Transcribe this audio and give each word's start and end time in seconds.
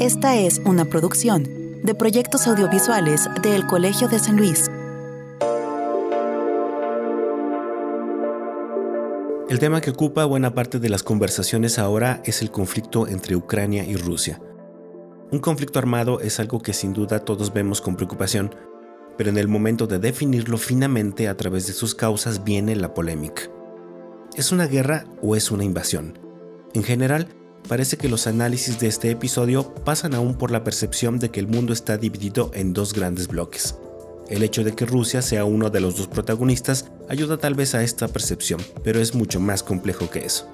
Esta 0.00 0.34
es 0.34 0.62
una 0.64 0.86
producción 0.86 1.44
de 1.82 1.94
proyectos 1.94 2.46
audiovisuales 2.46 3.28
del 3.42 3.66
Colegio 3.66 4.08
de 4.08 4.18
San 4.18 4.38
Luis. 4.38 4.70
El 9.50 9.58
tema 9.58 9.82
que 9.82 9.90
ocupa 9.90 10.24
buena 10.24 10.54
parte 10.54 10.78
de 10.78 10.88
las 10.88 11.02
conversaciones 11.02 11.78
ahora 11.78 12.22
es 12.24 12.40
el 12.40 12.50
conflicto 12.50 13.08
entre 13.08 13.36
Ucrania 13.36 13.84
y 13.84 13.96
Rusia. 13.96 14.40
Un 15.32 15.40
conflicto 15.40 15.78
armado 15.78 16.20
es 16.20 16.40
algo 16.40 16.62
que 16.62 16.72
sin 16.72 16.94
duda 16.94 17.26
todos 17.26 17.52
vemos 17.52 17.82
con 17.82 17.96
preocupación, 17.96 18.54
pero 19.18 19.28
en 19.28 19.36
el 19.36 19.48
momento 19.48 19.86
de 19.86 19.98
definirlo 19.98 20.56
finamente 20.56 21.28
a 21.28 21.36
través 21.36 21.66
de 21.66 21.74
sus 21.74 21.94
causas 21.94 22.42
viene 22.42 22.74
la 22.74 22.94
polémica. 22.94 23.42
¿Es 24.34 24.50
una 24.50 24.66
guerra 24.66 25.04
o 25.20 25.36
es 25.36 25.50
una 25.50 25.64
invasión? 25.64 26.18
En 26.72 26.84
general, 26.84 27.28
parece 27.68 27.96
que 27.96 28.08
los 28.08 28.26
análisis 28.26 28.78
de 28.80 28.88
este 28.88 29.10
episodio 29.10 29.74
pasan 29.84 30.14
aún 30.14 30.34
por 30.34 30.50
la 30.50 30.64
percepción 30.64 31.18
de 31.18 31.30
que 31.30 31.40
el 31.40 31.46
mundo 31.46 31.72
está 31.72 31.96
dividido 31.96 32.50
en 32.54 32.72
dos 32.72 32.92
grandes 32.92 33.28
bloques. 33.28 33.76
El 34.28 34.42
hecho 34.42 34.62
de 34.62 34.74
que 34.74 34.86
Rusia 34.86 35.22
sea 35.22 35.44
uno 35.44 35.70
de 35.70 35.80
los 35.80 35.96
dos 35.96 36.06
protagonistas 36.06 36.86
ayuda 37.08 37.36
tal 37.36 37.54
vez 37.54 37.74
a 37.74 37.82
esta 37.82 38.08
percepción, 38.08 38.60
pero 38.84 39.00
es 39.00 39.14
mucho 39.14 39.40
más 39.40 39.62
complejo 39.62 40.08
que 40.08 40.24
eso. 40.24 40.46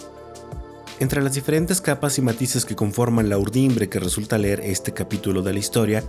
Entre 0.99 1.23
las 1.23 1.35
diferentes 1.35 1.83
capas 1.83 2.17
y 2.17 2.23
matices 2.23 2.65
que 2.65 2.75
conforman 2.75 3.29
la 3.29 3.37
urdimbre 3.37 3.91
que 3.91 4.01
resulta 4.01 4.39
leer 4.39 4.61
este 4.61 4.93
capítulo 4.93 5.43
de 5.43 5.53
la 5.53 5.59
historia, 5.59 6.03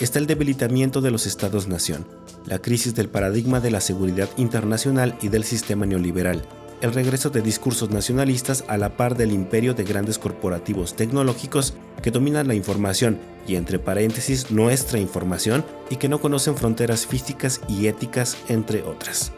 está 0.00 0.18
el 0.18 0.26
debilitamiento 0.26 1.00
de 1.00 1.12
los 1.12 1.26
estados-nación, 1.26 2.04
la 2.46 2.58
crisis 2.58 2.94
del 2.96 3.08
paradigma 3.08 3.60
de 3.60 3.70
la 3.70 3.80
seguridad 3.80 4.28
internacional 4.36 5.16
y 5.22 5.28
del 5.28 5.44
sistema 5.44 5.86
neoliberal, 5.86 6.42
el 6.82 6.92
regreso 6.92 7.30
de 7.30 7.40
discursos 7.40 7.90
nacionalistas 7.90 8.64
a 8.66 8.76
la 8.76 8.96
par 8.96 9.16
del 9.16 9.32
imperio 9.32 9.72
de 9.72 9.84
grandes 9.84 10.18
corporativos 10.18 10.94
tecnológicos 10.94 11.74
que 12.02 12.10
dominan 12.10 12.48
la 12.48 12.54
información 12.54 13.20
y 13.46 13.54
entre 13.54 13.78
paréntesis 13.78 14.50
nuestra 14.50 14.98
información 14.98 15.64
y 15.90 15.96
que 15.96 16.08
no 16.08 16.20
conocen 16.20 16.56
fronteras 16.56 17.06
físicas 17.06 17.60
y 17.68 17.86
éticas 17.86 18.36
entre 18.48 18.82
otras. 18.82 19.32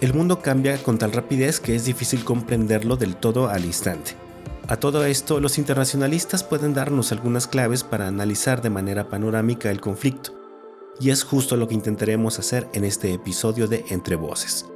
El 0.00 0.14
mundo 0.14 0.40
cambia 0.40 0.82
con 0.82 0.98
tal 0.98 1.12
rapidez 1.12 1.60
que 1.60 1.76
es 1.76 1.84
difícil 1.84 2.24
comprenderlo 2.24 2.96
del 2.96 3.14
todo 3.14 3.48
al 3.48 3.64
instante. 3.64 4.16
A 4.66 4.76
todo 4.76 5.04
esto, 5.04 5.38
los 5.38 5.58
internacionalistas 5.58 6.42
pueden 6.42 6.74
darnos 6.74 7.12
algunas 7.12 7.46
claves 7.46 7.84
para 7.84 8.08
analizar 8.08 8.62
de 8.62 8.70
manera 8.70 9.08
panorámica 9.08 9.70
el 9.70 9.80
conflicto, 9.80 10.32
y 10.98 11.10
es 11.10 11.22
justo 11.22 11.56
lo 11.56 11.68
que 11.68 11.74
intentaremos 11.74 12.40
hacer 12.40 12.68
en 12.72 12.84
este 12.84 13.12
episodio 13.12 13.68
de 13.68 13.84
Entre 13.90 14.16
Voces. 14.16 14.71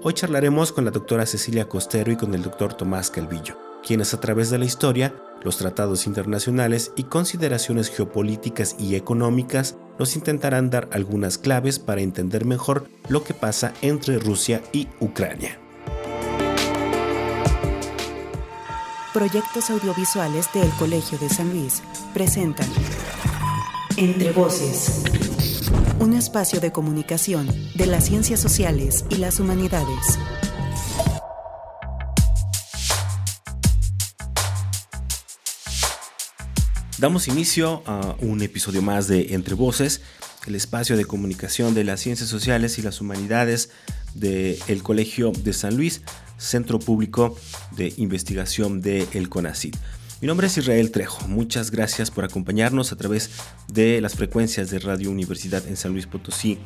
Hoy 0.00 0.14
charlaremos 0.14 0.70
con 0.70 0.84
la 0.84 0.92
doctora 0.92 1.26
Cecilia 1.26 1.68
Costero 1.68 2.12
y 2.12 2.16
con 2.16 2.32
el 2.32 2.42
doctor 2.42 2.72
Tomás 2.72 3.10
Calvillo, 3.10 3.58
quienes 3.84 4.14
a 4.14 4.20
través 4.20 4.48
de 4.48 4.56
la 4.56 4.64
historia, 4.64 5.12
los 5.42 5.56
tratados 5.56 6.06
internacionales 6.06 6.92
y 6.94 7.04
consideraciones 7.04 7.90
geopolíticas 7.90 8.76
y 8.78 8.94
económicas 8.94 9.76
nos 9.98 10.14
intentarán 10.14 10.70
dar 10.70 10.88
algunas 10.92 11.36
claves 11.36 11.80
para 11.80 12.00
entender 12.00 12.44
mejor 12.44 12.88
lo 13.08 13.24
que 13.24 13.34
pasa 13.34 13.74
entre 13.82 14.20
Rusia 14.20 14.62
y 14.72 14.86
Ucrania. 15.00 15.58
Proyectos 19.12 19.68
audiovisuales 19.70 20.46
del 20.54 20.70
Colegio 20.78 21.18
de 21.18 21.28
San 21.28 21.50
Luis 21.50 21.82
presentan 22.14 22.68
Entre 23.96 24.30
Voces 24.30 25.02
un 26.00 26.14
espacio 26.14 26.60
de 26.60 26.70
comunicación 26.70 27.48
de 27.74 27.86
las 27.86 28.04
ciencias 28.04 28.38
sociales 28.40 29.04
y 29.10 29.16
las 29.16 29.40
humanidades. 29.40 30.18
Damos 36.98 37.28
inicio 37.28 37.82
a 37.86 38.16
un 38.20 38.42
episodio 38.42 38.80
más 38.82 39.08
de 39.08 39.34
Entre 39.34 39.54
Voces, 39.54 40.00
el 40.46 40.54
espacio 40.54 40.96
de 40.96 41.04
comunicación 41.04 41.74
de 41.74 41.84
las 41.84 42.00
ciencias 42.00 42.28
sociales 42.28 42.78
y 42.78 42.82
las 42.82 43.00
humanidades 43.00 43.70
del 44.14 44.82
Colegio 44.82 45.32
de 45.32 45.52
San 45.52 45.76
Luis, 45.76 46.02
Centro 46.38 46.78
Público 46.78 47.36
de 47.72 47.92
Investigación 47.96 48.80
de 48.80 49.06
El 49.12 49.28
CONACYT. 49.28 49.76
Mi 50.20 50.26
nombre 50.26 50.48
es 50.48 50.58
Israel 50.58 50.90
Trejo. 50.90 51.28
Muchas 51.28 51.70
gracias 51.70 52.10
por 52.10 52.24
acompañarnos 52.24 52.90
a 52.90 52.96
través 52.96 53.30
de 53.68 54.00
las 54.00 54.16
frecuencias 54.16 54.68
de 54.68 54.80
Radio 54.80 55.12
Universidad 55.12 55.64
en 55.68 55.76
San 55.76 55.92
Luis 55.92 56.08
Potosí 56.08 56.58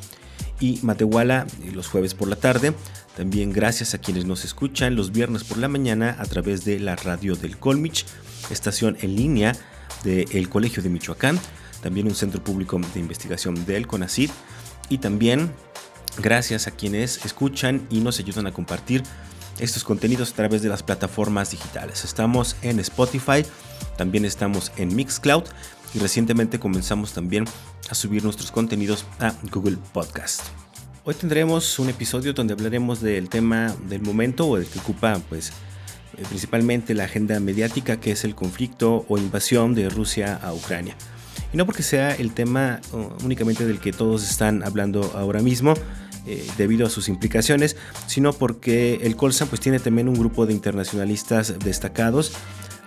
y 0.58 0.78
Matehuala 0.82 1.46
eh, 1.62 1.70
los 1.70 1.86
jueves 1.88 2.14
por 2.14 2.28
la 2.28 2.36
tarde. 2.36 2.72
También 3.14 3.52
gracias 3.52 3.92
a 3.92 3.98
quienes 3.98 4.24
nos 4.24 4.46
escuchan 4.46 4.96
los 4.96 5.12
viernes 5.12 5.44
por 5.44 5.58
la 5.58 5.68
mañana 5.68 6.16
a 6.18 6.24
través 6.24 6.64
de 6.64 6.80
la 6.80 6.96
radio 6.96 7.36
del 7.36 7.58
Colmich, 7.58 8.06
estación 8.48 8.96
en 9.02 9.16
línea 9.16 9.54
del 10.02 10.48
Colegio 10.48 10.82
de 10.82 10.88
Michoacán, 10.88 11.38
también 11.82 12.06
un 12.06 12.14
centro 12.14 12.42
público 12.42 12.80
de 12.94 13.00
investigación 13.00 13.66
del 13.66 13.86
CONACID 13.86 14.30
y 14.88 14.96
también 14.96 15.52
gracias 16.22 16.68
a 16.68 16.70
quienes 16.70 17.22
escuchan 17.26 17.86
y 17.91 18.00
nos 18.00 18.18
ayudan 18.18 18.46
a 18.46 18.52
compartir 18.52 19.02
estos 19.62 19.84
contenidos 19.84 20.32
a 20.32 20.34
través 20.34 20.60
de 20.62 20.68
las 20.68 20.82
plataformas 20.82 21.52
digitales. 21.52 22.04
Estamos 22.04 22.56
en 22.62 22.80
Spotify, 22.80 23.46
también 23.96 24.24
estamos 24.24 24.72
en 24.76 24.94
Mixcloud 24.94 25.44
y 25.94 26.00
recientemente 26.00 26.58
comenzamos 26.58 27.12
también 27.12 27.44
a 27.88 27.94
subir 27.94 28.24
nuestros 28.24 28.50
contenidos 28.50 29.06
a 29.20 29.32
Google 29.52 29.78
Podcast. 29.92 30.42
Hoy 31.04 31.14
tendremos 31.14 31.78
un 31.78 31.88
episodio 31.88 32.32
donde 32.32 32.54
hablaremos 32.54 33.00
del 33.00 33.28
tema 33.28 33.72
del 33.88 34.02
momento 34.02 34.48
o 34.48 34.56
del 34.56 34.66
que 34.66 34.80
ocupa 34.80 35.20
pues 35.28 35.50
eh, 36.18 36.24
principalmente 36.28 36.94
la 36.94 37.04
agenda 37.04 37.38
mediática 37.38 38.00
que 38.00 38.10
es 38.10 38.24
el 38.24 38.34
conflicto 38.34 39.04
o 39.08 39.16
invasión 39.16 39.74
de 39.74 39.88
Rusia 39.88 40.40
a 40.42 40.52
Ucrania. 40.52 40.96
Y 41.52 41.56
no 41.56 41.66
porque 41.66 41.84
sea 41.84 42.14
el 42.14 42.34
tema 42.34 42.80
únicamente 43.22 43.64
del 43.64 43.78
que 43.78 43.92
todos 43.92 44.28
están 44.28 44.64
hablando 44.64 45.12
ahora 45.14 45.40
mismo, 45.40 45.74
eh, 46.27 46.47
debido 46.56 46.87
a 46.87 46.91
sus 46.91 47.09
implicaciones, 47.09 47.77
sino 48.06 48.33
porque 48.33 49.00
el 49.03 49.16
Colsan 49.16 49.49
pues 49.49 49.60
tiene 49.60 49.78
también 49.81 50.09
un 50.09 50.15
grupo 50.15 50.47
de 50.47 50.53
internacionalistas 50.53 51.59
destacados, 51.59 52.33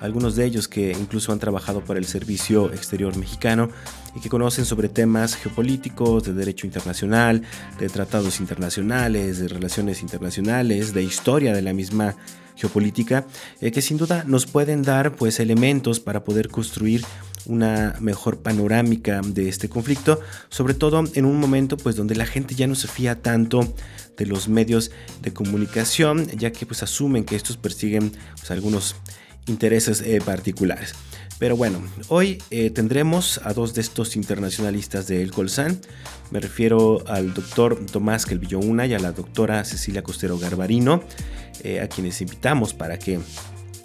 algunos 0.02 0.36
de 0.36 0.46
ellos 0.46 0.68
que 0.68 0.92
incluso 0.92 1.32
han 1.32 1.40
trabajado 1.40 1.82
para 1.82 2.00
el 2.00 2.06
Servicio 2.06 2.72
Exterior 2.72 3.18
Mexicano 3.18 3.70
y 4.16 4.20
que 4.20 4.30
conocen 4.30 4.66
sobre 4.66 4.90
temas 4.90 5.36
geopolíticos, 5.36 6.24
de 6.24 6.34
derecho 6.34 6.66
internacional, 6.66 7.42
de 7.80 7.90
tratados 7.90 8.40
internacionales, 8.40 9.40
de 9.40 9.48
relaciones 9.48 10.02
internacionales, 10.02 10.94
de 10.94 11.04
historia 11.04 11.54
de 11.54 11.62
la 11.62 11.74
misma 11.74 12.16
geopolítica, 12.56 13.26
eh, 13.62 13.72
que 13.72 13.82
sin 13.82 13.98
duda 13.98 14.24
nos 14.26 14.46
pueden 14.46 14.84
dar 14.84 15.16
pues 15.16 15.40
elementos 15.40 16.00
para 16.00 16.24
poder 16.24 16.50
construir 16.50 17.06
una 17.46 17.96
mejor 18.00 18.40
panorámica 18.40 19.22
de 19.24 19.50
este 19.50 19.70
conflicto, 19.70 20.20
sobre 20.50 20.74
todo 20.74 21.04
en 21.14 21.26
un 21.26 21.40
momento 21.40 21.78
pues 21.78 21.96
donde 21.96 22.16
la 22.16 22.26
gente 22.26 22.56
ya 22.56 22.68
no 22.68 22.76
se 22.76 22.88
fía 22.88 23.22
tanto 23.22 23.74
de 24.18 24.26
los 24.26 24.48
medios 24.48 24.92
de 25.22 25.34
comunicación, 25.34 26.28
ya 26.28 26.52
que 26.52 26.66
pues 26.66 26.84
asumen 26.84 27.26
que 27.26 27.36
estos 27.36 27.58
persiguen 27.58 28.12
pues, 28.38 28.52
algunos 28.52 28.96
intereses 29.48 30.02
eh, 30.02 30.22
particulares. 30.24 30.94
Pero 31.38 31.58
bueno, 31.58 31.82
hoy 32.08 32.42
eh, 32.50 32.70
tendremos 32.70 33.42
a 33.44 33.54
dos 33.54 33.74
de 33.74 33.82
estos 33.82 34.16
internacionalistas 34.16 35.08
de 35.08 35.22
El 35.22 35.32
Colsan. 35.32 35.80
Me 36.32 36.40
refiero 36.40 37.04
al 37.08 37.34
doctor 37.34 37.86
Tomás 37.92 38.26
Kelvillo 38.26 38.60
Una 38.60 38.86
y 38.86 38.94
a 38.94 39.00
la 39.00 39.12
doctora 39.12 39.64
Cecilia 39.66 40.02
Costero 40.02 40.40
Garbarino, 40.40 41.04
eh, 41.64 41.82
a 41.82 41.90
quienes 41.90 42.22
invitamos 42.22 42.74
para 42.74 42.98
que 42.98 43.20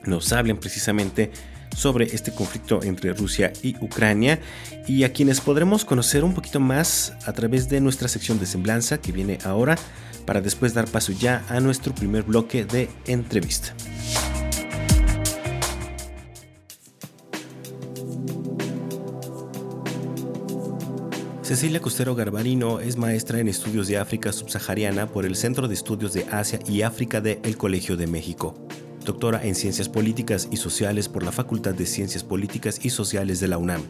nos 0.05 0.33
hablen 0.33 0.59
precisamente 0.59 1.33
sobre 1.77 2.05
este 2.07 2.33
conflicto 2.33 2.83
entre 2.83 3.13
Rusia 3.13 3.53
y 3.63 3.77
Ucrania 3.81 4.41
y 4.87 5.05
a 5.05 5.13
quienes 5.13 5.41
podremos 5.41 5.85
conocer 5.85 6.25
un 6.25 6.35
poquito 6.35 6.61
más 6.61 7.15
a 7.27 7.33
través 7.33 7.69
de 7.69 7.81
nuestra 7.81 8.09
sección 8.09 8.39
de 8.39 8.47
semblanza 8.47 8.99
que 8.99 9.13
viene 9.13 9.39
ahora 9.45 9.77
para 10.25 10.41
después 10.41 10.75
dar 10.75 10.89
paso 10.89 11.13
ya 11.13 11.45
a 11.49 11.61
nuestro 11.61 11.95
primer 11.95 12.23
bloque 12.23 12.65
de 12.65 12.89
entrevista. 13.07 13.75
Cecilia 21.51 21.83
Costero 21.83 22.15
Garbarino 22.15 22.79
es 22.79 22.97
maestra 22.97 23.41
en 23.41 23.49
estudios 23.49 23.89
de 23.89 23.99
África 23.99 24.31
subsahariana 24.31 25.09
por 25.09 25.27
el 25.27 25.35
Centro 25.35 25.67
de 25.67 25.75
Estudios 25.75 26.13
de 26.13 26.25
Asia 26.31 26.61
y 26.65 26.83
África 26.83 27.21
de 27.21 27.41
El 27.43 27.57
Colegio 27.57 27.97
de 27.97 28.07
México. 28.07 28.55
Doctora 29.05 29.45
en 29.45 29.57
Ciencias 29.57 29.89
Políticas 29.89 30.47
y 30.53 30.59
Sociales 30.59 31.09
por 31.09 31.25
la 31.25 31.33
Facultad 31.33 31.75
de 31.75 31.87
Ciencias 31.87 32.23
Políticas 32.23 32.79
y 32.85 32.91
Sociales 32.91 33.41
de 33.41 33.49
la 33.49 33.59
UNAM, 33.59 33.83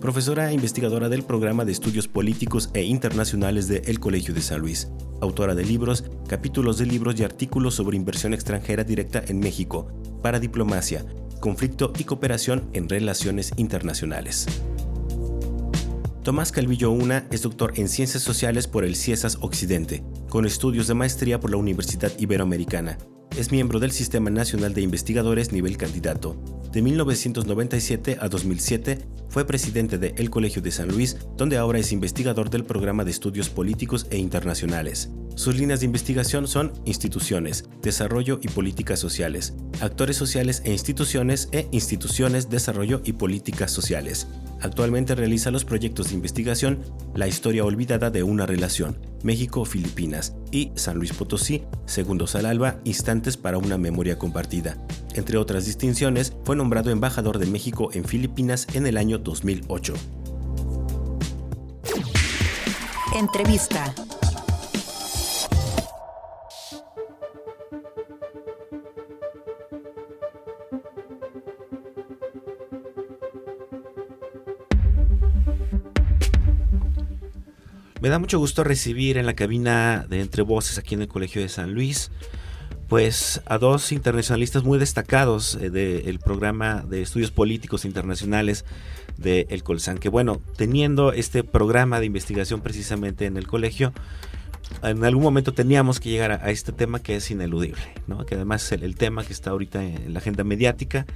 profesora 0.00 0.50
e 0.50 0.54
investigadora 0.54 1.08
del 1.08 1.22
Programa 1.22 1.64
de 1.64 1.70
Estudios 1.70 2.08
Políticos 2.08 2.70
e 2.74 2.82
Internacionales 2.82 3.68
de 3.68 3.82
El 3.86 4.00
Colegio 4.00 4.34
de 4.34 4.42
San 4.42 4.60
Luis, 4.60 4.88
autora 5.20 5.54
de 5.54 5.64
libros, 5.64 6.02
capítulos 6.26 6.76
de 6.76 6.86
libros 6.86 7.20
y 7.20 7.22
artículos 7.22 7.76
sobre 7.76 7.96
inversión 7.96 8.34
extranjera 8.34 8.82
directa 8.82 9.22
en 9.28 9.38
México, 9.38 9.86
para 10.22 10.40
diplomacia, 10.40 11.06
conflicto 11.38 11.92
y 12.00 12.02
cooperación 12.02 12.68
en 12.72 12.88
relaciones 12.88 13.52
internacionales. 13.56 14.48
Tomás 16.26 16.50
Calvillo 16.50 16.90
Una 16.90 17.24
es 17.30 17.42
doctor 17.42 17.74
en 17.76 17.88
Ciencias 17.88 18.24
Sociales 18.24 18.66
por 18.66 18.84
el 18.84 18.96
CIESAS 18.96 19.38
Occidente, 19.42 20.02
con 20.28 20.44
estudios 20.44 20.88
de 20.88 20.94
maestría 20.94 21.38
por 21.38 21.52
la 21.52 21.56
Universidad 21.56 22.10
Iberoamericana 22.18 22.98
es 23.36 23.52
miembro 23.52 23.80
del 23.80 23.92
Sistema 23.92 24.30
Nacional 24.30 24.72
de 24.72 24.80
Investigadores 24.80 25.52
nivel 25.52 25.76
candidato. 25.76 26.36
De 26.72 26.80
1997 26.80 28.16
a 28.18 28.28
2007 28.28 28.98
fue 29.28 29.44
presidente 29.44 29.98
de 29.98 30.14
El 30.16 30.30
Colegio 30.30 30.62
de 30.62 30.70
San 30.70 30.88
Luis, 30.88 31.18
donde 31.36 31.58
ahora 31.58 31.78
es 31.78 31.92
investigador 31.92 32.48
del 32.48 32.64
programa 32.64 33.04
de 33.04 33.10
estudios 33.10 33.50
políticos 33.50 34.06
e 34.10 34.16
internacionales. 34.16 35.10
Sus 35.36 35.54
líneas 35.54 35.80
de 35.80 35.86
investigación 35.86 36.48
son 36.48 36.72
instituciones, 36.86 37.68
desarrollo 37.82 38.38
y 38.40 38.48
políticas 38.48 38.98
sociales, 38.98 39.52
actores 39.82 40.16
sociales 40.16 40.62
e 40.64 40.72
instituciones 40.72 41.50
e 41.52 41.68
instituciones, 41.72 42.48
desarrollo 42.48 43.02
y 43.04 43.12
políticas 43.12 43.70
sociales. 43.70 44.28
Actualmente 44.62 45.14
realiza 45.14 45.50
los 45.50 45.66
proyectos 45.66 46.08
de 46.08 46.14
investigación 46.14 46.80
La 47.14 47.28
historia 47.28 47.66
olvidada 47.66 48.08
de 48.08 48.22
una 48.22 48.46
relación, 48.46 48.98
México-Filipinas 49.24 50.34
y 50.52 50.72
San 50.74 50.96
Luis 50.96 51.12
Potosí, 51.12 51.64
Segundos 51.84 52.34
al 52.34 52.46
Alba, 52.46 52.80
Instantes 52.84 53.36
para 53.36 53.58
una 53.58 53.76
memoria 53.76 54.16
compartida. 54.16 54.78
Entre 55.16 55.36
otras 55.36 55.66
distinciones, 55.66 56.32
fue 56.44 56.56
nombrado 56.56 56.90
embajador 56.90 57.38
de 57.38 57.46
México 57.46 57.90
en 57.92 58.06
Filipinas 58.06 58.66
en 58.72 58.86
el 58.86 58.96
año 58.96 59.18
2008. 59.18 59.92
Entrevista. 63.14 63.94
Me 78.02 78.10
da 78.10 78.18
mucho 78.18 78.38
gusto 78.38 78.62
recibir 78.62 79.16
en 79.16 79.24
la 79.24 79.32
cabina 79.32 80.04
de 80.06 80.20
Entre 80.20 80.42
Voces 80.42 80.76
aquí 80.76 80.94
en 80.94 81.00
el 81.00 81.08
Colegio 81.08 81.40
de 81.40 81.48
San 81.48 81.72
Luis, 81.72 82.10
pues 82.88 83.40
a 83.46 83.56
dos 83.56 83.90
internacionalistas 83.90 84.64
muy 84.64 84.78
destacados 84.78 85.54
eh, 85.54 85.70
del 85.70 86.18
programa 86.18 86.84
de 86.86 87.00
estudios 87.00 87.30
políticos 87.30 87.86
internacionales 87.86 88.66
de 89.16 89.46
El 89.48 89.62
Colsan, 89.62 89.96
que 89.96 90.10
bueno, 90.10 90.42
teniendo 90.56 91.12
este 91.12 91.42
programa 91.42 91.98
de 91.98 92.04
investigación 92.04 92.60
precisamente 92.60 93.24
en 93.24 93.38
el 93.38 93.46
colegio, 93.46 93.94
en 94.82 95.02
algún 95.02 95.22
momento 95.22 95.54
teníamos 95.54 95.98
que 95.98 96.10
llegar 96.10 96.32
a, 96.32 96.50
este 96.50 96.72
tema 96.72 97.00
que 97.00 97.16
es 97.16 97.30
ineludible, 97.30 97.94
¿no? 98.06 98.26
que 98.26 98.34
además 98.34 98.70
es 98.70 98.82
el, 98.82 98.94
tema 98.96 99.24
que 99.24 99.32
está 99.32 99.50
ahorita 99.50 99.82
en 99.82 100.12
la 100.12 100.18
agenda 100.18 100.44
mediática, 100.44 101.06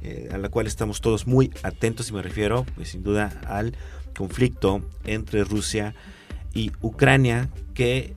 eh, 0.00 0.28
a 0.32 0.38
la 0.38 0.48
cual 0.48 0.68
estamos 0.68 1.00
todos 1.00 1.26
muy 1.26 1.50
atentos 1.64 2.08
y 2.08 2.12
me 2.12 2.22
refiero 2.22 2.64
pues 2.76 2.90
sin 2.90 3.02
duda 3.02 3.40
al 3.48 3.76
conflicto 4.14 4.80
entre 5.04 5.42
Rusia 5.42 5.94
y 5.94 6.19
y 6.54 6.72
Ucrania, 6.80 7.48
que 7.74 8.14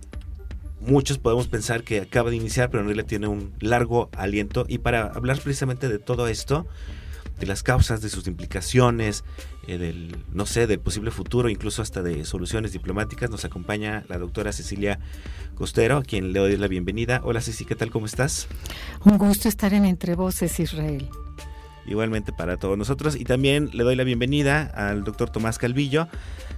muchos 0.81 1.18
podemos 1.18 1.47
pensar 1.47 1.83
que 1.83 2.01
acaba 2.01 2.30
de 2.30 2.35
iniciar, 2.35 2.69
pero 2.69 2.81
en 2.81 2.88
realidad 2.88 3.07
tiene 3.07 3.27
un 3.27 3.53
largo 3.59 4.09
aliento. 4.18 4.65
Y 4.68 4.80
para 4.80 5.07
hablar 5.07 5.39
precisamente 5.39 5.88
de 5.88 6.00
todo 6.00 6.27
esto, 6.27 6.68
de 7.39 7.45
las 7.45 7.63
causas, 7.63 8.01
de 8.01 8.09
sus 8.09 8.27
implicaciones, 8.27 9.24
eh, 9.68 9.77
del, 9.77 10.15
no 10.33 10.45
sé, 10.45 10.68
del 10.68 10.80
posible 10.80 11.12
futuro, 11.12 11.50
incluso 11.50 11.81
hasta 11.81 12.01
de 12.01 12.25
soluciones 12.25 12.71
diplomáticas, 12.74 13.30
nos 13.30 13.45
acompaña 13.45 14.03
la 14.07 14.18
doctora 14.18 14.51
Cecilia 14.51 15.00
Costero, 15.56 15.97
a 15.97 16.03
quien 16.03 16.33
le 16.33 16.39
doy 16.39 16.57
la 16.57 16.68
bienvenida. 16.68 17.21
Hola 17.24 17.41
Ceci, 17.41 17.65
¿qué 17.65 17.75
tal? 17.75 17.91
¿Cómo 17.91 18.06
estás? 18.06 18.47
Un 19.03 19.18
gusto 19.18 19.47
estar 19.50 19.74
en 19.74 19.85
Entre 19.85 20.15
Voces, 20.15 20.59
Israel. 20.59 21.09
Igualmente 21.85 22.31
para 22.31 22.57
todos 22.57 22.77
nosotros. 22.77 23.15
Y 23.15 23.25
también 23.25 23.69
le 23.74 23.83
doy 23.83 23.95
la 23.95 24.03
bienvenida 24.03 24.63
al 24.74 25.03
doctor 25.03 25.30
Tomás 25.30 25.57
Calvillo, 25.57 26.07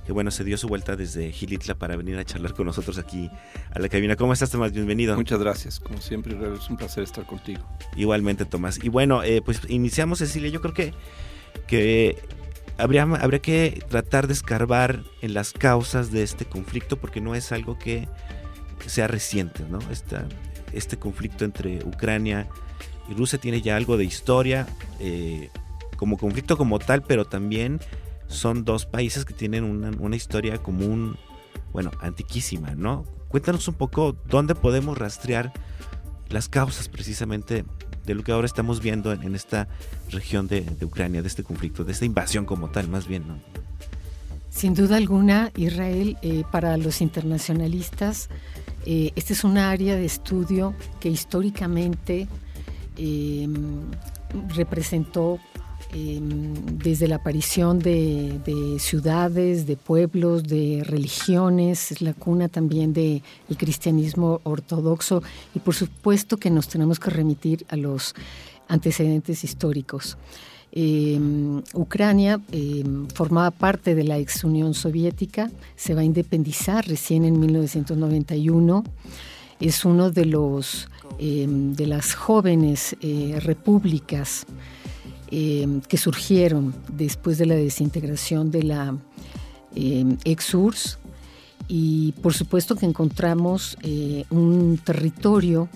que 0.05 0.11
bueno, 0.11 0.29
se 0.29 0.43
dio 0.43 0.57
su 0.57 0.67
vuelta 0.67 0.95
desde 0.95 1.31
Gilitla 1.31 1.75
para 1.75 1.95
venir 1.95 2.17
a 2.17 2.23
charlar 2.23 2.53
con 2.53 2.67
nosotros 2.67 2.97
aquí 2.99 3.29
a 3.71 3.79
la 3.79 3.89
cabina. 3.89 4.15
¿Cómo 4.15 4.33
estás, 4.33 4.51
Tomás? 4.51 4.71
Bienvenido. 4.71 5.15
Muchas 5.15 5.39
gracias. 5.39 5.79
Como 5.79 5.99
siempre, 5.99 6.37
es 6.53 6.69
un 6.69 6.77
placer 6.77 7.03
estar 7.03 7.25
contigo. 7.25 7.63
Igualmente, 7.95 8.45
Tomás. 8.45 8.83
Y 8.83 8.89
bueno, 8.89 9.23
eh, 9.23 9.41
pues 9.43 9.61
iniciamos, 9.67 10.19
Cecilia. 10.19 10.49
Yo 10.49 10.61
creo 10.61 10.75
que, 10.75 10.93
que 11.65 12.21
habría, 12.77 13.03
habría 13.03 13.39
que 13.39 13.83
tratar 13.89 14.27
de 14.27 14.33
escarbar 14.33 15.03
en 15.21 15.33
las 15.33 15.53
causas 15.53 16.11
de 16.11 16.21
este 16.21 16.45
conflicto 16.45 16.97
porque 16.97 17.19
no 17.19 17.33
es 17.33 17.51
algo 17.51 17.79
que 17.79 18.07
sea 18.85 19.07
reciente, 19.07 19.63
¿no? 19.69 19.79
Esta, 19.89 20.27
este 20.71 20.97
conflicto 20.97 21.45
entre 21.45 21.83
Ucrania 21.83 22.47
y 23.09 23.13
Rusia 23.15 23.39
tiene 23.39 23.61
ya 23.61 23.75
algo 23.75 23.97
de 23.97 24.03
historia 24.05 24.67
eh, 24.99 25.49
como 25.97 26.17
conflicto 26.17 26.57
como 26.57 26.77
tal, 26.77 27.01
pero 27.01 27.25
también 27.25 27.79
son 28.27 28.65
dos 28.65 28.85
países 28.85 29.25
que 29.25 29.33
tienen 29.33 29.63
una, 29.63 30.15
historia 30.15 30.57
común, 30.57 31.17
bueno, 31.71 31.91
antiquísima, 32.01 32.75
¿no? 32.75 33.03
Cuéntanos 33.27 33.67
un 33.67 33.75
poco 33.75 34.15
dónde 34.27 34.55
podemos 34.55 34.97
rastrear 34.97 35.53
las 36.29 36.49
causas 36.49 36.89
precisamente 36.89 37.65
de 38.05 38.15
lo 38.15 38.23
que 38.23 38.31
ahora 38.31 38.45
estamos 38.45 38.81
viendo 38.81 39.11
en, 39.11 39.35
esta 39.35 39.67
región 40.09 40.47
de, 40.47 40.65
Ucrania, 40.83 41.21
de 41.21 41.27
este 41.27 41.43
conflicto, 41.43 41.83
de 41.83 41.91
esta 41.91 42.05
invasión 42.05 42.45
como 42.45 42.69
tal, 42.69 42.87
más 42.87 43.07
bien, 43.07 43.27
¿no? 43.27 43.39
Sin 44.49 44.73
duda 44.73 44.95
alguna, 44.95 45.51
Israel, 45.55 46.17
eh, 46.21 46.43
para 46.49 46.77
los 46.77 47.01
internacionalistas, 47.01 48.29
este 48.85 49.33
es 49.33 49.43
un 49.43 49.57
área 49.57 49.95
de 49.95 50.05
estudio 50.05 50.75
que 50.99 51.09
históricamente 51.09 52.27
eh, 52.97 53.47
representó 54.55 55.39
Em, 55.97 56.53
desde 56.83 57.07
la 57.07 57.15
aparición 57.15 57.79
de, 57.79 58.41
ciudades, 58.79 59.65
de 59.65 59.77
pueblos, 59.77 60.43
de 60.43 60.83
religiones, 60.83 61.93
es 61.93 62.01
la 62.01 62.13
cuna 62.13 62.49
también 62.49 62.91
del 62.91 63.21
cristianismo 63.57 64.41
ortodoxo 64.43 65.23
y 65.55 65.59
por 65.59 65.73
supuesto 65.73 66.35
que 66.35 66.49
nos 66.49 66.67
tenemos 66.67 66.99
que 66.99 67.11
remitir 67.11 67.65
a 67.69 67.77
los 67.77 68.13
antecedentes 68.67 69.45
históricos. 69.45 70.17
Em, 70.73 71.63
Ucrania 71.73 72.41
em, 72.51 73.07
formaba 73.07 73.51
parte 73.51 73.95
de 73.95 74.03
la 74.03 74.17
ex 74.17 74.43
Unión 74.43 74.73
Soviética, 74.73 75.49
se 75.77 75.93
va 75.93 76.01
a 76.01 76.03
independizar 76.03 76.85
recién 76.85 77.23
en 77.23 77.39
1991, 77.39 78.83
es 79.61 79.85
uno 79.85 80.11
de 80.11 80.25
los 80.25 80.89
de 81.17 81.87
las 81.87 82.13
jóvenes 82.13 82.97
eh, 82.99 83.39
repúblicas 83.41 84.45
Em, 85.37 85.81
que 85.81 85.97
surgieron 85.97 86.73
después 86.93 87.37
de 87.37 87.45
la 87.45 87.55
desintegración 87.55 88.51
de 88.51 88.63
la 88.63 88.97
eh, 89.75 90.15
ex-URSS. 90.23 90.97
Y 91.67 92.13
por 92.21 92.33
supuesto 92.33 92.77
que 92.77 92.85
encontramos 92.85 93.77
eh, 93.83 94.23
un 94.29 94.79
territorio 94.81 95.67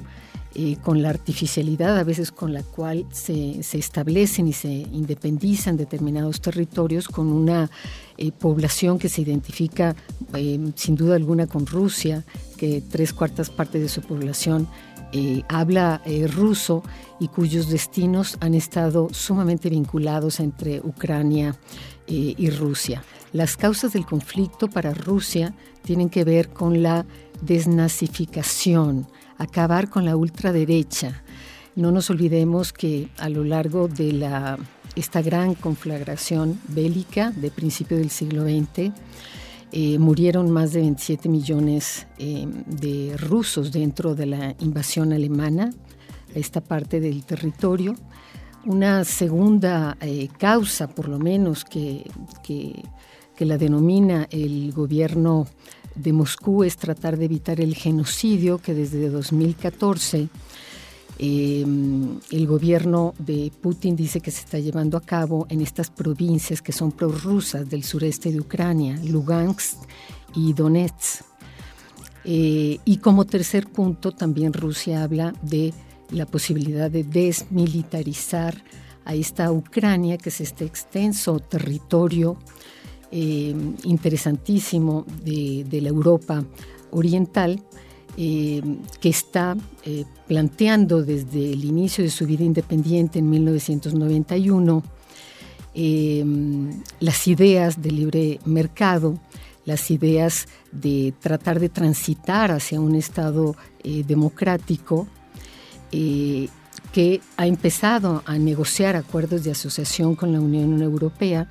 eh, 0.55 0.77
con 0.81 1.01
la 1.01 1.09
artificialidad 1.09 1.99
a 1.99 2.05
veces 2.05 2.31
con 2.31 2.53
la 2.53 2.63
cual 2.63 3.05
se, 3.11 3.61
se 3.61 3.77
establecen 3.77 4.47
y 4.47 4.53
se 4.53 4.69
independizan 4.69 5.75
determinados 5.75 6.39
territorios 6.39 7.09
con 7.09 7.27
una 7.27 7.69
eh, 8.17 8.31
población 8.31 8.97
que 8.97 9.09
se 9.09 9.21
identifica 9.21 9.95
sin 10.75 10.95
duda 10.95 11.15
alguna 11.15 11.47
con 11.47 11.65
Rusia, 11.65 12.23
que 12.55 12.81
tres 12.81 13.13
cuartas 13.13 13.49
partes 13.49 13.81
de 13.81 13.89
su 13.89 14.01
población 14.01 14.67
eh, 15.11 15.43
habla 15.49 16.01
eh, 16.05 16.27
ruso 16.27 16.83
y 17.19 17.27
cuyos 17.29 17.69
destinos 17.69 18.37
han 18.41 18.53
estado 18.53 19.07
sumamente 19.11 19.69
vinculados 19.69 20.39
entre 20.39 20.79
Ucrania 20.81 21.55
eh, 22.07 22.35
y 22.37 22.49
Rusia. 22.51 23.03
Las 23.33 23.57
causas 23.57 23.93
del 23.93 24.05
conflicto 24.05 24.67
para 24.67 24.93
Rusia 24.93 25.53
tienen 25.83 26.09
que 26.09 26.23
ver 26.23 26.49
con 26.49 26.83
la 26.83 27.05
desnazificación, 27.41 29.07
acabar 29.37 29.89
con 29.89 30.05
la 30.05 30.15
ultraderecha. 30.15 31.23
No 31.75 31.91
nos 31.91 32.09
olvidemos 32.09 32.71
que 32.71 33.09
a 33.17 33.29
lo 33.29 33.43
largo 33.43 33.87
de 33.87 34.13
la, 34.13 34.57
esta 34.95 35.21
gran 35.21 35.55
conflagración 35.55 36.59
bélica 36.67 37.31
de 37.31 37.49
principio 37.49 37.97
del 37.97 38.09
siglo 38.09 38.43
XX, 38.43 38.91
eh, 39.71 39.99
murieron 39.99 40.49
más 40.49 40.73
de 40.73 40.81
27 40.81 41.29
millones 41.29 42.07
eh, 42.17 42.47
de 42.65 43.15
rusos 43.17 43.71
dentro 43.71 44.15
de 44.15 44.25
la 44.25 44.55
invasión 44.59 45.13
alemana 45.13 45.69
a 46.35 46.39
esta 46.39 46.61
parte 46.61 46.99
del 46.99 47.23
territorio. 47.23 47.95
Una 48.65 49.03
segunda 49.03 49.95
eh, 50.01 50.27
causa, 50.37 50.87
por 50.87 51.07
lo 51.07 51.19
menos, 51.19 51.65
que, 51.65 52.09
que, 52.43 52.81
que 53.35 53.45
la 53.45 53.57
denomina 53.57 54.27
el 54.31 54.71
gobierno 54.71 55.47
de 55.95 56.13
Moscú 56.13 56.63
es 56.63 56.77
tratar 56.77 57.17
de 57.17 57.25
evitar 57.25 57.61
el 57.61 57.75
genocidio 57.75 58.57
que 58.57 58.73
desde 58.73 59.09
2014 59.09 60.29
Em, 61.21 62.17
el 62.31 62.47
gobierno 62.47 63.13
de 63.19 63.51
Putin 63.61 63.93
dice 63.97 64.21
que 64.21 64.31
se 64.31 64.39
está 64.39 64.57
llevando 64.57 64.95
a 64.95 65.01
cabo 65.01 65.45
en 65.49 65.59
estas 65.59 65.89
provincias 65.89 66.61
que 66.61 66.71
son 66.71 66.93
prorrusas 66.93 67.69
del 67.69 67.83
sureste 67.83 68.31
de 68.31 68.39
Ucrania, 68.39 68.97
Lugansk 69.03 69.79
y 70.33 70.53
Donetsk. 70.53 71.25
Eh, 72.23 72.79
y 72.85 72.97
como 72.97 73.25
tercer 73.25 73.67
punto, 73.67 74.13
también 74.13 74.53
Rusia 74.53 75.03
habla 75.03 75.33
de 75.41 75.73
la 76.11 76.25
posibilidad 76.25 76.89
de 76.89 77.03
desmilitarizar 77.03 78.63
a 79.03 79.13
esta 79.13 79.51
Ucrania, 79.51 80.17
que 80.17 80.29
es 80.29 80.39
este 80.39 80.63
extenso 80.63 81.39
territorio 81.41 82.37
em, 83.11 83.75
interesantísimo 83.83 85.05
de 85.25 85.81
la 85.81 85.89
Europa 85.89 86.45
oriental, 86.91 87.61
eh, 88.21 88.61
que 88.99 89.07
está 89.07 89.55
eh, 89.85 90.03
planteando 90.27 91.03
desde 91.03 91.53
el 91.53 91.63
inicio 91.63 92.03
de 92.03 92.09
su 92.09 92.25
vida 92.25 92.43
independiente 92.43 93.19
en 93.19 93.29
1991 93.29 94.83
em, 95.73 96.83
las 96.99 97.27
ideas 97.29 97.81
de 97.81 97.91
libre 97.91 98.39
mercado, 98.43 99.17
las 99.63 99.89
ideas 99.89 100.49
de 100.73 101.13
tratar 101.21 101.61
de 101.61 101.69
transitar 101.69 102.51
hacia 102.51 102.81
un 102.81 102.95
Estado 102.95 103.55
eh, 103.85 104.03
democrático 104.05 105.07
que 105.89 107.21
ha 107.37 107.47
empezado 107.47 108.21
a 108.25 108.37
negociar 108.37 108.97
acuerdos 108.97 109.45
de 109.45 109.51
asociación 109.51 110.15
con 110.15 110.33
la 110.33 110.41
Unión 110.41 110.81
Europea, 110.81 111.47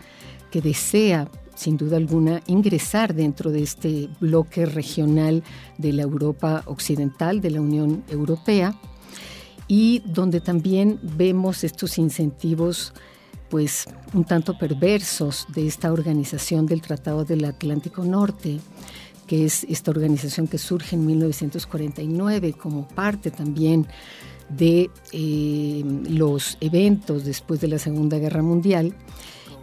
que 0.51 0.61
desea 0.61 1.31
sin 1.59 1.77
duda 1.77 1.97
alguna, 1.97 2.41
ingresar 2.47 3.15
dentro 3.15 3.51
de 3.51 3.65
este 3.65 4.09
bloque 4.21 4.65
regional 4.65 5.43
de 5.77 5.93
la 5.93 6.03
Europa 6.03 6.63
Occidental, 6.67 7.41
de 7.41 7.51
la 7.51 7.61
Unión 7.61 8.05
Europea, 8.09 8.79
y 9.67 10.01
donde 10.07 10.41
también 10.41 11.01
vemos 11.03 11.65
estos 11.65 11.99
incentivos 11.99 12.95
pues 13.51 13.87
un 14.15 14.25
tanto 14.25 14.57
perversos 14.57 15.47
de 15.53 15.67
esta 15.67 15.93
organización 15.93 16.65
del 16.67 16.81
Tratado 16.81 17.25
del 17.25 17.45
Atlántico 17.45 18.05
Norte, 18.05 18.61
que 19.27 19.45
es 19.45 19.65
esta 19.65 19.91
organización 19.91 20.47
que 20.47 20.59
surge 20.59 20.95
en 20.95 21.07
1949 21.07 22.53
como 22.53 22.87
parte 22.87 23.33
también 23.33 23.89
de 24.49 24.91
eh, 25.13 25.83
los 26.09 26.57
eventos 26.61 27.25
después 27.25 27.61
de 27.61 27.69
la 27.69 27.81
Segunda 27.81 28.19
Guerra 28.19 28.43
Mundial 28.43 28.95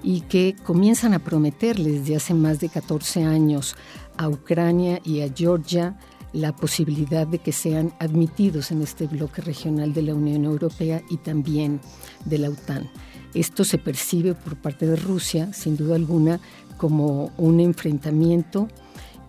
y 0.04 0.22
que 0.22 0.56
comienzan 0.64 1.14
a 1.14 1.20
prometerles 1.20 2.02
desde 2.02 2.16
hace 2.16 2.34
más 2.34 2.60
de 2.60 2.70
14 2.70 3.24
años 3.24 3.76
a 4.18 4.30
Ucrania 4.30 5.02
y 5.04 5.22
a 5.22 5.34
Georgia 5.34 5.98
la 6.36 6.54
posibilidad 6.54 7.26
de 7.26 7.40
que 7.40 7.54
sean 7.54 7.94
admitidos 8.00 8.72
en 8.72 8.82
este 8.82 9.08
bloque 9.08 9.42
regional 9.42 9.94
de 9.94 10.02
la 10.02 10.14
Unión 10.14 10.44
Europea 10.44 11.02
y 11.10 11.18
también 11.18 11.80
de 12.26 12.38
la 12.38 12.50
OTAN. 12.50 12.90
Esto 13.34 13.64
se 13.64 13.78
percibe 13.78 14.34
por 14.34 14.58
parte 14.58 14.86
de 14.86 14.98
Rusia, 14.98 15.54
sin 15.54 15.78
duda 15.78 15.96
alguna, 15.96 16.42
como 16.78 17.32
un 17.38 17.62
enfrentamiento 17.62 18.68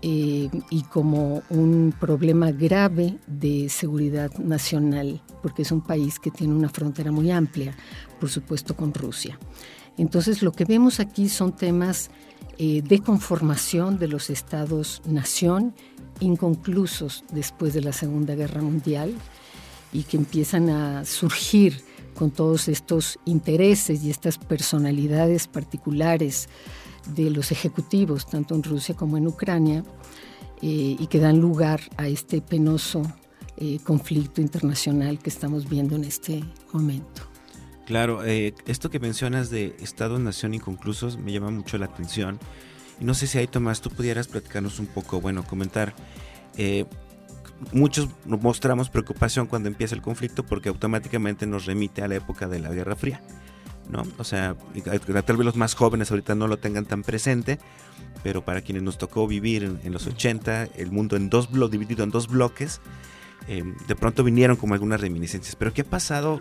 eh, 0.02 0.48
y 0.70 0.82
como 0.82 1.42
un 1.48 1.94
problema 1.98 2.50
grave 2.50 3.18
de 3.26 3.68
seguridad 3.68 4.32
nacional, 4.38 5.22
porque 5.42 5.62
es 5.62 5.72
un 5.72 5.80
país 5.80 6.18
que 6.18 6.30
tiene 6.30 6.54
una 6.54 6.68
frontera 6.68 7.12
muy 7.12 7.30
amplia, 7.30 7.74
por 8.18 8.28
supuesto, 8.28 8.76
con 8.76 8.92
Rusia. 8.92 9.38
Entonces 9.98 10.42
lo 10.42 10.52
que 10.52 10.64
vemos 10.64 11.00
aquí 11.00 11.28
son 11.28 11.54
temas 11.54 12.10
eh, 12.58 12.82
de 12.82 13.00
conformación 13.00 13.98
de 13.98 14.08
los 14.08 14.30
estados-nación 14.30 15.74
inconclusos 16.20 17.24
después 17.32 17.74
de 17.74 17.82
la 17.82 17.92
Segunda 17.92 18.34
Guerra 18.34 18.62
Mundial 18.62 19.14
y 19.92 20.04
que 20.04 20.16
empiezan 20.16 20.70
a 20.70 21.04
surgir 21.04 21.82
con 22.14 22.30
todos 22.30 22.68
estos 22.68 23.18
intereses 23.26 24.02
y 24.02 24.10
estas 24.10 24.38
personalidades 24.38 25.46
particulares 25.46 26.48
de 27.14 27.30
los 27.30 27.52
ejecutivos, 27.52 28.26
tanto 28.26 28.54
en 28.54 28.62
Rusia 28.62 28.96
como 28.96 29.16
en 29.16 29.26
Ucrania, 29.26 29.84
eh, 30.62 30.96
y 30.98 31.06
que 31.08 31.20
dan 31.20 31.38
lugar 31.38 31.80
a 31.98 32.08
este 32.08 32.40
penoso 32.40 33.02
eh, 33.58 33.78
conflicto 33.84 34.40
internacional 34.40 35.18
que 35.18 35.30
estamos 35.30 35.68
viendo 35.68 35.94
en 35.96 36.04
este 36.04 36.42
momento. 36.72 37.25
Claro, 37.86 38.24
eh, 38.24 38.52
esto 38.66 38.90
que 38.90 38.98
mencionas 38.98 39.48
de 39.48 39.76
Estado-Nación 39.80 40.54
inconclusos 40.54 41.18
me 41.18 41.32
llama 41.32 41.50
mucho 41.50 41.78
la 41.78 41.86
atención. 41.86 42.40
Y 43.00 43.04
no 43.04 43.14
sé 43.14 43.28
si 43.28 43.38
ahí, 43.38 43.46
Tomás, 43.46 43.80
tú 43.80 43.90
pudieras 43.90 44.26
platicarnos 44.26 44.80
un 44.80 44.86
poco, 44.86 45.20
bueno, 45.20 45.44
comentar. 45.44 45.94
Eh, 46.58 46.84
muchos 47.72 48.08
mostramos 48.24 48.90
preocupación 48.90 49.46
cuando 49.46 49.68
empieza 49.68 49.94
el 49.94 50.02
conflicto 50.02 50.44
porque 50.44 50.68
automáticamente 50.68 51.46
nos 51.46 51.64
remite 51.64 52.02
a 52.02 52.08
la 52.08 52.16
época 52.16 52.48
de 52.48 52.58
la 52.58 52.70
Guerra 52.70 52.96
Fría. 52.96 53.22
¿no? 53.88 54.02
O 54.18 54.24
sea, 54.24 54.56
tal 55.24 55.36
vez 55.36 55.46
los 55.46 55.54
más 55.54 55.74
jóvenes 55.74 56.10
ahorita 56.10 56.34
no 56.34 56.48
lo 56.48 56.58
tengan 56.58 56.86
tan 56.86 57.04
presente, 57.04 57.60
pero 58.24 58.44
para 58.44 58.62
quienes 58.62 58.82
nos 58.82 58.98
tocó 58.98 59.28
vivir 59.28 59.62
en, 59.62 59.92
los 59.92 60.08
80, 60.08 60.70
el 60.76 60.90
mundo 60.90 61.14
en 61.14 61.30
dos 61.30 61.48
dividido 61.70 62.02
en 62.02 62.10
dos 62.10 62.26
bloques, 62.26 62.80
eh, 63.46 63.62
de 63.86 63.94
pronto 63.94 64.24
vinieron 64.24 64.56
como 64.56 64.74
algunas 64.74 65.00
reminiscencias. 65.00 65.54
Pero 65.54 65.72
¿qué 65.72 65.82
ha 65.82 65.84
pasado 65.84 66.40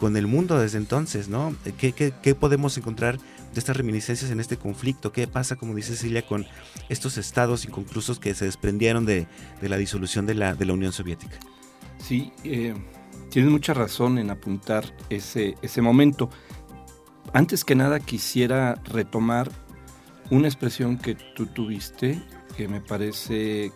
con 0.00 0.16
el 0.16 0.26
mundo 0.26 0.58
desde 0.58 0.78
entonces, 0.78 1.28
¿no? 1.28 1.54
¿Qué, 1.78 1.92
qué, 1.92 2.34
podemos 2.34 2.76
encontrar 2.78 3.18
de 3.18 3.58
estas 3.58 3.76
reminiscencias 3.76 4.30
en 4.30 4.40
este 4.40 4.56
conflicto? 4.56 5.12
¿Qué 5.12 5.26
pasa, 5.26 5.56
como 5.56 5.74
dice 5.74 5.92
Cecilia, 5.92 6.26
con 6.26 6.46
estos 6.88 7.18
estados 7.18 7.66
inconclusos 7.66 8.18
que 8.18 8.34
se 8.34 8.46
desprendieron 8.46 9.04
de, 9.04 9.26
la 9.60 9.76
disolución 9.76 10.24
de 10.24 10.34
la, 10.34 10.56
Unión 10.72 10.92
Soviética? 10.92 11.38
Sí, 11.98 12.32
eh, 12.44 12.74
tienes 13.28 13.52
mucha 13.52 13.74
razón 13.74 14.16
en 14.16 14.30
apuntar 14.30 14.84
ese, 15.10 15.54
momento. 15.82 16.30
Antes 17.34 17.62
que 17.62 17.74
nada 17.74 18.00
quisiera 18.00 18.76
retomar 18.86 19.50
una 20.30 20.48
expresión 20.48 20.96
que 20.96 21.14
tú 21.14 21.44
tuviste 21.44 22.22
que 22.56 22.68
me 22.68 22.80
parece 22.80 23.70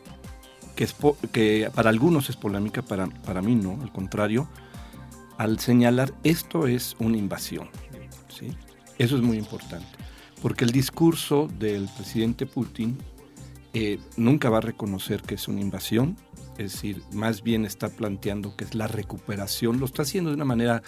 que, 0.74 0.84
es 0.84 0.96
que 1.32 1.70
para 1.74 1.90
algunos 1.90 2.30
es 2.30 2.36
polémica, 2.36 2.80
para 2.80 3.42
mí 3.42 3.54
no, 3.54 3.78
al 3.82 3.92
contrario, 3.92 4.48
al 5.38 5.58
señalar 5.58 6.14
esto 6.22 6.66
es 6.66 6.96
una 6.98 7.16
invasión. 7.16 7.68
¿sí? 8.28 8.52
Eso 8.98 9.16
es 9.16 9.22
muy 9.22 9.36
importante, 9.36 9.86
porque 10.42 10.64
el 10.64 10.70
discurso 10.70 11.48
del 11.58 11.88
presidente 11.96 12.46
Putin 12.46 12.98
eh, 13.72 13.98
nunca 14.16 14.50
va 14.50 14.58
a 14.58 14.62
reconocer 14.62 15.22
que 15.22 15.34
es 15.34 15.48
una 15.48 15.60
invasión, 15.60 16.16
es 16.58 16.72
decir, 16.72 17.02
más 17.12 17.42
bien 17.42 17.64
está 17.64 17.88
planteando 17.88 18.54
que 18.54 18.64
es 18.64 18.76
la 18.76 18.86
recuperación, 18.86 19.80
lo 19.80 19.86
está 19.86 20.02
haciendo 20.02 20.30
de 20.30 20.36
una 20.36 20.44
manera 20.44 20.82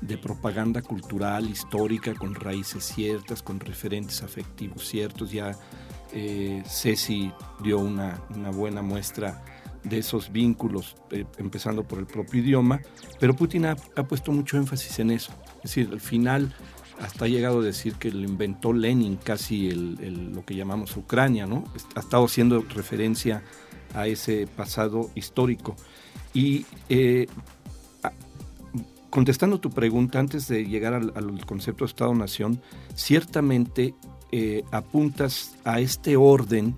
de 0.00 0.16
propaganda 0.16 0.80
cultural, 0.80 1.50
histórica, 1.50 2.14
con 2.14 2.34
raíces 2.34 2.84
ciertas, 2.84 3.42
con 3.42 3.60
referentes 3.60 4.22
afectivos 4.22 4.88
ciertos. 4.88 5.30
Ya 5.30 5.58
eh, 6.12 6.62
Ceci 6.66 7.30
dio 7.62 7.78
una, 7.78 8.22
una 8.34 8.50
buena 8.50 8.80
muestra 8.80 9.44
de 9.84 9.98
esos 9.98 10.30
vínculos, 10.32 10.96
eh, 11.10 11.24
empezando 11.38 11.84
por 11.84 11.98
el 11.98 12.06
propio 12.06 12.40
idioma, 12.40 12.80
pero 13.18 13.34
Putin 13.34 13.66
ha, 13.66 13.76
puesto 13.76 14.32
mucho 14.32 14.56
énfasis 14.56 14.98
en 14.98 15.10
eso. 15.10 15.32
Es 15.56 15.74
decir, 15.74 15.88
al 15.92 16.00
final 16.00 16.54
hasta 17.00 17.24
ha 17.24 17.28
llegado 17.28 17.60
a 17.60 17.64
decir 17.64 17.94
que 17.94 18.10
lo 18.10 18.20
inventó 18.20 18.72
Lenin, 18.72 19.16
casi 19.16 19.70
lo 19.70 20.44
que 20.44 20.54
llamamos 20.54 20.96
Ucrania, 20.96 21.46
¿no? 21.46 21.64
Ha 21.94 22.00
estado 22.00 22.26
haciendo 22.26 22.60
referencia 22.60 23.42
a 23.94 24.06
ese 24.06 24.46
pasado 24.46 25.10
histórico. 25.14 25.76
Y 26.34 26.66
eh, 26.90 27.26
contestando 29.08 29.60
tu 29.60 29.70
pregunta, 29.70 30.18
antes 30.18 30.46
de 30.48 30.64
llegar 30.64 30.92
al, 30.94 31.46
concepto 31.46 31.84
de 31.84 31.88
Estado-Nación, 31.88 32.60
ciertamente 32.94 33.94
eh, 34.30 34.62
apuntas 34.70 35.56
a 35.64 35.80
este 35.80 36.16
orden 36.16 36.76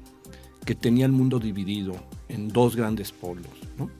que 0.64 0.74
tenía 0.74 1.06
el 1.06 1.12
mundo 1.12 1.40
dividido 1.40 1.94
en 2.32 2.48
dos 2.48 2.76
grandes 2.76 3.12
polos, 3.12 3.46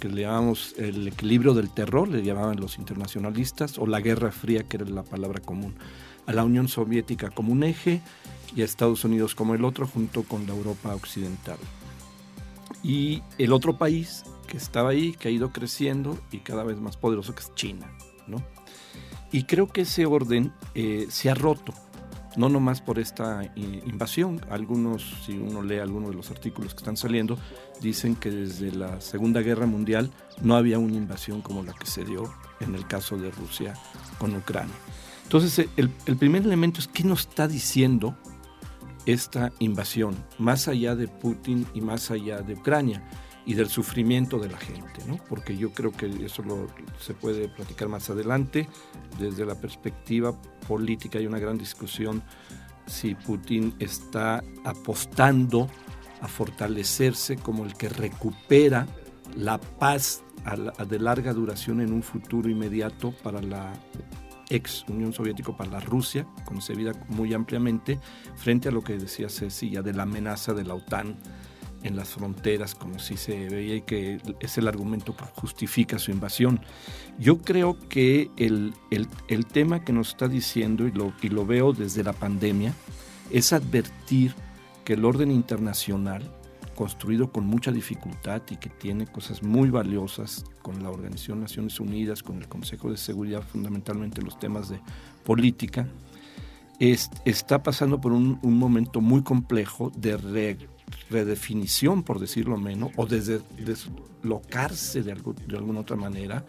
que 0.01 0.09
le 0.09 0.23
llamamos 0.23 0.75
el 0.79 1.07
equilibrio 1.07 1.53
del 1.53 1.71
terror, 1.71 2.09
le 2.09 2.23
llamaban 2.23 2.59
los 2.59 2.79
internacionalistas, 2.79 3.79
o 3.79 3.87
la 3.87 4.01
Guerra 4.01 4.33
Fría, 4.33 4.62
que 4.62 4.79
era 4.79 4.87
la 4.87 5.03
palabra 5.03 5.41
común, 5.41 5.75
a 6.27 6.33
la 6.33 6.43
Unión 6.43 6.67
Soviética 6.67 7.31
como 7.31 7.53
un 7.53 7.62
eje 7.62 8.01
y 8.57 8.62
a 8.62 8.65
Estados 8.65 9.05
Unidos 9.05 9.35
como 9.35 9.55
el 9.55 9.65
otro, 9.65 9.87
junto 9.87 10.23
con 10.23 10.47
la 10.47 10.55
Europa 10.55 10.95
Occidental. 10.95 11.59
Y 12.83 13.23
el 13.37 13.53
otro 13.53 13.77
país 13.77 14.25
que 14.47 14.57
estaba 14.57 14.91
ahí, 14.91 15.12
que 15.12 15.29
ha 15.29 15.31
ido 15.31 15.53
creciendo 15.53 16.19
y 16.31 16.39
cada 16.39 16.65
vez 16.65 16.81
más 16.81 16.97
poderoso, 16.97 17.35
que 17.35 17.43
es 17.43 17.55
China. 17.55 17.91
¿no? 18.27 18.43
Y 19.31 19.45
creo 19.45 19.69
que 19.69 19.83
ese 19.83 20.07
orden 20.07 20.53
eh, 20.75 21.07
se 21.11 21.29
ha 21.29 21.35
roto 21.35 21.75
no 22.37 22.49
nomás 22.49 22.81
por 22.81 22.99
esta 22.99 23.43
invasión. 23.57 24.41
Algunos, 24.51 25.03
si 25.25 25.33
uno 25.37 25.62
lee 25.62 25.79
algunos 25.79 26.11
de 26.11 26.17
los 26.17 26.31
artículos 26.31 26.75
que 26.75 26.79
están 26.79 26.97
saliendo, 26.97 27.39
dicen 27.81 28.17
que 28.17 28.31
desde 28.31 28.73
la 28.73 29.01
Segunda 29.01 29.41
Guerra 29.41 29.67
Mundial 29.67 30.11
no 30.41 30.57
había 30.57 30.79
una 30.79 30.97
invasión 30.97 31.43
como 31.43 31.62
la 31.62 31.73
que 31.73 31.87
se 31.87 32.05
dio 32.05 32.33
en 32.61 32.75
el 32.75 32.87
caso 32.87 33.17
de 33.17 33.31
Rusia 33.31 33.75
con 34.19 34.35
Ucrania. 34.35 34.75
Entonces, 35.25 35.67
el, 35.77 35.91
el 36.07 36.17
primer 36.17 36.43
elemento 36.43 36.81
es 36.81 36.89
qué 36.89 37.05
nos 37.05 37.21
está 37.21 37.49
diciendo 37.49 38.17
esta 39.07 39.53
invasión, 39.59 40.15
más 40.39 40.69
allá 40.69 40.95
de 40.95 41.09
Putin 41.09 41.67
y 41.75 41.81
más 41.81 42.11
allá 42.11 42.43
de 42.43 42.55
Ucrania 42.55 43.03
y 43.44 43.54
del 43.54 43.68
sufrimiento 43.68 44.38
de 44.38 44.49
la 44.49 44.58
gente, 44.58 45.02
¿no? 45.06 45.18
porque 45.28 45.56
yo 45.56 45.72
creo 45.72 45.90
que 45.90 46.06
eso 46.25 46.42
lo, 46.42 46.68
se 47.00 47.14
puede 47.14 47.49
platicar 47.49 47.88
más 47.88 48.08
adelante. 48.08 48.68
Desde 49.18 49.44
la 49.44 49.56
perspectiva 49.56 50.40
política 50.68 51.18
hay 51.18 51.26
una 51.26 51.38
gran 51.38 51.58
discusión 51.58 52.22
si 52.87 53.14
Putin 53.14 53.75
está 53.78 54.42
apostando 54.64 55.68
a 56.20 56.28
fortalecerse 56.28 57.37
como 57.37 57.64
el 57.64 57.75
que 57.75 57.88
recupera 57.88 58.87
la 59.37 59.58
paz 59.58 60.22
de 60.88 60.99
larga 60.99 61.32
duración 61.32 61.80
en 61.80 61.92
un 61.92 62.02
futuro 62.02 62.49
inmediato 62.49 63.12
para 63.22 63.40
la 63.40 63.72
ex 64.50 64.84
Unión 64.88 65.12
Soviética, 65.12 65.56
para 65.56 65.70
la 65.70 65.80
Rusia, 65.80 66.26
concebida 66.44 66.92
muy 67.08 67.32
ampliamente, 67.32 67.99
frente 68.37 68.68
a 68.68 68.72
lo 68.72 68.82
que 68.82 68.99
decía 68.99 69.28
Ceci 69.28 69.70
ya 69.70 69.82
de 69.82 69.94
la 69.94 70.02
amenaza 70.02 70.52
de 70.52 70.64
la 70.64 70.75
OTAN 70.75 71.16
en 71.83 71.97
las 71.97 72.11
fronteras, 72.11 72.75
como 72.75 72.99
si 72.99 73.17
se 73.17 73.49
veía 73.49 73.77
y 73.77 73.83
que 73.83 74.21
es 74.41 74.59
el 74.59 74.69
argumento 74.69 75.17
que 75.17 75.25
justifica 75.35 75.99
su 75.99 76.11
invasión. 76.11 76.61
Yo 77.19 77.43
creo 77.43 77.79
que 77.89 78.31
el, 78.37 78.75
el, 78.91 79.47
tema 79.47 79.85
que 79.85 79.93
nos 79.93 80.11
está 80.11 80.29
diciendo, 80.29 80.87
y 80.87 80.93
lo, 80.93 81.12
y 81.23 81.29
lo 81.29 81.45
veo 81.45 81.73
desde 81.73 82.03
la 82.05 82.12
pandemia, 82.12 82.75
es 83.31 83.53
advertir 83.53 84.35
que 84.85 84.95
el 84.95 85.05
orden 85.05 85.31
internacional, 85.31 86.23
construido 86.75 87.31
con 87.31 87.47
mucha 87.47 87.71
dificultad 87.71 88.43
y 88.51 88.57
que 88.57 88.71
tiene 88.71 89.07
cosas 89.07 89.43
muy 89.43 89.71
valiosas 89.71 90.45
con 90.62 90.83
la 90.83 90.91
Organización 90.91 91.39
de 91.39 91.43
Naciones 91.43 91.79
Unidas, 91.81 92.23
con 92.23 92.39
el 92.39 92.49
Consejo 92.49 92.91
de 92.91 92.97
Seguridad, 92.97 93.43
fundamentalmente 93.43 94.23
los 94.23 94.39
temas 94.39 94.69
de 94.69 94.81
política, 95.25 95.87
está 96.91 97.62
pasando 97.62 98.01
por 98.01 98.12
un, 98.12 98.41
momento 98.43 99.01
muy 99.01 99.23
complejo 99.23 99.93
de 99.97 100.59
redefinición, 101.11 102.03
por 102.03 102.19
decirlo 102.19 102.57
menos, 102.57 102.91
o 102.97 103.07
de 103.07 103.41
deslocarse 103.59 105.03
de, 105.03 105.15
de 105.15 105.57
alguna 105.57 105.81
otra 105.81 105.97
manera, 105.97 106.45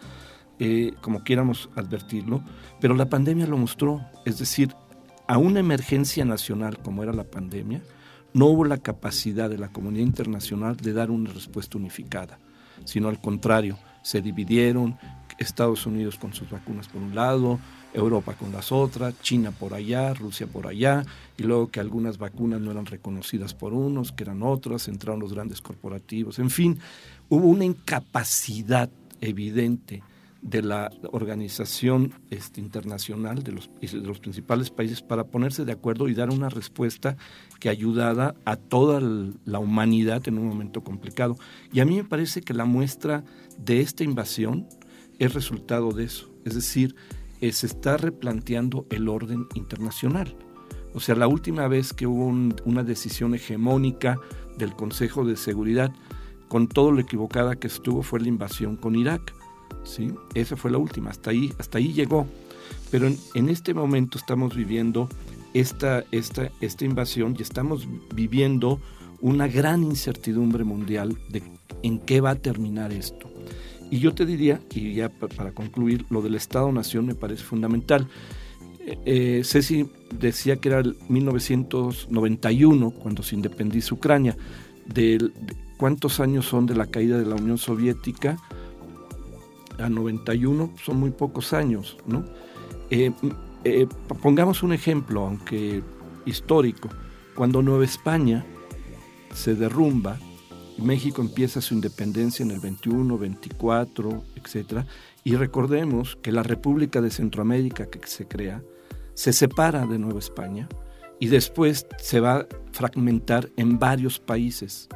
eh, 0.58 0.92
como 1.00 1.22
quieramos 1.22 1.70
advertirlo, 1.76 2.42
pero 2.80 2.94
la 2.94 3.08
pandemia 3.08 3.46
lo 3.46 3.56
mostró, 3.56 4.00
es 4.24 4.38
decir, 4.38 4.74
a 5.28 5.38
una 5.38 5.60
emergencia 5.60 6.24
nacional 6.24 6.78
como 6.78 7.02
era 7.04 7.12
la 7.12 7.24
pandemia, 7.24 7.82
no 8.32 8.46
hubo 8.46 8.64
la 8.64 8.78
capacidad 8.78 9.48
de 9.48 9.58
la 9.58 9.68
comunidad 9.68 10.04
internacional 10.04 10.76
de 10.76 10.92
dar 10.92 11.12
una 11.12 11.30
respuesta 11.30 11.78
unificada, 11.78 12.40
sino 12.84 13.08
al 13.08 13.20
contrario, 13.20 13.78
se 14.02 14.20
dividieron, 14.20 14.98
Estados 15.38 15.86
Unidos 15.86 16.18
con 16.18 16.32
sus 16.32 16.50
vacunas 16.50 16.88
por 16.88 17.02
un 17.02 17.14
lado, 17.14 17.58
Europa 17.94 18.34
con 18.34 18.52
las 18.52 18.72
otras, 18.72 19.14
China 19.22 19.52
por 19.52 19.72
allá, 19.72 20.12
Rusia 20.12 20.46
por 20.46 20.66
allá, 20.66 21.04
y 21.38 21.44
luego 21.44 21.70
que 21.70 21.80
algunas 21.80 22.18
vacunas 22.18 22.60
no 22.60 22.72
eran 22.72 22.86
reconocidas 22.86 23.54
por 23.54 23.72
unos, 23.72 24.12
que 24.12 24.24
eran 24.24 24.42
otras, 24.42 24.88
entraron 24.88 25.20
los 25.20 25.32
grandes 25.32 25.60
corporativos, 25.60 26.38
en 26.38 26.50
fin, 26.50 26.78
hubo 27.28 27.46
una 27.46 27.64
incapacidad 27.64 28.90
evidente 29.20 30.02
de 30.44 30.60
la 30.60 30.92
organización 31.12 32.12
este, 32.28 32.60
internacional 32.60 33.42
de 33.42 33.52
los, 33.52 33.70
de 33.80 34.00
los 34.00 34.18
principales 34.18 34.68
países 34.68 35.00
para 35.00 35.24
ponerse 35.24 35.64
de 35.64 35.72
acuerdo 35.72 36.06
y 36.06 36.14
dar 36.14 36.28
una 36.28 36.50
respuesta 36.50 37.16
que 37.60 37.70
ayudara 37.70 38.34
a 38.44 38.56
toda 38.56 39.00
la 39.00 39.58
humanidad 39.58 40.28
en 40.28 40.36
un 40.36 40.46
momento 40.46 40.84
complicado. 40.84 41.38
Y 41.72 41.80
a 41.80 41.86
mí 41.86 41.96
me 41.96 42.04
parece 42.04 42.42
que 42.42 42.52
la 42.52 42.66
muestra 42.66 43.24
de 43.56 43.80
esta 43.80 44.04
invasión 44.04 44.68
es 45.18 45.32
resultado 45.32 45.92
de 45.92 46.04
eso. 46.04 46.30
Es 46.44 46.54
decir, 46.54 46.94
se 47.52 47.66
está 47.66 47.96
replanteando 47.96 48.86
el 48.90 49.08
orden 49.08 49.46
internacional. 49.54 50.36
O 50.94 51.00
sea, 51.00 51.16
la 51.16 51.26
última 51.26 51.66
vez 51.66 51.92
que 51.92 52.06
hubo 52.06 52.26
una 52.64 52.84
decisión 52.84 53.34
hegemónica 53.34 54.18
del 54.56 54.74
Consejo 54.74 55.24
de 55.24 55.36
Seguridad, 55.36 55.92
con 56.48 56.68
todo 56.68 56.92
lo 56.92 57.00
equivocada 57.00 57.56
que 57.56 57.66
estuvo, 57.66 58.02
fue 58.02 58.20
la 58.20 58.28
invasión 58.28 58.76
con 58.76 58.94
Irak. 58.94 59.34
¿sí? 59.82 60.12
Esa 60.34 60.56
fue 60.56 60.70
la 60.70 60.78
última, 60.78 61.10
hasta 61.10 61.30
ahí, 61.30 61.52
hasta 61.58 61.78
ahí 61.78 61.92
llegó. 61.92 62.26
Pero 62.90 63.08
en, 63.34 63.48
este 63.48 63.74
momento 63.74 64.18
estamos 64.18 64.54
viviendo 64.54 65.08
esta, 65.52 66.04
esta, 66.12 66.50
esta 66.60 66.84
invasión 66.84 67.34
y 67.36 67.42
estamos 67.42 67.88
viviendo 68.14 68.80
una 69.20 69.48
gran 69.48 69.82
incertidumbre 69.82 70.62
mundial 70.62 71.18
de 71.28 71.42
en 71.82 71.98
qué 71.98 72.20
va 72.20 72.30
a 72.30 72.34
terminar 72.36 72.92
esto. 72.92 73.33
Y 73.90 73.98
yo 73.98 74.14
te 74.14 74.26
diría, 74.26 74.60
y 74.70 74.94
ya 74.94 75.08
para 75.08 75.52
concluir, 75.52 76.04
lo 76.10 76.22
del 76.22 76.34
Estado-Nación 76.34 77.06
me 77.06 77.14
parece 77.14 77.42
fundamental. 77.42 78.08
Eh, 78.80 78.98
eh, 79.04 79.42
Ceci 79.44 79.88
decía 80.18 80.56
que 80.56 80.68
era 80.68 80.80
el 80.80 80.96
1991 81.08 82.90
cuando 82.90 83.22
se 83.22 83.34
independiza 83.34 83.94
Ucrania. 83.94 84.36
De, 84.86 85.30
¿Cuántos 85.76 86.20
años 86.20 86.46
son 86.46 86.66
de 86.66 86.74
la 86.74 86.86
caída 86.86 87.18
de 87.18 87.26
la 87.26 87.36
Unión 87.36 87.58
Soviética? 87.58 88.36
A 89.78 89.88
91 89.88 90.72
son 90.84 90.98
muy 90.98 91.10
pocos 91.10 91.52
años, 91.52 91.96
¿no? 92.06 92.24
Eh, 92.90 93.10
pongamos 94.22 94.62
un 94.62 94.72
ejemplo, 94.72 95.26
aunque 95.26 95.82
histórico. 96.26 96.88
Cuando 97.34 97.62
Nueva 97.62 97.84
España 97.84 98.44
se 99.32 99.54
derrumba, 99.54 100.18
México 100.78 101.22
empieza 101.22 101.60
su 101.60 101.74
independencia 101.74 102.42
en 102.42 102.50
el 102.50 102.60
21, 102.60 103.16
24, 103.18 104.24
etc. 104.36 104.84
Y 105.22 105.36
recordemos 105.36 106.16
que 106.16 106.32
la 106.32 106.42
República 106.42 107.00
de 107.00 107.10
Centroamérica 107.10 107.86
que 107.86 108.00
se 108.06 108.26
crea 108.26 108.62
se 109.14 109.32
separa 109.32 109.86
de 109.86 109.98
Nueva 109.98 110.18
España 110.18 110.68
y 111.20 111.28
después 111.28 111.86
se 111.98 112.20
va 112.20 112.36
a 112.36 112.46
fragmentar 112.72 113.50
en 113.56 113.78
varios 113.78 114.18
países. 114.18 114.88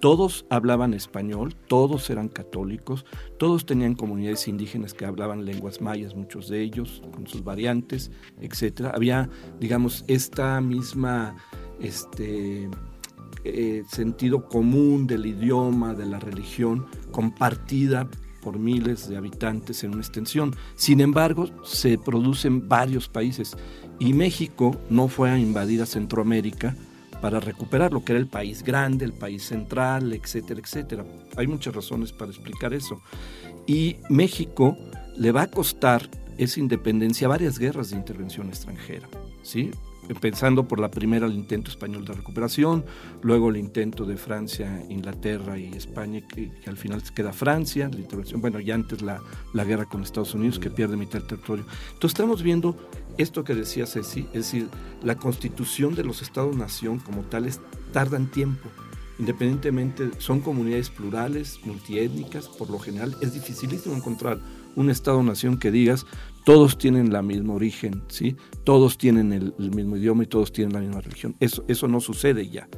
Todos 0.00 0.44
hablaban 0.50 0.92
español, 0.92 1.54
todos 1.68 2.10
eran 2.10 2.28
católicos, 2.28 3.06
todos 3.38 3.64
tenían 3.64 3.94
comunidades 3.94 4.46
indígenas 4.46 4.92
que 4.92 5.06
hablaban 5.06 5.44
lenguas 5.44 5.80
mayas, 5.80 6.14
muchos 6.14 6.48
de 6.48 6.60
ellos, 6.60 7.02
con 7.12 7.26
sus 7.26 7.42
variantes, 7.42 8.10
etc. 8.40 8.90
Había, 8.92 9.30
digamos, 9.58 10.04
esta 10.06 10.60
misma 10.60 11.36
este, 11.80 12.68
eh, 13.48 13.84
sentido 13.88 14.48
común 14.48 15.06
del 15.06 15.26
idioma, 15.26 15.94
de 15.94 16.06
la 16.06 16.18
religión, 16.18 16.86
compartida 17.10 18.08
por 18.42 18.58
miles 18.58 19.08
de 19.08 19.16
habitantes 19.16 19.82
en 19.82 19.92
una 19.92 20.02
extensión. 20.02 20.54
Sin 20.76 21.00
embargo, 21.00 21.48
se 21.64 21.98
produce 21.98 22.48
en 22.48 22.68
varios 22.68 23.08
países 23.08 23.56
y 23.98 24.12
México 24.12 24.76
no 24.90 25.08
fue 25.08 25.30
a 25.30 25.38
invadir 25.38 25.82
a 25.82 25.86
Centroamérica 25.86 26.76
para 27.20 27.40
recuperar 27.40 27.92
lo 27.92 28.04
que 28.04 28.12
era 28.12 28.20
el 28.20 28.28
país 28.28 28.62
grande, 28.62 29.04
el 29.04 29.14
país 29.14 29.42
central, 29.42 30.12
etcétera, 30.12 30.60
etcétera. 30.60 31.04
Hay 31.36 31.46
muchas 31.46 31.74
razones 31.74 32.12
para 32.12 32.30
explicar 32.30 32.74
eso. 32.74 33.00
Y 33.66 33.96
México 34.10 34.76
le 35.16 35.32
va 35.32 35.42
a 35.42 35.50
costar 35.50 36.08
esa 36.38 36.60
independencia 36.60 37.28
varias 37.28 37.58
guerras 37.58 37.90
de 37.90 37.96
intervención 37.96 38.48
extranjera. 38.48 39.08
¿sí? 39.42 39.70
Pensando 40.20 40.68
por 40.68 40.78
la 40.78 40.90
primera 40.90 41.26
el 41.26 41.34
intento 41.34 41.70
español 41.70 42.04
de 42.04 42.12
recuperación, 42.14 42.84
luego 43.22 43.50
el 43.50 43.56
intento 43.56 44.04
de 44.04 44.16
Francia, 44.16 44.84
Inglaterra 44.88 45.58
y 45.58 45.72
España, 45.72 46.20
que, 46.26 46.52
al 46.66 46.76
final 46.76 47.02
queda 47.14 47.32
Francia, 47.32 47.88
la 47.92 48.00
intervención, 48.00 48.40
bueno, 48.40 48.60
y 48.60 48.70
antes 48.70 49.02
la, 49.02 49.20
la, 49.52 49.64
guerra 49.64 49.86
con 49.86 50.02
Estados 50.02 50.34
Unidos, 50.34 50.58
que 50.58 50.70
pierde 50.70 50.96
mitad 50.96 51.18
del 51.18 51.28
territorio. 51.28 51.64
Entonces 51.86 52.18
estamos 52.18 52.42
viendo 52.42 52.76
esto 53.18 53.44
que 53.44 53.54
decía 53.54 53.86
Ceci, 53.86 54.26
es 54.32 54.52
decir, 54.52 54.68
la 55.02 55.16
constitución 55.16 55.94
de 55.94 56.04
los 56.04 56.22
Estados-nación 56.22 56.98
como 56.98 57.22
tales 57.22 57.60
tardan 57.92 58.30
tiempo 58.30 58.68
independientemente, 59.18 60.10
son 60.18 60.40
comunidades 60.40 60.90
plurales, 60.90 61.60
multiétnicas, 61.64 62.48
por 62.48 62.70
lo 62.70 62.78
general 62.78 63.16
es 63.20 63.32
dificilísimo 63.32 63.96
encontrar 63.96 64.40
un 64.74 64.90
Estado-nación 64.90 65.58
que 65.58 65.70
digas 65.70 66.06
todos 66.46 66.78
tienen 66.78 67.12
la 67.12 67.22
misma 67.22 67.54
origen, 67.54 68.04
¿sí? 68.06 68.36
todos 68.62 68.98
tienen 68.98 69.32
el, 69.32 69.52
mismo 69.58 69.96
idioma 69.96 70.22
y 70.22 70.26
todos 70.28 70.52
tienen 70.52 70.74
la 70.74 70.78
misma 70.80 71.00
religión. 71.00 71.34
Eso, 71.40 71.64
eso 71.66 71.88
no 71.88 71.98
sucede 71.98 72.48
ya. 72.48 72.68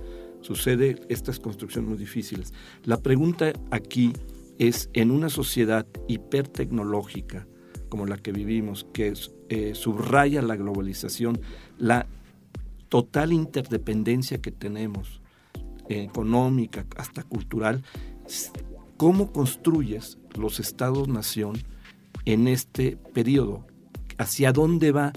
Sucede 0.40 0.98
estas 1.10 1.38
construcciones 1.38 1.86
muy 1.86 1.98
difíciles. 1.98 2.54
La 2.84 2.96
pregunta 2.96 3.52
aquí 3.70 4.14
es, 4.58 4.88
en 4.94 5.10
una 5.10 5.28
sociedad 5.28 5.86
hipertecnológica 6.08 7.46
como 7.90 8.06
la 8.06 8.16
que 8.16 8.32
vivimos, 8.32 8.86
que 8.94 9.12
eh, 9.50 9.74
subraya 9.74 10.40
la 10.40 10.56
globalización, 10.56 11.38
la 11.76 12.06
total 12.88 13.34
interdependencia 13.34 14.40
que 14.40 14.50
tenemos, 14.50 15.20
económica, 15.90 16.86
hasta 16.96 17.22
cultural, 17.22 17.82
¿cómo 18.96 19.30
construyes 19.30 20.16
los 20.38 20.58
estados-nación 20.58 21.58
en 22.24 22.48
este 22.48 22.96
periodo? 23.14 23.66
¿Hacia 24.18 24.52
dónde 24.52 24.92
va 24.92 25.12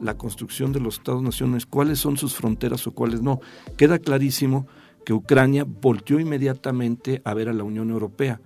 la 0.00 0.16
construcción 0.16 0.72
de 0.72 0.80
los 0.80 0.96
estados-naciones? 0.96 1.66
¿Cuáles 1.66 1.98
son 1.98 2.16
sus 2.16 2.34
fronteras 2.34 2.86
o 2.86 2.92
cuáles 2.92 3.22
no? 3.22 3.40
Queda 3.76 3.98
clarísimo 3.98 4.66
que 5.04 5.12
Ucrania 5.12 5.64
volteó 5.64 6.20
inmediatamente 6.20 7.22
a 7.24 7.34
ver 7.34 7.48
a 7.48 7.52
la 7.52 7.64
Unión 7.64 7.90
Europea. 7.90 8.40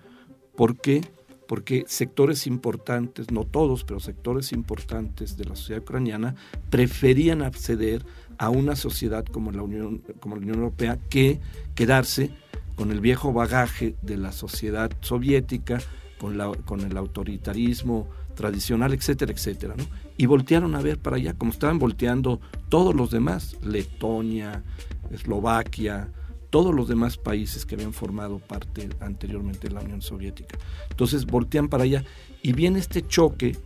¿Por 0.56 0.80
qué? 0.80 1.02
Porque 1.48 1.84
sectores 1.86 2.46
importantes, 2.46 3.30
no 3.30 3.44
todos, 3.44 3.84
pero 3.84 4.00
sectores 4.00 4.52
importantes 4.52 5.36
de 5.36 5.44
la 5.44 5.56
sociedad 5.56 5.82
ucraniana 5.82 6.34
preferían 6.70 7.42
acceder 7.42 8.04
a 8.38 8.50
una 8.50 8.76
sociedad 8.76 9.24
como 9.24 9.52
la 9.52 9.62
Unión, 9.62 10.02
como 10.20 10.36
la 10.36 10.42
Unión 10.42 10.58
Europea 10.58 10.98
que 11.10 11.40
quedarse 11.74 12.30
con 12.76 12.90
el 12.90 13.00
viejo 13.00 13.32
bagaje 13.32 13.94
de 14.02 14.16
la 14.16 14.32
sociedad 14.32 14.90
soviética, 15.00 15.80
con, 16.24 16.38
la, 16.38 16.50
con 16.64 16.80
el 16.80 16.96
autoritarismo 16.96 18.08
tradicional, 18.34 18.94
etcétera, 18.94 19.30
etcétera. 19.30 19.74
Y 20.16 20.24
voltearon 20.24 20.74
a 20.74 20.80
ver 20.80 20.98
para 20.98 21.16
allá, 21.16 21.34
como 21.34 21.50
estaban 21.50 21.78
volteando 21.78 22.40
todos 22.70 22.94
los 22.94 23.10
demás, 23.10 23.58
Letonia, 23.62 24.64
Eslovaquia, 25.10 26.08
todos 26.48 26.74
los 26.74 26.88
demás 26.88 27.18
países 27.18 27.66
que 27.66 27.74
habían 27.74 27.92
formado 27.92 28.38
parte 28.38 28.88
anteriormente 29.00 29.68
de 29.68 29.74
la 29.74 29.82
Unión 29.82 30.00
Soviética. 30.00 30.56
Entonces 30.88 31.26
voltean 31.26 31.68
para 31.68 31.84
allá 31.84 32.04
y 32.42 32.54
viene 32.54 32.78
este 32.78 33.06
choque, 33.06 33.58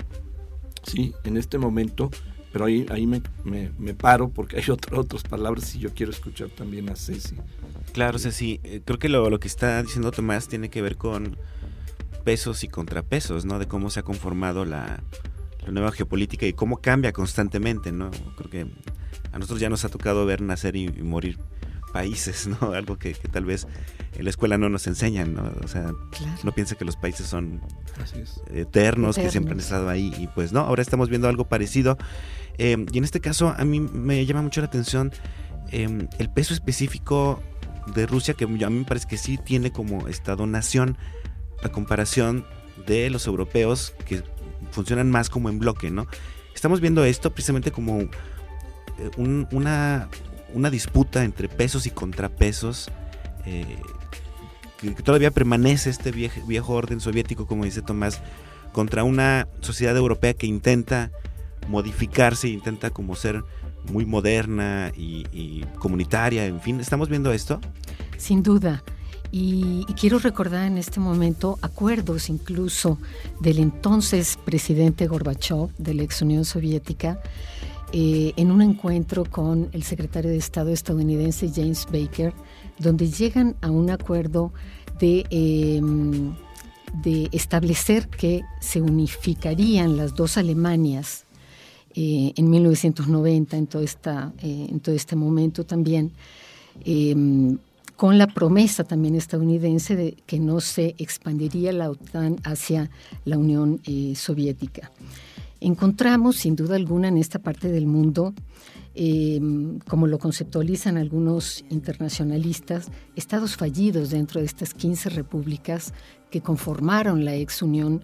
¿sí? 0.83 1.15
en 1.23 1.37
este 1.37 1.59
momento, 1.59 2.11
pero 2.53 2.65
ahí, 2.65 2.87
ahí 2.91 3.07
me, 3.07 3.23
me, 3.45 3.95
paro 3.95 4.31
porque 4.31 4.57
hay 4.57 4.65
otras 4.71 5.23
palabras 5.23 5.77
y 5.77 5.79
yo 5.79 5.95
quiero 5.95 6.11
escuchar 6.11 6.49
también 6.49 6.89
a 6.89 6.97
Ceci. 6.97 7.37
Claro, 7.93 8.19
sí, 8.19 8.59
eh, 8.65 8.81
creo 8.85 8.99
que 8.99 9.09
lo, 9.09 9.39
que 9.39 9.47
está 9.47 9.81
diciendo 9.81 10.11
Tomás 10.11 10.49
tiene 10.49 10.69
que 10.69 10.83
ver 10.83 10.97
con 10.97 11.37
pesos 12.29 12.63
y 12.63 12.69
contrapesos, 12.69 13.47
¿no? 13.47 13.59
De 13.59 13.67
cómo 13.67 13.89
se 13.89 14.01
ha 14.01 14.03
conformado 14.03 14.67
la, 14.67 15.03
nueva 15.67 15.93
geopolítica 15.93 16.45
y 16.45 16.53
cómo 16.53 16.83
cambia 16.83 17.11
constantemente, 17.11 17.91
¿no? 17.91 18.11
Creo 18.37 18.51
que 18.51 18.67
a 19.33 19.39
nosotros 19.39 19.61
ya 19.61 19.71
nos 19.71 19.87
ha 19.87 19.89
tocado 19.89 20.27
ver 20.27 20.43
nacer 20.43 20.77
y, 20.77 20.91
morir 20.91 21.39
países, 21.91 22.47
¿no? 22.47 22.73
Algo 22.75 22.99
que, 22.99 23.15
tal 23.15 23.47
vez 23.47 23.67
en 24.13 24.25
la 24.25 24.29
escuela 24.29 24.59
no 24.59 24.69
nos 24.69 24.87
enseñan, 24.87 25.33
¿no? 25.33 25.51
O 25.65 25.69
sea, 25.69 25.91
no 26.45 26.53
piensa 26.53 26.75
que 26.75 26.85
los 26.85 26.97
países 26.97 27.27
son 27.27 27.63
eternos, 28.53 29.17
que 29.17 29.31
siempre 29.31 29.55
han 29.55 29.61
estado 29.61 29.89
ahí 29.89 30.13
y 30.19 30.27
pues 30.27 30.53
no, 30.53 30.61
ahora 30.61 30.83
estamos 30.83 31.09
viendo 31.09 31.29
algo 31.29 31.49
parecido. 31.49 31.97
Eh, 32.59 32.77
y 32.93 32.99
en 32.99 33.05
este 33.05 33.23
caso 33.23 33.55
a 33.57 33.65
mí 33.65 33.81
me 33.81 34.27
llama 34.27 34.43
mucho 34.43 34.61
la 34.61 34.67
atención 34.67 35.13
em, 35.71 36.09
el 36.19 36.29
peso 36.29 36.53
específico 36.53 37.43
de 37.95 38.05
Rusia, 38.05 38.35
que 38.35 38.45
a 38.45 38.49
mí 38.49 38.59
me 38.59 38.85
parece 38.85 39.09
que 39.09 39.17
sí 39.17 39.39
tiene 39.39 39.73
como 39.73 40.09
Estado-nación, 40.09 40.99
a 41.63 41.69
comparación 41.69 42.45
de 42.87 43.11
los 43.11 43.27
europeos 43.27 43.95
que 44.07 44.23
funcionan 44.71 45.11
más 45.11 45.31
como 45.31 45.49
en 45.49 45.59
bloque, 45.59 45.91
¿no? 45.91 46.07
Estamos 46.55 46.81
viendo 46.81 47.05
esto 47.05 47.31
precisamente 47.33 47.71
como 47.71 48.01
eh, 48.01 48.11
una, 49.17 50.09
una, 50.53 50.71
disputa 50.71 51.25
entre 51.25 51.49
pesos 51.49 51.87
y 51.87 51.91
contrapesos, 51.91 52.91
eh, 53.47 53.77
que, 54.79 54.91
todavía 54.91 55.31
permanece 55.31 55.91
este 55.91 56.11
viejo, 56.11 56.45
viejo 56.47 56.73
orden 56.73 57.01
soviético, 57.01 57.47
como 57.47 57.65
dice 57.65 57.83
Tomás, 57.83 58.21
contra 58.73 59.05
una 59.05 59.49
sociedad 59.61 59.97
europea 59.97 60.35
que 60.35 60.47
intenta 60.47 61.11
modificarse, 61.69 62.49
intenta 62.49 62.91
como 62.91 63.15
ser 63.15 63.45
muy 63.93 64.05
moderna 64.05 64.93
y, 64.97 65.65
comunitaria, 65.79 66.47
en 66.47 66.61
fin, 66.61 66.81
¿estamos 66.81 67.09
viendo 67.09 67.33
esto? 67.33 67.61
Sin 68.17 68.43
duda. 68.43 68.83
Y, 69.31 69.85
quiero 70.01 70.19
recordar 70.19 70.67
en 70.67 70.79
este 70.79 71.01
momento 71.01 71.59
acuerdos 71.61 72.31
incluso 72.31 72.99
del 73.41 73.59
entonces 73.59 74.39
presidente 74.45 75.07
Gorbachev 75.07 75.71
de 75.77 75.95
la 75.95 76.03
ex 76.03 76.23
Unión 76.23 76.45
Soviética 76.45 77.21
eh, 77.93 78.33
en 78.37 78.51
un 78.51 78.63
encuentro 78.63 79.25
con 79.25 79.69
el 79.73 79.83
secretario 79.83 80.31
de 80.31 80.37
Estado 80.37 80.71
estadounidense 80.71 81.51
James 81.55 81.87
Baker, 81.91 82.33
donde 82.79 83.11
llegan 83.11 83.57
a 83.63 83.71
un 83.71 83.91
acuerdo 83.91 84.53
de, 85.01 85.25
em, 85.31 86.35
establecer 87.33 88.09
que 88.09 88.43
se 88.61 88.81
unificarían 88.81 89.97
las 89.97 90.15
dos 90.15 90.37
Alemanias 90.37 91.25
eh, 91.95 92.33
en 92.37 92.51
1990, 92.51 93.57
en 93.57 93.67
todo, 93.67 93.83
esta, 93.83 94.33
eh, 94.43 94.67
en 94.71 94.81
todo 94.81 94.95
este 94.95 95.17
momento 95.17 95.65
también, 95.65 96.13
em, 96.85 97.59
con 97.99 98.17
la 98.17 98.29
promesa 98.29 98.85
también 98.85 99.17
estadounidense 99.17 99.97
de 99.97 100.13
que 100.25 100.39
no 100.39 100.61
se 100.61 100.95
expandiría 100.99 101.73
la 101.73 101.91
OTAN 101.91 102.37
hacia 102.45 102.91
la 103.25 103.37
Unión 103.37 103.81
eh, 103.87 104.15
Soviética. 104.15 104.93
Encontramos, 105.61 106.37
sin 106.37 106.55
duda 106.55 106.77
alguna, 106.77 107.09
en 107.09 107.17
esta 107.17 107.41
parte 107.41 107.73
del 107.73 107.89
mundo, 107.89 108.35
em, 108.95 109.81
como 109.81 110.07
lo 110.07 110.21
conceptualizan 110.21 110.97
algunos 110.97 111.65
internacionalistas, 111.71 112.87
estados 113.17 113.57
fallidos 113.57 114.11
dentro 114.11 114.39
de 114.39 114.47
estas 114.47 114.75
15 114.75 115.11
repúblicas 115.11 115.93
que 116.31 116.41
conformaron 116.41 117.25
la 117.25 117.35
ex 117.35 117.63
Unión 117.63 118.03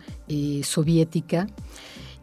Soviética. 0.64 1.46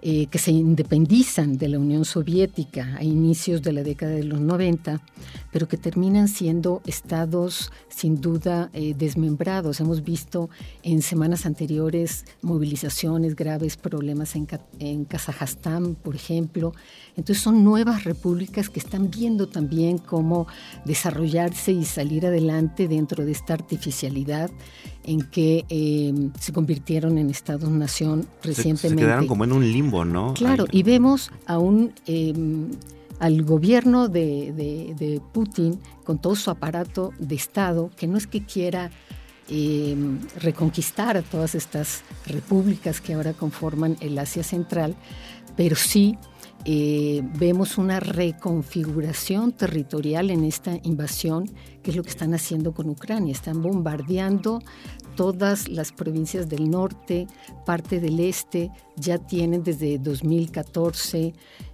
Eh, 0.03 0.25
que 0.31 0.39
se 0.39 0.49
independizan 0.49 1.59
de 1.59 1.67
la 1.67 1.77
Unión 1.77 2.05
Soviética 2.05 2.95
a 2.97 3.03
inicios 3.03 3.61
de 3.61 3.71
la 3.71 3.83
década 3.83 4.13
de 4.13 4.23
los 4.23 4.39
90, 4.39 4.99
pero 5.51 5.67
que 5.67 5.77
terminan 5.77 6.27
siendo 6.27 6.81
estados 6.87 7.71
sin 7.87 8.19
duda 8.19 8.71
eh, 8.73 8.95
desmembrados. 8.97 9.79
Hemos 9.79 10.03
visto 10.03 10.49
en 10.81 11.03
semanas 11.03 11.45
anteriores 11.45 12.25
movilizaciones, 12.41 13.35
graves 13.35 13.77
problemas 13.77 14.35
en, 14.35 14.47
en 14.79 15.05
Kazajstán, 15.05 15.93
por 15.93 16.15
ejemplo. 16.15 16.73
Entonces 17.15 17.43
son 17.43 17.63
nuevas 17.63 18.03
repúblicas 18.03 18.69
que 18.69 18.79
están 18.79 19.11
viendo 19.11 19.49
también 19.49 19.99
cómo 19.99 20.47
desarrollarse 20.83 21.73
y 21.73 21.85
salir 21.85 22.25
adelante 22.25 22.87
dentro 22.87 23.23
de 23.23 23.33
esta 23.33 23.53
artificialidad 23.53 24.49
en 25.03 25.21
que 25.21 25.65
em, 25.69 26.31
se 26.39 26.53
convirtieron 26.53 27.17
en 27.17 27.29
Estados-nación 27.29 28.27
recientemente. 28.43 29.01
Se, 29.01 29.07
quedaron 29.07 29.27
como 29.27 29.43
en 29.43 29.51
un 29.51 29.63
limbo, 29.63 30.05
¿no? 30.05 30.33
Claro, 30.33 30.65
y 30.71 30.83
vemos 30.83 31.31
a 31.45 31.57
un, 31.57 31.93
em, 32.05 32.69
al 33.19 33.43
gobierno 33.43 34.07
de, 34.07 35.21
Putin 35.31 35.79
con 36.03 36.19
todo 36.19 36.35
su 36.35 36.49
aparato 36.49 37.13
de 37.19 37.35
Estado, 37.35 37.89
que 37.95 38.07
no 38.07 38.17
es 38.17 38.27
que 38.27 38.45
quiera 38.45 38.91
em, 39.49 40.19
reconquistar 40.39 41.17
a 41.17 41.21
todas 41.21 41.55
estas 41.55 42.03
repúblicas 42.25 43.01
que 43.01 43.13
ahora 43.13 43.33
conforman 43.33 43.97
el 43.99 44.17
Asia 44.17 44.43
Central, 44.43 44.95
pero 45.55 45.75
sí 45.75 46.17
eh, 46.65 47.24
vemos 47.39 47.78
una 47.78 48.00
reconfiguración 48.00 49.52
territorial 49.52 50.30
en 50.30 50.43
esta 50.43 50.78
invasión, 50.84 51.50
que 51.82 51.91
es 51.91 51.97
lo 51.97 52.04
que 52.04 52.10
están 52.10 52.34
haciendo 52.34 52.74
con 52.74 52.89
Ucrania. 52.89 53.32
Están 53.32 53.62
bombardeando 53.62 54.62
todas 55.15 55.67
las 55.67 55.91
provincias 55.91 56.50
del 56.50 56.69
norte, 56.69 57.28
parte 57.65 58.00
del 58.00 58.19
este, 58.19 58.69
ya 58.95 59.17
tienen 59.17 59.63
desde 59.63 59.97
2014 59.97 61.34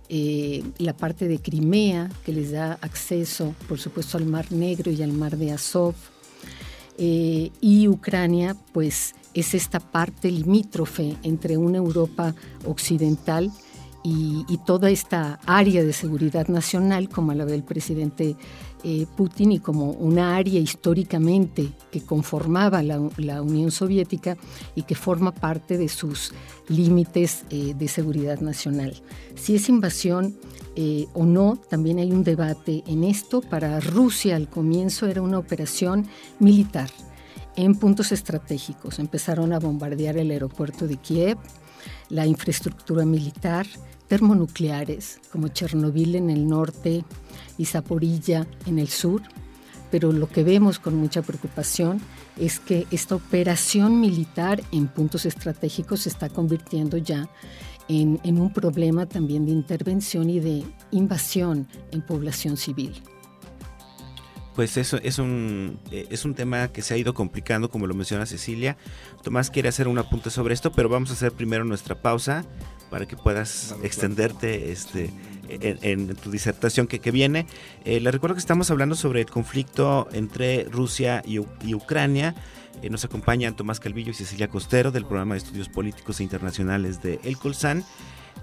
eh, 0.10 0.64
la 0.78 0.96
parte 0.96 1.28
de 1.28 1.40
Crimea, 1.40 2.10
que 2.26 2.32
les 2.32 2.52
da 2.52 2.78
acceso, 2.82 3.54
por 3.68 3.80
supuesto, 3.80 4.18
al 4.18 4.26
Mar 4.26 4.52
Negro 4.52 4.90
y 4.92 5.02
al 5.04 5.12
Mar 5.12 5.38
de 5.38 5.52
Azov. 5.52 5.96
Eh, 6.98 7.52
y 7.60 7.88
Ucrania, 7.90 8.56
pues, 8.72 9.16
es 9.34 9.54
esta 9.54 9.80
parte 9.80 10.32
limítrofe 10.32 11.16
entre 11.24 11.58
una 11.58 11.78
Europa 11.78 12.34
occidental 12.66 13.52
y, 14.10 14.58
toda 14.66 14.90
esta 14.90 15.40
área 15.46 15.84
de 15.84 15.92
seguridad 15.92 16.48
nacional, 16.48 17.10
como 17.10 17.34
la 17.34 17.44
ve 17.44 17.56
el 17.56 17.64
presidente 17.64 18.38
eh, 18.84 19.06
Putin, 19.18 19.52
y 19.52 19.60
como 19.60 19.92
una 19.92 20.38
área 20.38 20.60
históricamente 20.60 21.72
que 21.92 22.02
conformaba 22.02 22.82
la, 22.84 23.42
Unión 23.42 23.70
Soviética 23.72 24.38
y 24.76 24.84
que 24.84 24.96
forma 24.96 25.34
parte 25.34 25.78
de 25.78 25.90
sus 25.90 26.32
límites 26.70 27.44
eh, 27.50 27.74
de 27.78 27.88
seguridad 27.90 28.40
nacional. 28.40 28.94
Si 29.36 29.56
es 29.56 29.68
invasión 29.68 30.38
eh, 30.78 31.08
o 31.14 31.26
no, 31.26 31.58
también 31.70 32.00
hay 32.00 32.12
un 32.12 32.24
debate 32.24 32.84
en 32.88 33.04
esto. 33.04 33.42
Para 33.42 33.80
Rusia 33.82 34.38
al 34.38 34.48
comienzo 34.48 35.08
era 35.08 35.22
una 35.22 35.40
operación 35.40 36.08
militar 36.40 36.90
en 37.58 37.76
puntos 37.76 38.14
estratégicos. 38.14 39.00
Empezaron 39.00 39.52
a 39.52 39.60
bombardear 39.60 40.18
el 40.18 40.32
aeropuerto 40.32 40.88
de 40.88 40.96
Kiev, 40.96 41.38
la 42.10 42.26
infraestructura 42.26 43.06
militar, 43.06 43.68
termonucleares 44.08 45.20
como 45.32 45.50
Chernobyl 45.50 46.16
en 46.16 46.30
el 46.30 46.48
norte 46.48 47.04
y 47.58 47.66
Zaporilla 47.66 48.48
en 48.66 48.80
el 48.80 48.88
sur, 48.88 49.22
pero 49.92 50.12
lo 50.12 50.28
que 50.28 50.44
vemos 50.44 50.80
con 50.80 50.96
mucha 50.96 51.22
preocupación 51.22 52.02
es 52.38 52.60
que 52.60 52.86
esta 52.92 53.16
operación 53.16 54.00
militar 54.00 54.62
en 54.72 54.88
puntos 54.88 55.26
estratégicos 55.26 56.02
se 56.02 56.10
está 56.10 56.30
convirtiendo 56.30 56.98
ya 56.98 57.30
en, 57.88 58.20
en 58.24 58.40
un 58.40 58.52
problema 58.52 59.06
también 59.06 59.46
de 59.46 59.52
intervención 59.52 60.30
y 60.30 60.40
de 60.40 60.64
invasión 60.92 61.68
en 61.92 62.02
población 62.02 62.58
civil. 62.58 63.02
Pues 64.56 64.76
eso 64.76 64.98
es 65.04 65.20
un, 65.20 65.80
eh, 65.92 66.08
es 66.10 66.26
un 66.26 66.34
tema 66.34 66.70
que 66.70 66.82
se 66.82 66.96
ha 66.96 66.98
ido 66.98 67.14
complicando, 67.14 67.70
como 67.70 67.86
lo 67.86 67.94
menciona 67.94 68.26
Cecilia. 68.26 68.76
Tomás 69.22 69.52
quiere 69.52 69.70
hacer 69.70 69.88
un 69.88 70.00
apunte 70.00 70.32
sobre 70.32 70.56
esto, 70.56 70.72
pero 70.72 70.90
vamos 70.90 71.12
a 71.12 71.14
hacer 71.14 71.32
primero 71.32 71.64
nuestra 71.64 72.02
pausa 72.02 72.44
para 72.90 73.06
que 73.06 73.16
puedas 73.16 73.76
extenderte 73.84 74.72
este, 74.72 75.12
en, 75.50 76.16
tu 76.16 76.32
disertación 76.32 76.88
que, 76.88 77.00
que 77.00 77.12
viene. 77.12 77.46
Eh, 77.86 78.00
le 78.00 78.12
recuerdo 78.12 78.36
que 78.36 78.40
estamos 78.40 78.72
hablando 78.72 78.96
sobre 78.96 79.22
el 79.22 79.30
conflicto 79.30 80.08
entre 80.12 80.66
Rusia 80.66 81.24
y, 81.26 81.40
Ucrania. 81.74 82.36
Eh, 82.82 82.90
nos 82.90 83.06
acompañan 83.06 83.56
Tomás 83.56 83.80
Calvillo 83.80 84.12
y 84.12 84.14
Cecilia 84.14 84.48
Costero 84.48 84.92
del 84.92 85.06
programa 85.06 85.36
de 85.36 85.40
estudios 85.40 85.70
políticos 85.70 86.20
e 86.20 86.24
internacionales 86.24 87.02
de 87.02 87.20
El 87.24 87.38
Colsan. 87.38 87.84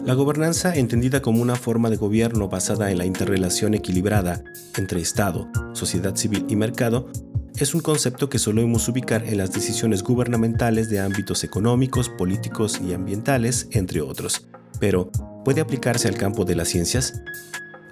La 0.06 0.16
gobernanza, 0.16 0.76
entendida 0.76 1.22
como 1.22 1.42
una 1.42 1.56
forma 1.56 1.90
de 1.90 1.96
gobierno 1.96 2.50
basada 2.50 2.92
en 2.92 2.98
la 2.98 3.06
interrelación 3.06 3.74
equilibrada 3.74 4.44
entre 4.78 5.00
Estado, 5.00 5.48
sociedad 5.74 6.14
civil 6.16 6.46
y 6.50 6.58
mercado, 6.58 7.08
es 7.58 7.76
un 7.76 7.82
concepto 7.82 8.30
que 8.30 8.40
solemos 8.40 8.88
ubicar 8.88 9.24
en 9.26 9.38
las 9.38 9.54
decisiones 9.54 10.04
gubernamentales 10.04 10.90
de 10.90 11.00
ámbitos 11.00 11.44
económicos, 11.44 12.10
políticos 12.10 12.82
y 12.82 12.94
ambientales, 12.94 13.68
entre 13.72 14.02
otros. 14.02 14.48
Pero, 14.80 15.12
¿puede 15.46 15.62
aplicarse 15.62 16.08
al 16.08 16.18
campo 16.18 16.46
de 16.46 16.56
las 16.56 16.70
ciencias? 16.70 17.22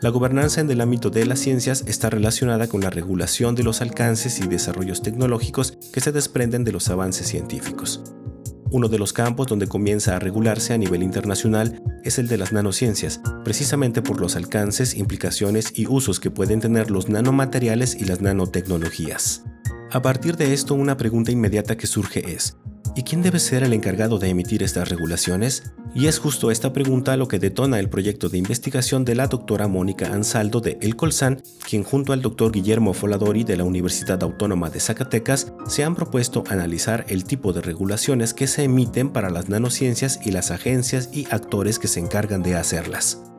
La 0.02 0.10
gobernanza 0.10 0.62
en 0.62 0.71
el 0.71 0.82
ámbito 0.82 1.12
de 1.12 1.28
las 1.28 1.39
ciencias 1.39 1.84
está 1.86 2.10
relacionada 2.10 2.67
con 2.67 2.82
la 2.82 2.89
regulación 2.89 3.54
de 3.54 3.63
los 3.63 3.82
alcances 3.82 4.39
y 4.39 4.47
desarrollos 4.47 5.04
tecnológicos 5.04 5.78
que 5.93 6.02
se 6.02 6.12
desprenden 6.12 6.63
de 6.63 6.71
los 6.71 6.89
avances 6.89 7.28
científicos. 7.28 8.02
Uno 8.73 8.88
de 8.88 8.97
los 8.97 9.12
campos 9.12 9.47
donde 9.47 9.67
comienza 9.67 10.15
a 10.15 10.19
regularse 10.19 10.73
a 10.73 10.77
nivel 10.77 11.03
internacional 11.03 11.84
es 12.05 12.19
el 12.19 12.29
de 12.29 12.38
las 12.38 12.53
nanociencias, 12.53 13.19
precisamente 13.43 14.01
por 14.01 14.21
los 14.21 14.38
alcances, 14.38 14.95
implicaciones 14.95 15.73
y 15.75 15.88
usos 15.88 16.21
que 16.21 16.31
pueden 16.31 16.62
tener 16.62 16.89
los 16.89 17.10
nanomateriales 17.10 17.95
y 17.95 18.05
las 18.05 18.21
nanotecnologías. 18.21 19.43
A 19.91 20.01
partir 20.01 20.38
de 20.38 20.53
esto, 20.53 20.73
una 20.73 20.95
pregunta 20.95 21.34
inmediata 21.34 21.75
que 21.75 21.86
surge 21.86 22.34
es, 22.34 22.55
¿y 22.95 23.04
quién 23.04 23.21
debe 23.21 23.39
ser 23.39 23.63
el 23.63 23.73
encargado 23.73 24.19
de 24.19 24.30
emitir 24.30 24.63
estas 24.63 24.89
regulaciones? 24.89 25.63
Y 25.93 26.08
es 26.08 26.19
justo 26.19 26.51
esta 26.51 26.73
pregunta 26.73 27.17
lo 27.17 27.27
que 27.27 27.39
detona 27.39 27.80
el 27.80 27.89
proyecto 27.89 28.30
de 28.30 28.38
investigación 28.38 29.06
de 29.06 29.15
la 29.15 29.27
doctora 29.27 29.67
Mónica 29.67 30.13
Ansaldo 30.13 30.62
de 30.62 30.77
El 30.82 30.95
Colsan, 30.95 31.41
quien 31.67 31.84
junto 31.84 32.13
al 32.13 32.21
doctor 32.21 32.51
Guillermo 32.51 32.93
Foladori 32.93 33.43
de 33.43 33.58
la 33.58 33.63
Universidad 33.63 34.21
Autónoma 34.23 34.69
de 34.69 34.80
Zacatecas 34.80 35.54
se 35.67 35.84
han 35.84 35.95
propuesto 35.95 36.43
analizar 36.49 37.06
el 37.10 37.23
tipo 37.23 37.54
de 37.54 37.62
regulaciones 37.62 38.34
que 38.34 38.47
se 38.47 38.63
emiten 38.63 39.10
para 39.10 39.30
las 39.30 39.49
nanociencias 39.49 40.19
y 40.23 40.32
las 40.32 40.51
agencias 40.51 41.10
y 41.12 41.27
actores 41.32 41.80
que 41.80 41.88
se 41.88 41.99
encargan 41.99 42.43
de 42.43 42.56
hacerlas. 42.56 43.31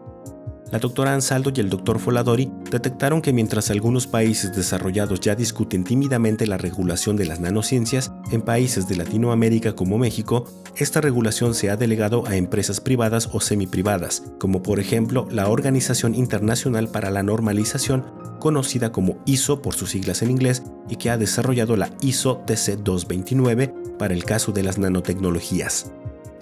La 0.72 0.78
doctora 0.78 1.12
Ansaldo 1.12 1.52
y 1.54 1.60
el 1.60 1.68
doctor 1.68 1.98
Foladori 1.98 2.50
detectaron 2.70 3.20
que 3.20 3.34
mientras 3.34 3.70
algunos 3.70 4.06
países 4.06 4.56
desarrollados 4.56 5.20
ya 5.20 5.34
discuten 5.34 5.84
tímidamente 5.84 6.46
la 6.46 6.56
regulación 6.56 7.14
de 7.14 7.26
las 7.26 7.40
nanociencias, 7.40 8.10
en 8.30 8.40
países 8.40 8.88
de 8.88 8.96
Latinoamérica 8.96 9.74
como 9.74 9.98
México, 9.98 10.46
esta 10.76 11.02
regulación 11.02 11.54
se 11.54 11.68
ha 11.68 11.76
delegado 11.76 12.26
a 12.26 12.36
empresas 12.36 12.80
privadas 12.80 13.28
o 13.34 13.40
semiprivadas, 13.42 14.22
como 14.40 14.62
por 14.62 14.80
ejemplo 14.80 15.28
la 15.30 15.50
Organización 15.50 16.14
Internacional 16.14 16.88
para 16.88 17.10
la 17.10 17.22
Normalización, 17.22 18.06
conocida 18.40 18.92
como 18.92 19.18
ISO 19.26 19.60
por 19.60 19.74
sus 19.74 19.90
siglas 19.90 20.22
en 20.22 20.30
inglés, 20.30 20.62
y 20.88 20.96
que 20.96 21.10
ha 21.10 21.18
desarrollado 21.18 21.76
la 21.76 21.90
ISO 22.00 22.46
TC229 22.46 23.98
para 23.98 24.14
el 24.14 24.24
caso 24.24 24.52
de 24.52 24.62
las 24.62 24.78
nanotecnologías. 24.78 25.92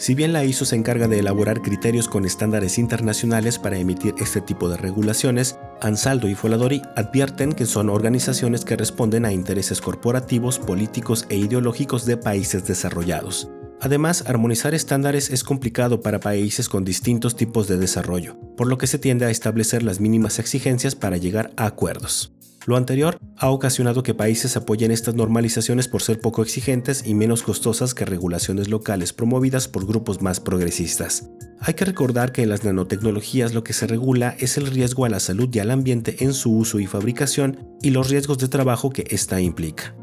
Si 0.01 0.15
bien 0.15 0.33
la 0.33 0.47
ISO 0.47 0.65
se 0.65 0.77
encarga 0.77 1.09
de 1.09 1.19
elaborar 1.19 1.61
criterios 1.61 2.09
con 2.09 2.25
estándares 2.25 2.79
internacionales 2.79 3.59
para 3.59 3.77
emitir 3.77 4.15
este 4.17 4.41
tipo 4.41 4.71
de 4.71 4.79
regulaciones, 4.79 5.59
Ansaldo 5.83 6.27
y 6.27 6.35
Foladori 6.35 6.81
advierten 6.97 7.53
que 7.53 7.67
son 7.67 7.91
organizaciones 7.91 8.65
que 8.65 8.77
responden 8.77 9.27
a 9.27 9.33
intereses 9.35 9.83
corporativos, 9.83 10.59
políticos 10.59 11.27
e 11.29 11.37
ideológicos 11.37 12.07
de 12.07 12.17
países 12.17 12.67
desarrollados. 12.67 13.51
Además, 13.79 14.25
armonizar 14.27 14.75
estándares 14.75 15.29
es 15.29 15.45
complicado 15.45 16.01
para 16.01 16.19
países 16.19 16.71
con 16.71 16.83
distintos 16.83 17.37
tipos 17.37 17.69
de 17.69 17.77
desarrollo, 17.77 18.39
por 18.57 18.69
lo 18.69 18.79
que 18.79 18.87
se 18.87 18.99
tiende 18.99 19.27
a 19.27 19.31
establecer 19.31 19.83
las 19.83 20.01
mínimas 20.01 20.39
exigencias 20.39 20.95
para 20.95 21.19
llegar 21.19 21.51
a 21.59 21.67
acuerdos. 21.67 22.33
Lo 22.66 22.77
anterior 22.77 23.18
ha 23.38 23.51
ocasionado 23.51 24.03
que 24.03 24.14
países 24.14 24.57
apoyen 24.57 24.90
estas 24.90 25.14
normalizaciones 25.14 25.88
por 25.88 26.03
ser 26.03 26.20
poco 26.20 26.42
exigentes 26.42 27.07
y 27.07 27.14
menos 27.14 27.42
costosas 27.42 27.94
que 27.94 28.05
regulaciones 28.05 28.68
locales 28.68 29.14
promovidas 29.14 29.66
por 29.66 29.87
grupos 29.87 30.20
más 30.20 30.40
progresistas. 30.40 31.31
Hay 31.61 31.75
que 31.75 31.87
recordar 31.87 32.33
que 32.33 32.42
en 32.42 32.51
las 32.51 32.64
nanotecnologías 32.64 33.55
lo 33.55 33.64
que 33.64 33.73
se 33.73 33.87
regula 33.87 34.37
es 34.38 34.59
el 34.59 34.66
riesgo 34.66 35.07
a 35.07 35.09
la 35.09 35.20
salud 35.20 35.49
y 35.53 35.59
al 35.59 35.70
ambiente 35.70 36.16
en 36.20 36.35
su 36.35 36.53
uso 36.55 36.81
y 36.81 36.87
fabricación 36.87 37.66
y 37.83 37.90
los 37.90 38.11
riesgos 38.11 38.38
de 38.38 38.49
trabajo 38.49 38.90
que 38.90 39.07
ésta 39.09 39.40
implica. 39.40 39.94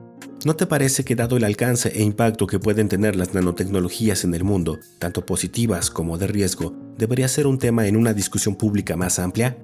¿No 0.45 0.55
te 0.55 0.65
parece 0.65 1.03
que 1.03 1.15
dado 1.15 1.37
el 1.37 1.43
alcance 1.43 1.89
e 1.89 2.01
impacto 2.03 2.47
que 2.47 2.59
pueden 2.59 2.89
tener 2.89 3.15
las 3.15 3.33
nanotecnologías 3.33 4.23
en 4.23 4.33
el 4.33 4.43
mundo, 4.43 4.79
tanto 4.99 5.25
positivas 5.25 5.89
como 5.89 6.17
de 6.17 6.27
riesgo, 6.27 6.75
debería 6.97 7.27
ser 7.27 7.47
un 7.47 7.59
tema 7.59 7.87
en 7.87 7.97
una 7.97 8.13
discusión 8.13 8.55
pública 8.55 8.95
más 8.95 9.19
amplia? 9.19 9.57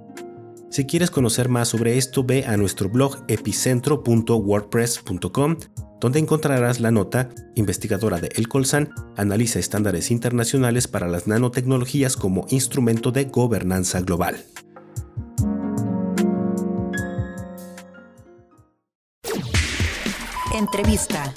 Si 0.74 0.86
quieres 0.88 1.12
conocer 1.12 1.50
más 1.50 1.68
sobre 1.68 2.00
esto, 2.00 2.24
ve 2.24 2.46
a 2.48 2.58
nuestro 2.58 2.90
blog 2.90 3.24
epicentro.wordpress.com, 3.28 5.58
donde 6.02 6.18
encontrarás 6.18 6.80
la 6.80 6.90
nota 6.90 7.30
investigadora 7.54 8.20
de 8.20 8.32
El 8.34 8.48
Colsan 8.48 8.90
analiza 9.16 9.60
estándares 9.60 10.10
internacionales 10.10 10.88
para 10.88 11.08
las 11.08 11.28
nanotecnologías 11.28 12.18
como 12.18 12.48
instrumento 12.50 13.12
de 13.12 13.26
gobernanza 13.26 14.02
global. 14.02 14.44
Entrevista. 20.56 21.32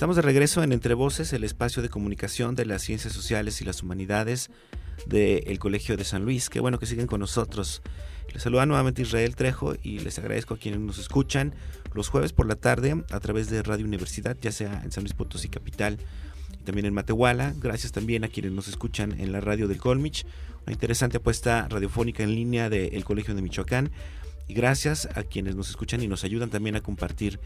Estamos 0.00 0.16
de 0.16 0.22
regreso 0.22 0.62
en 0.62 0.72
Entre 0.72 0.94
Voces, 0.94 1.34
el 1.34 1.44
espacio 1.44 1.82
de 1.82 1.90
comunicación 1.90 2.54
de 2.54 2.64
las 2.64 2.80
ciencias 2.80 3.12
sociales 3.12 3.60
y 3.60 3.66
las 3.66 3.82
humanidades 3.82 4.48
del 5.04 5.58
Colegio 5.58 5.98
de 5.98 6.04
San 6.04 6.24
Luis. 6.24 6.48
Qué 6.48 6.58
bueno 6.58 6.78
que 6.78 6.86
siguen 6.86 7.06
con 7.06 7.20
nosotros. 7.20 7.82
Les 8.32 8.42
saluda 8.42 8.64
nuevamente 8.64 9.02
Israel 9.02 9.36
Trejo 9.36 9.74
y 9.82 9.98
les 9.98 10.18
agradezco 10.18 10.54
a 10.54 10.56
quienes 10.56 10.80
nos 10.80 10.96
escuchan 10.96 11.54
los 11.92 12.08
jueves 12.08 12.32
por 12.32 12.46
la 12.46 12.54
tarde 12.54 13.04
a 13.10 13.20
través 13.20 13.50
de 13.50 13.62
Radio 13.62 13.84
Universidad, 13.84 14.38
ya 14.40 14.52
sea 14.52 14.80
en 14.82 14.90
San 14.90 15.04
Luis 15.04 15.12
Potosí 15.12 15.50
Capital 15.50 15.98
y 16.58 16.64
también 16.64 16.86
en 16.86 16.94
Matehuala. 16.94 17.52
Gracias 17.58 17.92
también 17.92 18.24
a 18.24 18.28
quienes 18.28 18.52
nos 18.52 18.68
escuchan 18.68 19.20
en 19.20 19.32
la 19.32 19.42
radio 19.42 19.68
del 19.68 19.76
Colmich, 19.76 20.24
una 20.64 20.72
interesante 20.72 21.18
apuesta 21.18 21.68
radiofónica 21.68 22.22
en 22.22 22.34
línea 22.34 22.70
del 22.70 23.04
Colegio 23.04 23.34
de 23.34 23.42
Michoacán 23.42 23.90
y 24.50 24.52
gracias 24.52 25.08
a 25.14 25.22
quienes 25.22 25.54
nos 25.54 25.70
escuchan 25.70 26.02
y 26.02 26.08
nos 26.08 26.24
ayudan 26.24 26.50
también 26.50 26.74
a 26.74 26.80
compartir 26.80 27.38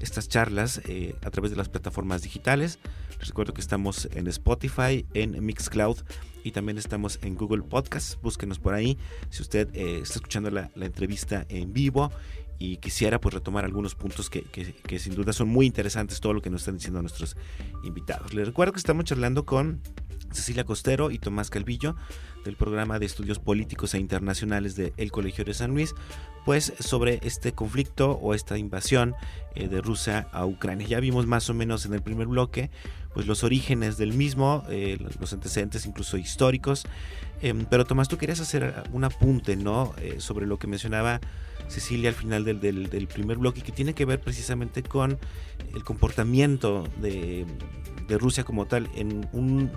estas 0.00 0.28
charlas 0.28 0.80
eh, 0.84 1.16
a 1.24 1.30
través 1.32 1.50
de 1.50 1.56
las 1.56 1.68
plataformas 1.68 2.22
digitales. 2.22 2.78
Les 3.18 3.26
recuerdo 3.26 3.52
que 3.52 3.60
estamos 3.60 4.08
en 4.12 4.28
Spotify, 4.28 5.04
en 5.12 5.44
Mixcloud 5.44 5.96
y 6.44 6.52
también 6.52 6.78
estamos 6.78 7.18
en 7.22 7.34
Google 7.34 7.64
Podcast. 7.64 8.22
Búsquenos 8.22 8.60
por 8.60 8.74
ahí 8.74 8.96
si 9.28 9.42
usted 9.42 9.74
eh, 9.74 10.02
está 10.04 10.14
escuchando 10.14 10.52
la, 10.52 10.70
entrevista 10.76 11.46
en 11.48 11.72
vivo 11.72 12.12
y 12.60 12.76
quisiera 12.76 13.20
pues 13.20 13.34
retomar 13.34 13.64
algunos 13.64 13.96
puntos 13.96 14.30
que, 14.30 14.42
que, 14.44 14.98
sin 15.00 15.16
duda 15.16 15.32
son 15.32 15.48
muy 15.48 15.66
interesantes 15.66 16.20
todo 16.20 16.32
lo 16.32 16.42
que 16.42 16.50
nos 16.50 16.60
están 16.60 16.76
diciendo 16.76 17.02
nuestros 17.02 17.36
invitados. 17.82 18.34
Les 18.34 18.46
recuerdo 18.46 18.72
que 18.72 18.78
estamos 18.78 19.04
charlando 19.04 19.44
con 19.44 19.80
Cecilia 20.30 20.62
Costero 20.62 21.10
y 21.10 21.18
Tomás 21.18 21.50
Calvillo 21.50 21.96
del 22.44 22.56
programa 22.56 22.98
de 22.98 23.06
estudios 23.06 23.38
políticos 23.38 23.94
e 23.94 23.98
internacionales 23.98 24.76
del 24.76 25.12
Colegio 25.12 25.44
de 25.44 25.54
San 25.54 25.70
Luis, 25.70 25.94
pues 26.44 26.72
sobre 26.80 27.20
este 27.22 27.52
conflicto 27.52 28.12
o 28.12 28.34
esta 28.34 28.58
invasión 28.58 29.14
eh, 29.54 29.68
de 29.68 29.80
Rusia 29.80 30.28
a 30.32 30.44
Ucrania. 30.44 30.86
Ya 30.86 31.00
vimos 31.00 31.26
más 31.26 31.48
o 31.50 31.54
menos 31.54 31.86
en 31.86 31.94
el 31.94 32.02
primer 32.02 32.26
bloque 32.26 32.70
pues 33.14 33.26
los 33.26 33.44
orígenes 33.44 33.98
del 33.98 34.14
mismo, 34.14 34.64
eh, 34.70 34.98
los 35.20 35.32
antecedentes 35.32 35.86
incluso 35.86 36.16
históricos. 36.16 36.84
Em, 37.42 37.66
pero 37.68 37.84
Tomás, 37.84 38.08
tú 38.08 38.16
querías 38.16 38.40
hacer 38.40 38.84
un 38.92 39.04
apunte, 39.04 39.56
¿no? 39.56 39.94
Eh, 39.98 40.16
sobre 40.18 40.46
lo 40.46 40.58
que 40.58 40.66
mencionaba 40.66 41.20
Cecilia 41.68 42.10
al 42.10 42.14
final 42.14 42.44
del, 42.44 42.60
del, 42.60 43.06
primer 43.06 43.38
bloque, 43.38 43.62
que 43.62 43.72
tiene 43.72 43.94
que 43.94 44.04
ver 44.04 44.20
precisamente 44.20 44.82
con 44.82 45.18
el 45.74 45.84
comportamiento 45.84 46.84
de, 47.00 47.46
de 48.08 48.18
Rusia 48.18 48.44
como 48.44 48.66
tal 48.66 48.88
en 48.94 49.28
un 49.32 49.70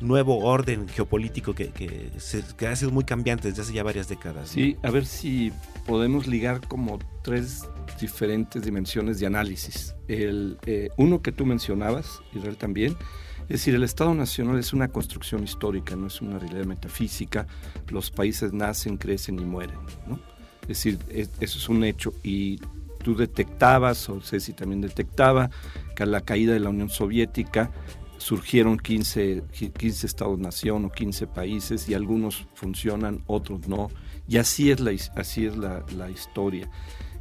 nuevo 0.00 0.38
orden 0.38 0.88
geopolítico 0.88 1.54
que, 1.54 1.70
que, 1.70 2.09
que, 2.56 2.66
ha 2.66 2.76
sido 2.76 2.90
muy 2.90 3.04
cambiante 3.04 3.48
desde 3.48 3.62
hace 3.62 3.72
ya 3.72 3.82
varias 3.82 4.08
décadas. 4.08 4.50
Sí, 4.50 4.76
a 4.82 4.90
ver 4.90 5.06
si 5.06 5.52
podemos 5.86 6.26
ligar 6.26 6.66
como 6.66 6.98
tres 7.22 7.68
diferentes 8.00 8.62
dimensiones 8.62 9.20
de 9.20 9.26
análisis. 9.26 9.94
El, 10.08 10.58
eh, 10.66 10.90
uno 10.96 11.22
que 11.22 11.32
tú 11.32 11.46
mencionabas, 11.46 12.20
Israel 12.34 12.56
también, 12.56 12.96
es 13.42 13.48
decir, 13.48 13.74
el 13.74 13.82
Estado 13.82 14.14
Nacional 14.14 14.60
es 14.60 14.72
una 14.72 14.88
construcción 14.88 15.42
histórica, 15.42 15.96
no 15.96 16.06
es 16.06 16.20
una 16.20 16.38
realidad 16.38 16.66
metafísica. 16.66 17.48
Los 17.88 18.12
países 18.12 18.52
nacen, 18.52 18.96
crecen 18.96 19.40
y 19.40 19.44
mueren. 19.44 19.78
¿no? 20.06 20.20
Es 20.62 20.68
decir, 20.68 20.98
eso 21.10 21.58
es 21.58 21.68
un 21.68 21.82
hecho. 21.82 22.14
Y 22.22 22.60
tú 23.02 23.16
detectabas, 23.16 24.08
o 24.08 24.20
Ceci 24.20 24.52
también 24.52 24.80
detectaba, 24.80 25.50
que 25.96 26.04
a 26.04 26.06
la 26.06 26.20
caída 26.20 26.52
de 26.52 26.60
la 26.60 26.68
Unión 26.68 26.90
Soviética 26.90 27.72
surgieron 28.20 28.78
15, 28.78 29.44
15 29.76 30.06
estados-nación 30.06 30.84
o 30.84 30.92
15 30.92 31.26
países 31.26 31.88
y 31.88 31.94
algunos 31.94 32.46
funcionan, 32.54 33.24
otros 33.26 33.66
no. 33.66 33.90
Y 34.28 34.36
así 34.36 34.70
es 34.70 34.78
la, 34.80 34.92
así 35.16 35.46
es 35.46 35.56
la, 35.56 35.84
la 35.96 36.10
historia. 36.10 36.70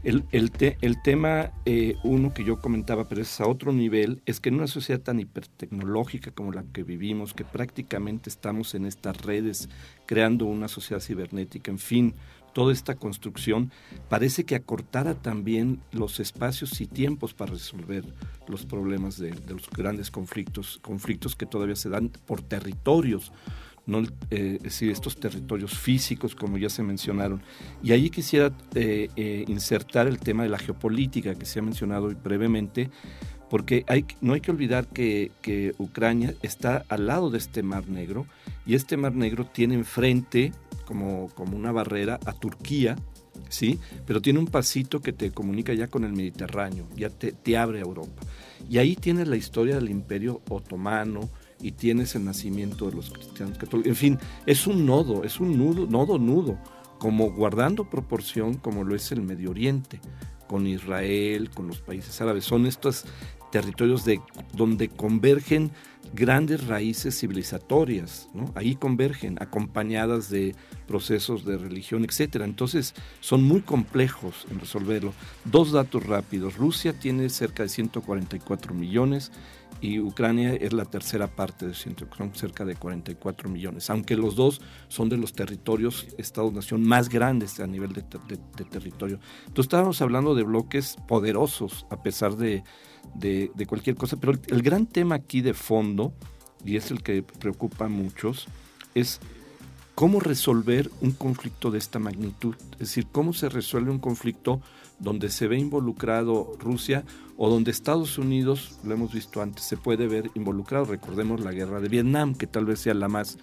El, 0.03 0.25
el, 0.31 0.51
el 0.81 1.01
tema, 1.01 1.51
eh, 1.65 1.95
uno 2.03 2.33
que 2.33 2.43
yo 2.43 2.61
comentaba, 2.61 3.09
pero 3.09 3.21
es 3.21 3.41
a 3.41 3.47
otro 3.47 3.73
nivel, 3.73 4.21
es 4.25 4.39
que 4.39 4.49
en 4.49 4.55
una 4.55 4.67
sociedad 4.67 5.01
tan 5.01 5.19
hipertecnológica 5.19 6.31
como 6.31 6.51
la 6.53 6.63
que 6.63 6.83
vivimos, 6.83 7.33
que 7.33 7.43
prácticamente 7.43 8.29
estamos 8.29 8.75
en 8.75 8.85
estas 8.85 9.17
redes 9.21 9.67
creando 10.05 10.45
una 10.45 10.67
sociedad 10.67 11.01
cibernética, 11.01 11.71
en 11.71 11.79
fin, 11.79 12.13
toda 12.53 12.73
esta 12.73 12.95
construcción 12.95 13.71
parece 14.09 14.43
que 14.43 14.55
acortara 14.55 15.15
también 15.15 15.81
los 15.91 16.19
espacios 16.19 16.79
y 16.81 16.87
tiempos 16.87 17.33
para 17.33 17.51
resolver 17.51 18.03
los 18.47 18.65
problemas 18.65 19.17
de, 19.17 19.33
los 19.47 19.69
grandes 19.69 20.11
conflictos, 20.11 20.79
conflictos 20.81 21.35
que 21.35 21.45
todavía 21.45 21.75
se 21.75 21.89
dan 21.89 22.09
por 22.09 22.41
territorios, 22.41 23.31
no 23.85 24.03
eh, 24.29 24.59
decir, 24.61 24.91
estos 24.91 25.19
territorios 25.19 25.77
físicos, 25.77 26.35
como 26.35 26.57
ya 26.57 26.69
se 26.69 26.83
mencionaron. 26.83 27.41
Y 27.81 27.91
ahí 27.91 28.09
quisiera 28.09 28.51
eh, 28.75 29.09
eh, 29.15 29.45
insertar 29.47 30.07
el 30.07 30.19
tema 30.19 30.43
de 30.43 30.49
la 30.49 30.59
geopolítica 30.59 31.35
que 31.35 31.45
se 31.45 31.59
ha 31.59 31.61
mencionado 31.61 32.09
brevemente, 32.23 32.89
porque 33.49 33.83
no 34.21 34.33
hay 34.33 34.41
que 34.41 34.51
olvidar 34.51 34.87
que, 34.87 35.31
que, 35.41 35.73
Ucrania 35.79 36.35
está 36.43 36.85
al 36.87 37.07
lado 37.07 37.31
de 37.31 37.39
este 37.39 37.63
Mar 37.63 37.87
Negro 37.87 38.27
y 38.67 38.75
este 38.75 38.95
Mar 38.95 39.15
Negro 39.15 39.45
tiene 39.45 39.73
enfrente 39.73 40.51
como, 40.89 41.29
como 41.35 41.55
una 41.55 41.71
barrera 41.71 42.19
a 42.25 42.33
Turquía, 42.33 42.95
¿sí? 43.47 43.79
Pero 44.07 44.23
tiene 44.23 44.39
un 44.39 44.47
pasito 44.47 45.01
que 45.01 45.13
te 45.13 45.29
comunica 45.29 45.71
ya 45.75 45.85
con 45.85 46.03
el 46.03 46.13
Mediterráneo, 46.13 46.87
ya 46.95 47.11
te, 47.11 47.31
te 47.31 47.55
abre 47.55 47.77
a 47.77 47.83
Europa. 47.83 48.23
Y 48.67 48.79
ahí 48.79 48.95
tienes 48.95 49.27
la 49.27 49.35
historia 49.35 49.75
del 49.75 49.91
Imperio 49.91 50.41
Otomano, 50.49 51.29
y 51.61 51.73
tienes 51.73 52.15
el 52.15 52.25
nacimiento 52.25 52.89
de 52.89 52.95
los 52.95 53.11
cristianos 53.11 53.57
católicos. 53.57 53.89
En 53.89 53.95
fin, 53.95 54.19
es 54.45 54.65
un 54.65 54.85
nodo, 54.85 55.23
es 55.23 55.39
un 55.39 55.57
nudo, 55.57 55.87
nodo 55.87 56.17
nudo, 56.17 56.57
como 56.99 57.31
guardando 57.31 57.89
proporción 57.89 58.55
como 58.55 58.83
lo 58.83 58.95
es 58.95 59.11
el 59.11 59.21
Medio 59.21 59.51
Oriente, 59.51 59.99
con 60.47 60.67
Israel, 60.67 61.49
con 61.49 61.67
los 61.67 61.81
países 61.81 62.19
árabes. 62.21 62.45
Son 62.45 62.65
estos 62.65 63.05
territorios 63.51 64.05
de, 64.05 64.21
donde 64.53 64.89
convergen 64.89 65.71
grandes 66.13 66.67
raíces 66.67 67.19
civilizatorias, 67.19 68.29
ahí 68.55 68.75
convergen, 68.75 69.37
acompañadas 69.41 70.29
de 70.29 70.55
procesos 70.87 71.45
de 71.45 71.57
religión, 71.57 72.03
etc. 72.03 72.37
Entonces 72.43 72.95
son 73.19 73.43
muy 73.43 73.61
complejos 73.61 74.45
en 74.49 74.59
resolverlo. 74.59 75.13
Dos 75.45 75.71
datos 75.71 76.05
rápidos. 76.05 76.57
Rusia 76.57 76.93
tiene 76.93 77.29
cerca 77.29 77.63
de 77.63 77.69
144 77.69 78.73
millones 78.73 79.31
y 79.81 79.99
Ucrania 79.99 80.53
es 80.53 80.73
la 80.73 80.85
tercera 80.85 81.27
parte 81.27 81.67
de 81.67 81.73
son 81.73 82.35
cerca 82.35 82.65
de 82.65 82.75
44 82.75 83.49
millones, 83.49 83.89
aunque 83.89 84.15
los 84.15 84.35
dos 84.35 84.61
son 84.89 85.09
de 85.09 85.17
los 85.17 85.33
territorios, 85.33 86.07
Estados-nación 86.17 86.85
más 86.85 87.07
grandes 87.07 87.59
a 87.59 87.67
nivel 87.67 87.93
de, 87.93 88.03
territorio. 88.65 89.19
Entonces 89.47 89.65
estábamos 89.65 90.01
hablando 90.01 90.35
de 90.35 90.43
bloques 90.43 90.97
poderosos 91.07 91.85
a 91.89 92.01
pesar 92.01 92.35
de, 92.35 92.63
de, 93.15 93.51
cualquier 93.67 93.95
cosa, 93.95 94.17
pero 94.17 94.33
el, 94.47 94.61
gran 94.61 94.85
tema 94.85 95.15
aquí 95.15 95.41
de 95.41 95.53
fondo, 95.53 96.13
y 96.63 96.75
es 96.75 96.91
el 96.91 97.03
que 97.03 97.23
preocupa 97.23 97.85
a 97.85 97.89
muchos, 97.89 98.47
es 98.95 99.19
cómo 99.95 100.19
resolver 100.19 100.89
un 101.01 101.11
conflicto 101.11 101.71
de 101.71 101.77
esta 101.77 101.99
magnitud, 101.99 102.55
es 102.73 102.79
decir, 102.79 103.07
cómo 103.11 103.33
se 103.33 103.49
resuelve 103.49 103.91
un 103.91 103.99
conflicto 103.99 104.61
donde 104.99 105.29
se 105.29 105.47
ve 105.47 105.57
involucrado 105.57 106.53
Rusia 106.59 107.05
o 107.37 107.49
donde 107.49 107.71
Estados 107.71 108.17
Unidos, 108.17 108.77
lo 108.83 108.93
hemos 108.93 109.13
visto 109.13 109.41
antes, 109.41 109.63
se 109.63 109.77
puede 109.77 110.07
ver 110.07 110.29
involucrado. 110.35 110.85
Recordemos 110.85 111.39
la 111.39 111.53
guerra 111.53 111.79
de 111.79 111.87
Vietnam, 111.87 112.35
que 112.35 112.47
tal 112.47 112.65
vez 112.65 112.79
sea 112.79 112.93
la 112.93 113.07
más, 113.07 113.37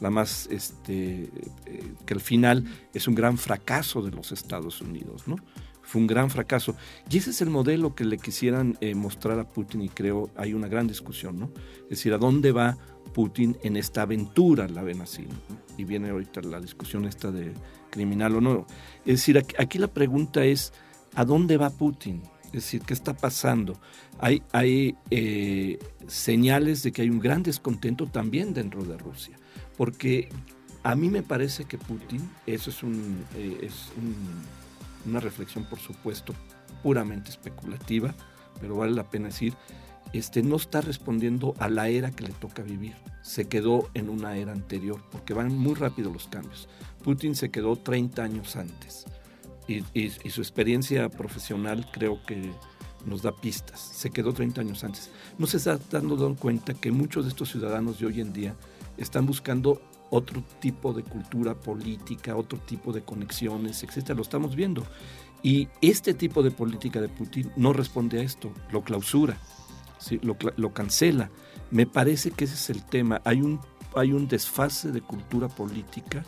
la 0.00 0.10
más, 0.10 0.48
este, 0.50 1.30
eh, 1.64 1.94
que 2.04 2.14
al 2.14 2.20
final 2.20 2.64
es 2.92 3.08
un 3.08 3.14
gran 3.14 3.38
fracaso 3.38 4.02
de 4.02 4.10
los 4.10 4.32
Estados 4.32 4.82
Unidos, 4.82 5.26
¿no? 5.26 5.36
Fue 5.88 6.02
un 6.02 6.06
gran 6.06 6.28
fracaso. 6.28 6.76
Y 7.10 7.16
ese 7.16 7.30
es 7.30 7.40
el 7.40 7.48
modelo 7.48 7.94
que 7.94 8.04
le 8.04 8.18
quisieran 8.18 8.76
eh, 8.82 8.94
mostrar 8.94 9.38
a 9.38 9.48
Putin 9.48 9.80
y 9.80 9.88
creo 9.88 10.28
hay 10.36 10.52
una 10.52 10.68
gran 10.68 10.86
discusión, 10.86 11.38
¿no? 11.38 11.50
Es 11.84 11.88
decir, 11.88 12.12
¿a 12.12 12.18
dónde 12.18 12.52
va 12.52 12.76
Putin 13.14 13.56
en 13.62 13.74
esta 13.78 14.02
aventura? 14.02 14.68
La 14.68 14.82
ven 14.82 15.00
así. 15.00 15.26
Y 15.78 15.84
viene 15.84 16.10
ahorita 16.10 16.42
la 16.42 16.60
discusión 16.60 17.06
esta 17.06 17.30
de 17.30 17.54
criminal 17.88 18.36
o 18.36 18.42
no. 18.42 18.66
Es 19.06 19.14
decir, 19.14 19.38
aquí 19.38 19.78
la 19.78 19.86
pregunta 19.86 20.44
es, 20.44 20.74
¿a 21.14 21.24
dónde 21.24 21.56
va 21.56 21.70
Putin? 21.70 22.20
Es 22.48 22.64
decir, 22.64 22.82
¿qué 22.82 22.92
está 22.92 23.16
pasando? 23.16 23.80
Hay, 24.18 24.42
hay 24.52 24.94
eh, 25.08 25.78
señales 26.06 26.82
de 26.82 26.92
que 26.92 27.00
hay 27.00 27.08
un 27.08 27.18
gran 27.18 27.42
descontento 27.42 28.06
también 28.08 28.52
dentro 28.52 28.84
de 28.84 28.98
Rusia, 28.98 29.38
porque 29.78 30.28
a 30.82 30.94
mí 30.94 31.08
me 31.08 31.22
parece 31.22 31.64
que 31.64 31.78
Putin, 31.78 32.28
eso 32.46 32.68
es, 32.68 32.82
un, 32.82 33.24
eh, 33.36 33.60
es 33.62 33.90
una 35.08 35.20
reflexión 35.20 35.64
por 35.64 35.78
supuesto 35.78 36.34
puramente 36.82 37.30
especulativa, 37.30 38.14
pero 38.60 38.76
vale 38.76 38.92
la 38.92 39.08
pena 39.10 39.26
decir, 39.26 39.54
este, 40.12 40.42
no 40.42 40.56
está 40.56 40.80
respondiendo 40.80 41.54
a 41.58 41.68
la 41.68 41.88
era 41.88 42.10
que 42.10 42.24
le 42.24 42.32
toca 42.32 42.62
vivir. 42.62 42.94
Se 43.22 43.46
quedó 43.46 43.90
en 43.94 44.08
una 44.08 44.36
era 44.36 44.52
anterior, 44.52 45.02
porque 45.10 45.34
van 45.34 45.56
muy 45.56 45.74
rápido 45.74 46.12
los 46.12 46.28
cambios. 46.28 46.68
Putin 47.02 47.34
se 47.34 47.50
quedó 47.50 47.76
30 47.76 48.22
años 48.22 48.56
antes 48.56 49.06
y, 49.68 50.30
su 50.30 50.40
experiencia 50.40 51.08
profesional 51.10 51.86
creo 51.92 52.22
que 52.24 52.50
nos 53.04 53.22
da 53.22 53.36
pistas. 53.36 53.80
Se 53.80 54.10
quedó 54.10 54.32
30 54.32 54.62
años 54.62 54.82
antes. 54.82 55.10
No 55.38 55.46
se 55.46 55.58
está 55.58 55.78
dando 55.90 56.34
cuenta 56.36 56.74
que 56.74 56.90
muchos 56.90 57.24
de 57.24 57.30
estos 57.30 57.50
ciudadanos 57.50 58.00
de 58.00 58.06
hoy 58.06 58.20
en 58.20 58.32
día 58.32 58.54
están 58.96 59.26
buscando 59.26 59.80
otro 60.10 60.42
tipo 60.60 60.92
de 60.92 61.02
cultura 61.02 61.54
política, 61.54 62.36
otro 62.36 62.58
tipo 62.58 62.92
de 62.92 63.02
conexiones, 63.02 63.82
etcétera. 63.82 64.14
Lo 64.14 64.22
estamos 64.22 64.56
viendo. 64.56 64.84
Y 65.42 65.68
este 65.80 66.14
tipo 66.14 66.42
de 66.42 66.50
política 66.50 67.00
de 67.00 67.08
Putin 67.08 67.50
no 67.56 67.72
responde 67.72 68.20
a 68.20 68.22
esto, 68.22 68.52
lo 68.72 68.82
clausura, 68.82 69.38
lo, 70.22 70.36
lo, 70.56 70.72
cancela. 70.72 71.30
Me 71.70 71.86
parece 71.86 72.30
que 72.30 72.44
ese 72.44 72.54
es 72.54 72.70
el 72.70 72.84
tema. 72.84 73.20
Hay 73.24 73.42
un, 73.42 73.60
hay 73.94 74.12
un 74.12 74.26
desfase 74.26 74.90
de 74.90 75.00
cultura 75.00 75.48
política 75.48 76.24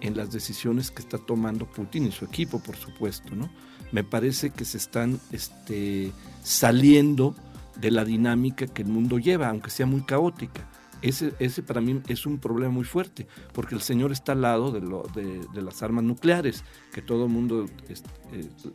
en 0.00 0.16
las 0.16 0.32
decisiones 0.32 0.90
que 0.90 1.02
está 1.02 1.18
tomando 1.18 1.66
Putin 1.66 2.06
y 2.06 2.12
su 2.12 2.24
equipo, 2.24 2.60
por 2.60 2.76
supuesto, 2.76 3.34
¿no? 3.34 3.50
Me 3.92 4.04
parece 4.04 4.50
que 4.50 4.64
se 4.64 4.78
están 4.78 5.20
este, 5.30 6.12
saliendo 6.42 7.34
de 7.76 7.90
la 7.90 8.04
dinámica 8.04 8.66
que 8.66 8.82
el 8.82 8.88
mundo 8.88 9.18
lleva, 9.18 9.48
aunque 9.48 9.70
sea 9.70 9.86
muy 9.86 10.02
caótica. 10.02 10.68
Ese, 11.02 11.34
ese 11.40 11.62
para 11.62 11.80
mí 11.80 12.00
es 12.08 12.26
un 12.26 12.38
problema 12.38 12.72
muy 12.72 12.84
fuerte, 12.84 13.26
porque 13.52 13.74
el 13.74 13.80
señor 13.80 14.12
está 14.12 14.32
al 14.32 14.42
lado 14.42 14.70
de, 14.70 14.80
lo, 14.80 15.02
de, 15.14 15.62
las 15.62 15.82
armas 15.82 16.04
nucleares, 16.04 16.64
que 16.92 17.02
todo 17.02 17.24
el 17.24 17.30
mundo 17.30 17.66
este, 17.88 18.08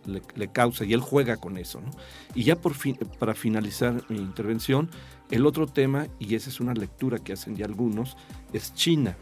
le, 0.05 0.21
le, 0.35 0.47
causa, 0.49 0.83
y 0.83 0.93
él 0.93 0.99
juega 0.99 1.37
con 1.37 1.57
eso. 1.57 1.79
¿no? 1.79 1.89
Y 2.35 2.43
ya 2.43 2.57
por 2.57 2.73
fin, 2.73 2.97
para 3.17 3.33
finalizar 3.33 4.03
mi 4.09 4.17
intervención, 4.17 4.89
el 5.31 5.45
otro 5.45 5.67
tema, 5.67 6.07
y 6.19 6.35
esa 6.35 6.49
es 6.49 6.59
una 6.59 6.73
lectura 6.73 7.19
que 7.19 7.33
hacen 7.33 7.55
ya 7.55 7.65
algunos, 7.65 8.17
es 8.51 8.73
China. 8.73 9.15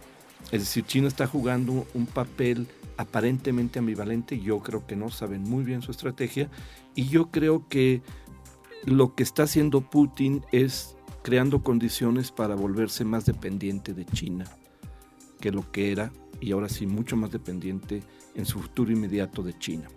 Es 0.51 0.61
decir, 0.61 0.85
China 0.85 1.07
está 1.07 1.27
jugando 1.27 1.85
un 1.93 2.05
papel 2.05 2.67
aparentemente 2.97 3.79
ambivalente, 3.79 4.39
yo 4.39 4.59
creo 4.59 4.85
que 4.87 4.95
no, 4.95 5.09
saben 5.11 5.43
muy 5.43 5.63
bien 5.63 5.81
su 5.81 5.91
estrategia, 5.91 6.49
y 6.95 7.07
yo 7.07 7.29
creo 7.29 7.67
que 7.67 8.01
lo 8.83 9.15
que 9.15 9.23
está 9.23 9.43
haciendo 9.43 9.81
Putin 9.81 10.43
es 10.51 10.94
creando 11.25 11.63
condiciones 11.63 12.31
para 12.31 12.53
volverse 12.53 13.03
más 13.03 13.25
dependiente 13.25 13.95
de 13.95 14.05
China 14.05 14.45
que 15.39 15.51
lo 15.51 15.71
que 15.71 15.91
era, 15.91 16.11
y 16.39 16.51
ahora 16.51 16.69
sí 16.69 16.85
mucho 16.85 17.17
más 17.17 17.31
dependiente 17.31 18.03
en 18.35 18.45
su 18.45 18.59
futuro 18.59 18.91
inmediato 18.91 19.41
de 19.41 19.57
China. 19.57 19.87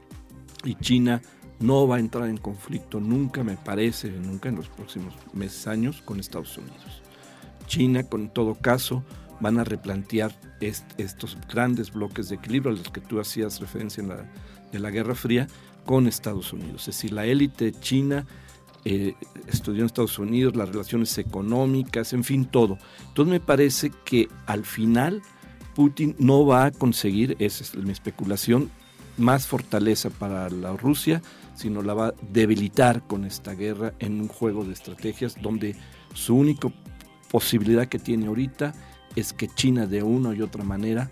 Y 0.65 0.75
China 0.77 1.21
no 1.61 1.87
va 1.87 1.97
a 1.97 2.01
entrar 2.01 2.31
en 2.31 2.39
conflicto 2.39 2.99
nunca, 2.99 3.45
me 3.45 3.59
parece, 3.59 4.11
nunca 4.11 4.49
en 4.49 4.57
los 4.57 4.71
próximos 4.71 5.13
meses, 5.35 5.67
años, 5.67 6.01
con 6.01 6.19
Estados 6.19 6.57
Unidos. 6.57 7.03
China, 7.67 8.05
con 8.05 8.31
todo 8.31 8.55
caso, 8.55 9.05
van 9.39 9.59
a 9.59 9.65
replantear 9.65 10.35
estos 10.61 11.37
grandes 11.47 11.93
bloques 11.93 12.31
de 12.31 12.37
equilibrio 12.37 12.73
a 12.73 12.79
los 12.79 12.89
que 12.89 13.03
tú 13.03 13.21
hacías 13.21 13.61
referencia 13.61 14.03
en 14.03 14.09
la, 14.09 14.33
de 14.73 14.79
la 14.79 14.91
Guerra 14.91 15.15
Fría 15.15 15.47
con 15.85 16.07
Estados 16.07 16.55
Unidos. 16.55 16.89
Es 16.89 16.97
decir, 16.97 17.13
la 17.13 17.27
élite 17.27 17.73
china 17.73 18.27
eh, 18.85 19.15
estudió 19.47 19.81
en 19.81 19.87
Estados 19.87 20.19
Unidos, 20.19 20.57
las 20.57 20.69
relaciones 20.69 21.17
económicas, 21.19 22.13
en 22.13 22.25
fin, 22.25 22.45
todo. 22.47 22.79
Entonces 23.09 23.33
me 23.33 23.41
parece 23.41 23.91
que 24.05 24.29
al 24.47 24.65
final 24.65 25.23
Putin 25.75 26.15
no 26.19 26.47
va 26.47 26.67
a 26.67 26.71
conseguir, 26.71 27.37
esa 27.39 27.65
es 27.65 27.75
mi 27.77 27.93
especulación, 27.93 28.71
más 29.17 29.47
fortaleza 29.47 30.11
para 30.11 30.49
la 30.49 30.77
Rusia, 30.77 31.23
sino 31.55 31.83
la 31.83 31.95
va 31.95 32.07
a 32.09 32.15
debilitar 32.31 33.07
con 33.07 33.25
esta 33.25 33.55
guerra 33.55 33.93
en 33.99 34.21
un 34.21 34.29
juego 34.29 34.65
de 34.65 34.73
estrategias 34.73 35.37
donde 35.43 35.75
su 36.15 36.37
única 36.37 36.69
posibilidad 37.31 37.87
que 37.89 37.99
tiene 37.99 38.27
ahorita 38.27 38.75
es 39.17 39.33
que 39.33 39.49
China 39.49 39.87
de 39.87 40.03
una 40.03 40.35
y 40.35 40.43
otra 40.43 40.63
manera 40.63 41.11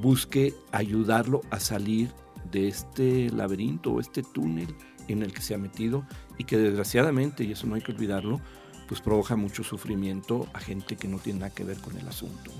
busque 0.00 0.54
ayudarlo 0.70 1.40
a 1.50 1.58
salir 1.58 2.10
de 2.52 2.68
este 2.68 3.30
laberinto 3.30 3.92
o 3.92 4.00
este 4.00 4.22
túnel 4.22 4.74
en 5.08 5.22
el 5.22 5.32
que 5.32 5.42
se 5.42 5.54
ha 5.54 5.58
metido 5.58 6.06
y 6.38 6.44
que 6.44 6.56
desgraciadamente, 6.56 7.44
y 7.44 7.52
eso 7.52 7.66
no 7.66 7.74
hay 7.74 7.82
que 7.82 7.92
olvidarlo, 7.92 8.40
pues 8.88 9.00
provoca 9.00 9.36
mucho 9.36 9.62
sufrimiento 9.62 10.48
a 10.54 10.60
gente 10.60 10.96
que 10.96 11.08
no 11.08 11.18
tiene 11.18 11.40
nada 11.40 11.54
que 11.54 11.64
ver 11.64 11.78
con 11.78 11.96
el 11.98 12.08
asunto. 12.08 12.50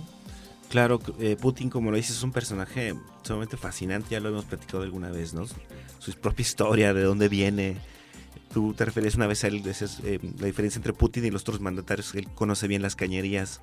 Claro, 0.68 1.00
eh, 1.18 1.36
Putin, 1.40 1.70
como 1.70 1.90
lo 1.90 1.96
dices, 1.96 2.16
es 2.16 2.22
un 2.22 2.32
personaje 2.32 2.94
sumamente 3.22 3.56
fascinante, 3.56 4.10
ya 4.10 4.20
lo 4.20 4.28
hemos 4.28 4.44
platicado 4.44 4.82
alguna 4.82 5.10
vez, 5.10 5.32
¿no? 5.32 5.46
Su 5.98 6.12
propia 6.12 6.42
historia, 6.42 6.92
de 6.92 7.02
dónde 7.02 7.28
viene. 7.28 7.76
Tú 8.52 8.74
te 8.74 8.84
referías 8.84 9.14
una 9.14 9.26
vez 9.26 9.44
a 9.44 9.46
él, 9.46 9.62
eh, 9.64 10.18
la 10.38 10.46
diferencia 10.46 10.78
entre 10.78 10.92
Putin 10.92 11.24
y 11.24 11.30
los 11.30 11.42
otros 11.42 11.60
mandatarios, 11.60 12.14
él 12.14 12.28
conoce 12.34 12.68
bien 12.68 12.82
las 12.82 12.96
cañerías 12.96 13.62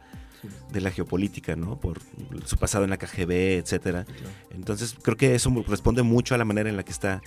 de 0.72 0.82
la 0.82 0.92
geopolítica, 0.92 1.56
¿no? 1.56 1.80
Por 1.80 2.00
su 2.46 2.58
pasado 2.58 2.84
en 2.84 2.90
la 2.90 2.98
KGB, 2.98 3.60
etcétera. 3.60 4.06
Entonces, 4.52 4.96
creo 5.02 5.18
que 5.18 5.36
eso 5.36 5.52
responde 5.68 6.02
mucho 6.02 6.34
a 6.34 6.38
la 6.38 6.46
manera 6.46 6.70
en 6.70 6.78
la 6.78 6.84
que 6.84 6.92
está 6.92 7.22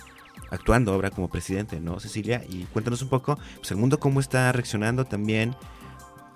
actuando 0.49 0.93
ahora 0.93 1.11
como 1.11 1.29
presidente, 1.29 1.79
¿no, 1.79 1.99
Cecilia? 1.99 2.43
Y 2.49 2.63
cuéntanos 2.65 3.01
un 3.01 3.09
poco, 3.09 3.37
pues 3.57 3.71
el 3.71 3.77
mundo 3.77 3.99
cómo 3.99 4.19
está 4.19 4.51
reaccionando 4.51 5.05
también 5.05 5.55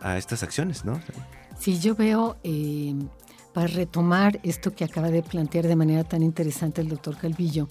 a 0.01 0.17
estas 0.17 0.43
acciones, 0.43 0.85
¿no? 0.85 0.99
Sí, 1.59 1.79
yo 1.79 1.95
veo, 1.95 2.37
eh, 2.43 2.93
para 3.53 3.67
retomar 3.67 4.39
esto 4.43 4.75
que 4.75 4.83
acaba 4.83 5.09
de 5.09 5.23
plantear 5.23 5.67
de 5.67 5.75
manera 5.75 6.03
tan 6.03 6.23
interesante 6.23 6.81
el 6.81 6.89
doctor 6.89 7.17
Calvillo, 7.17 7.67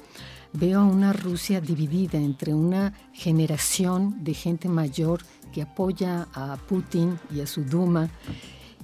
veo 0.53 0.81
a 0.81 0.85
una 0.85 1.13
Rusia 1.13 1.61
dividida 1.61 2.19
entre 2.19 2.55
una 2.55 2.93
generación 3.13 4.23
de 4.23 4.35
gente 4.35 4.69
mayor 4.69 5.23
que 5.53 5.63
apoya 5.63 6.29
a 6.33 6.57
Putin 6.69 7.19
y 7.35 7.41
a 7.41 7.47
su 7.47 7.65
Duma 7.65 8.09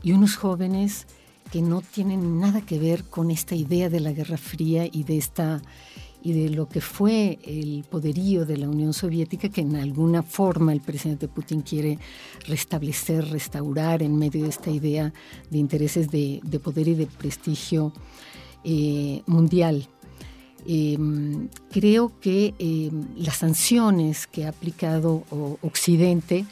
y 0.02 0.12
unos 0.12 0.36
jóvenes 0.36 1.06
que 1.50 1.62
no 1.62 1.80
tienen 1.80 2.40
nada 2.40 2.60
que 2.60 2.78
ver 2.78 3.04
con 3.04 3.30
esta 3.30 3.54
idea 3.54 3.88
de 3.88 4.00
la 4.00 4.12
Guerra 4.12 4.36
Fría 4.36 4.86
y 4.90 5.04
de 5.04 5.16
esta 5.16 5.62
y 6.22 6.32
de 6.32 6.50
lo 6.50 6.68
que 6.68 6.80
fue 6.80 7.38
el 7.44 7.84
poderío 7.88 8.44
de 8.44 8.56
la 8.56 8.68
Unión 8.68 8.92
Soviética 8.92 9.48
que 9.48 9.60
en 9.60 9.76
alguna 9.76 10.22
forma 10.22 10.72
el 10.72 10.80
presidente 10.80 11.28
Putin 11.28 11.62
quiere 11.62 11.98
restablecer, 12.46 13.28
restaurar 13.30 14.02
en 14.02 14.16
medio 14.16 14.42
de 14.42 14.48
esta 14.48 14.70
idea 14.70 15.12
de 15.50 15.58
intereses 15.58 16.10
de, 16.10 16.40
poder 16.62 16.88
y 16.88 16.94
de 16.94 17.06
prestigio 17.06 17.92
eh, 18.64 19.22
mundial. 19.26 19.88
Em, 20.66 21.48
creo 21.70 22.12
que 22.20 22.54
em, 22.58 23.06
las 23.16 23.36
sanciones 23.38 24.26
que 24.26 24.44
ha 24.44 24.48
aplicado 24.50 25.24
Occidente 25.62 26.44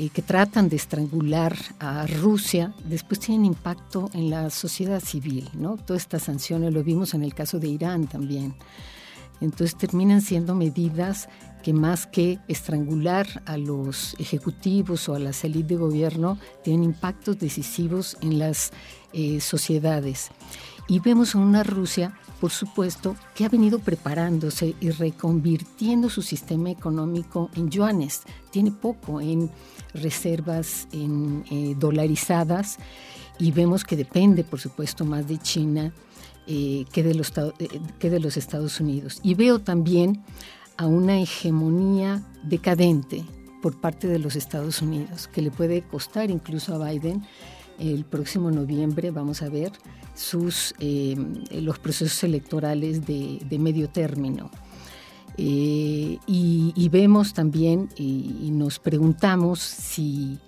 eh, 0.00 0.08
que 0.08 0.22
tratan 0.22 0.70
de 0.70 0.76
estrangular 0.76 1.54
a 1.78 2.06
Rusia, 2.06 2.72
después 2.84 3.20
tienen 3.20 3.44
impacto 3.44 4.08
en 4.14 4.30
la 4.30 4.48
sociedad 4.48 4.98
civil, 4.98 5.50
¿no? 5.52 5.76
Todas 5.76 6.04
estas 6.04 6.22
sanciones 6.22 6.72
lo 6.72 6.82
vimos 6.82 7.12
en 7.12 7.22
el 7.22 7.34
caso 7.34 7.58
de 7.58 7.68
Irán 7.68 8.06
también. 8.06 8.54
Entonces 9.42 9.76
terminan 9.76 10.22
siendo 10.22 10.54
medidas 10.54 11.28
que 11.62 11.74
más 11.74 12.06
que 12.06 12.38
estrangular 12.48 13.42
a 13.44 13.58
los 13.58 14.16
ejecutivos 14.18 15.06
o 15.10 15.14
a 15.14 15.18
la 15.18 15.34
salida 15.34 15.68
de 15.68 15.76
gobierno, 15.76 16.38
tienen 16.64 16.84
impactos 16.84 17.38
decisivos 17.38 18.16
en 18.22 18.38
las 18.38 18.72
eh, 19.12 19.38
sociedades. 19.42 20.30
Y 20.90 20.98
vemos 20.98 21.36
a 21.36 21.38
una 21.38 21.62
Rusia, 21.62 22.12
por 22.40 22.50
supuesto, 22.50 23.14
que 23.36 23.44
ha 23.44 23.48
venido 23.48 23.78
preparándose 23.78 24.74
y 24.80 24.90
reconvirtiendo 24.90 26.10
su 26.10 26.20
sistema 26.20 26.68
económico 26.68 27.48
en 27.54 27.70
yuanes. 27.70 28.22
Tiene 28.50 28.72
poco 28.72 29.20
en 29.20 29.52
reservas 29.94 30.88
en, 30.90 31.44
eh, 31.48 31.76
dolarizadas 31.78 32.78
y 33.38 33.52
vemos 33.52 33.84
que 33.84 33.94
depende, 33.94 34.42
por 34.42 34.58
supuesto, 34.58 35.04
más 35.04 35.28
de 35.28 35.38
China 35.38 35.92
eh, 36.48 36.84
que, 36.90 37.04
de 37.04 37.14
los, 37.14 37.32
eh, 37.38 37.68
que 38.00 38.10
de 38.10 38.18
los 38.18 38.36
Estados 38.36 38.80
Unidos. 38.80 39.20
Y 39.22 39.34
veo 39.34 39.60
también 39.60 40.24
a 40.76 40.88
una 40.88 41.20
hegemonía 41.20 42.20
decadente 42.42 43.24
por 43.62 43.80
parte 43.80 44.08
de 44.08 44.18
los 44.18 44.34
Estados 44.34 44.82
Unidos, 44.82 45.28
que 45.28 45.40
le 45.40 45.52
puede 45.52 45.82
costar 45.82 46.32
incluso 46.32 46.74
a 46.74 46.90
Biden 46.90 47.22
el 47.80 48.04
próximo 48.04 48.50
noviembre, 48.50 49.10
vamos 49.10 49.42
a 49.42 49.48
ver, 49.48 49.72
sus, 50.14 50.74
los 51.50 51.78
procesos 51.78 52.22
electorales 52.24 53.06
de, 53.06 53.58
medio 53.58 53.88
término. 53.88 54.50
Eh, 55.36 56.18
y, 56.26 56.88
vemos 56.90 57.32
también 57.32 57.88
y, 57.96 58.50
nos 58.52 58.78
preguntamos 58.78 59.60
si, 59.60 60.38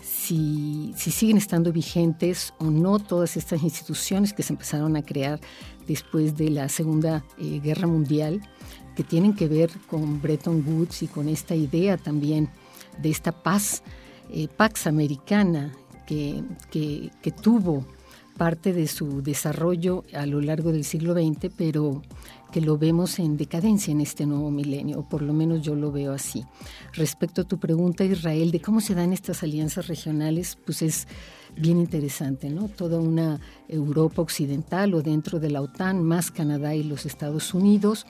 si, 0.00 0.94
siguen 0.96 1.36
estando 1.36 1.72
vigentes 1.72 2.54
o 2.58 2.64
no 2.64 2.98
todas 2.98 3.36
estas 3.36 3.62
instituciones 3.62 4.32
que 4.32 4.42
se 4.42 4.54
empezaron 4.54 4.96
a 4.96 5.02
crear 5.02 5.40
después 5.86 6.36
de 6.36 6.50
la 6.50 6.68
Segunda 6.68 7.24
eh, 7.38 7.60
Guerra 7.62 7.86
Mundial, 7.86 8.40
que 8.96 9.04
tienen 9.04 9.34
que 9.34 9.48
ver 9.48 9.70
con 9.88 10.20
Bretton 10.22 10.64
Woods 10.66 11.02
y 11.02 11.08
con 11.08 11.28
esta 11.28 11.54
idea 11.54 11.96
también 11.96 12.48
de 13.02 13.10
esta 13.10 13.32
paz, 13.32 13.82
eh, 14.30 14.48
Pax 14.48 14.86
Americana, 14.86 15.72
que, 16.08 17.32
tuvo 17.42 17.84
parte 18.36 18.72
de 18.72 18.86
su 18.86 19.20
desarrollo 19.22 20.04
a 20.14 20.24
lo 20.24 20.40
largo 20.40 20.72
del 20.72 20.84
siglo 20.84 21.12
XX, 21.12 21.52
pero 21.56 22.02
que 22.52 22.60
lo 22.60 22.78
vemos 22.78 23.18
en 23.18 23.36
decadencia 23.36 23.92
en 23.92 24.00
este 24.00 24.24
nuevo 24.24 24.50
milenio, 24.50 25.00
o 25.00 25.08
por 25.08 25.22
lo 25.22 25.34
menos 25.34 25.60
yo 25.60 25.74
lo 25.74 25.92
veo 25.92 26.12
así. 26.12 26.44
Respecto 26.94 27.42
a 27.42 27.44
tu 27.44 27.58
pregunta, 27.58 28.04
Israel, 28.04 28.52
de 28.52 28.60
cómo 28.60 28.80
se 28.80 28.94
dan 28.94 29.12
estas 29.12 29.42
alianzas 29.42 29.88
regionales, 29.88 30.56
pues 30.64 30.82
es 30.82 31.08
bien 31.56 31.78
interesante, 31.78 32.48
¿no? 32.48 32.68
Toda 32.68 33.00
una 33.00 33.40
Europa 33.68 34.22
occidental 34.22 34.94
o 34.94 35.02
dentro 35.02 35.40
de 35.40 35.50
la 35.50 35.60
OTAN, 35.60 36.02
más 36.02 36.30
Canadá 36.30 36.74
y 36.74 36.84
los 36.84 37.04
Estados 37.04 37.52
Unidos, 37.52 38.06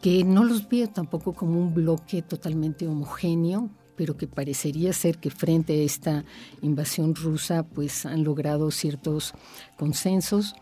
que 0.00 0.24
no 0.24 0.42
los 0.44 0.68
veo 0.68 0.88
tampoco 0.88 1.34
como 1.34 1.60
un 1.60 1.74
bloque 1.74 2.22
totalmente 2.22 2.88
homogéneo, 2.88 3.68
pero 4.00 4.16
que 4.16 4.26
parecería 4.26 4.94
ser 4.94 5.18
que 5.18 5.28
frente 5.28 5.74
a 5.74 5.84
esta 5.84 6.24
invasión 6.62 7.14
rusa 7.14 7.64
pues 7.64 8.06
han 8.06 8.24
logrado 8.24 8.70
ciertos 8.70 9.34
consensos. 9.76 10.54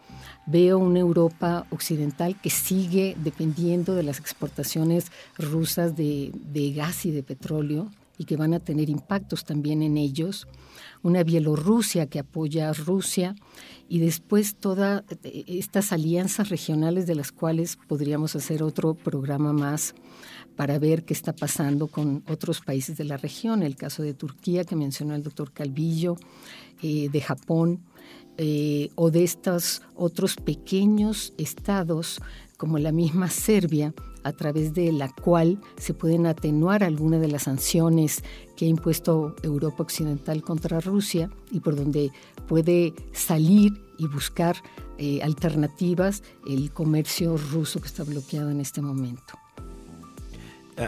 Veo 0.49 0.77
una 0.79 0.99
Europa 0.99 1.65
occidental 1.71 2.35
que 2.41 2.51
sigue 2.51 3.15
dependiendo 3.23 3.95
de 3.95 4.03
las 4.03 4.19
exportaciones 4.19 5.13
rusas 5.39 5.95
de, 5.95 6.33
gas 6.75 7.07
y 7.07 7.13
de 7.13 7.23
petróleo 7.23 7.93
y 8.19 8.25
que 8.25 8.37
van 8.37 8.55
a 8.55 8.59
tener 8.59 8.91
impactos 8.91 9.45
también 9.45 9.85
en 9.85 9.99
ellos. 9.99 10.49
Una 11.05 11.23
Bielorrusia 11.23 12.07
que 12.07 12.19
apoya 12.19 12.71
a 12.71 12.73
Rusia 12.73 13.37
y 13.89 14.01
después 14.01 14.57
todas 14.57 15.05
estas 15.23 15.93
alianzas 15.93 16.49
regionales 16.49 17.07
de 17.07 17.15
las 17.15 17.31
cuales 17.31 17.79
podríamos 17.87 18.35
hacer 18.35 18.65
otro 18.65 18.95
programa 18.95 19.53
más 19.53 19.95
para 20.59 20.81
ver 20.81 21.05
qué 21.05 21.15
está 21.15 21.33
pasando 21.33 21.87
con 21.87 22.25
otros 22.29 22.61
países 22.61 22.99
de 22.99 23.05
la 23.05 23.17
región, 23.17 23.63
el 23.63 23.77
caso 23.77 24.03
de 24.03 24.13
Turquía 24.13 24.65
que 24.65 24.75
mencionó 24.75 25.15
el 25.15 25.23
doctor 25.23 25.53
Calvillo, 25.53 26.17
eh, 26.83 27.09
de 27.09 27.21
Japón, 27.21 27.85
eh, 28.39 28.91
o 28.97 29.13
de 29.13 29.23
estos 29.23 29.83
otros 29.95 30.35
pequeños 30.35 31.33
estados 31.39 32.21
como 32.57 32.79
la 32.79 32.91
misma 32.91 33.31
Serbia, 33.31 33.95
a 34.25 34.33
través 34.33 34.75
de 34.75 34.91
la 34.91 35.09
cual 35.13 35.61
se 35.77 35.95
pueden 35.95 36.27
atenuar 36.27 36.83
algunas 36.83 37.21
de 37.21 37.29
las 37.29 37.45
sanciones 37.45 38.25
que 38.57 38.65
ha 38.65 38.69
impuesto 38.69 39.37
Europa 39.45 39.85
Occidental 39.85 40.43
contra 40.43 40.81
Rusia 40.81 41.31
y 41.53 41.61
por 41.61 41.77
donde 41.77 42.11
puede 42.49 42.95
salir 43.13 43.81
y 43.97 44.09
buscar 44.09 44.57
eh, 44.99 45.23
alternativas 45.23 46.25
el 46.49 46.73
comercio 46.73 47.37
ruso 47.37 47.81
que 47.81 47.87
está 47.87 48.03
bloqueado 48.03 48.51
en 48.51 48.61
este 48.61 48.83
momento. 48.83 49.39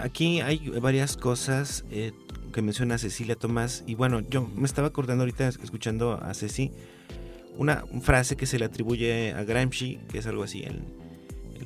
Aquí 0.03 0.41
hay 0.41 0.71
varias 0.81 1.17
cosas 1.17 1.85
eh, 1.91 2.13
que 2.53 2.63
menciona 2.63 2.99
Cecilia 2.99 3.35
Tomás 3.35 3.83
y 3.87 3.95
bueno, 3.95 4.21
yo 4.21 4.47
me 4.55 4.67
estaba 4.67 4.89
acordando 4.89 5.23
ahorita 5.23 5.49
escuchando 5.49 6.13
a 6.23 6.33
Ceci 6.35 6.71
una 7.59 7.85
frase 8.01 8.37
que 8.37 8.47
se 8.47 8.59
le 8.59 8.65
atribuye 8.65 9.33
a 9.33 9.43
Gramsci, 9.45 9.99
que 10.09 10.19
es 10.19 10.27
algo 10.27 10.45
así, 10.45 10.63
el, 10.63 10.83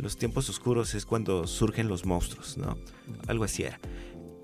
los 0.00 0.16
tiempos 0.16 0.48
oscuros 0.48 0.94
es 0.94 1.06
cuando 1.06 1.46
surgen 1.46 1.88
los 1.88 2.04
monstruos, 2.04 2.56
¿no? 2.56 2.76
Algo 3.26 3.44
así 3.44 3.62
era. 3.62 3.78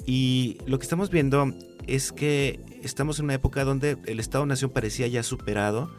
Y 0.06 0.58
lo 0.66 0.78
que 0.78 0.84
estamos 0.84 1.10
viendo 1.10 1.52
es 1.86 2.12
que 2.12 2.60
estamos 2.82 3.18
en 3.18 3.26
una 3.26 3.34
época 3.34 3.64
donde 3.64 3.98
el 4.06 4.20
Estado-Nación 4.20 4.70
parecía 4.70 5.06
ya 5.08 5.22
superado 5.22 5.90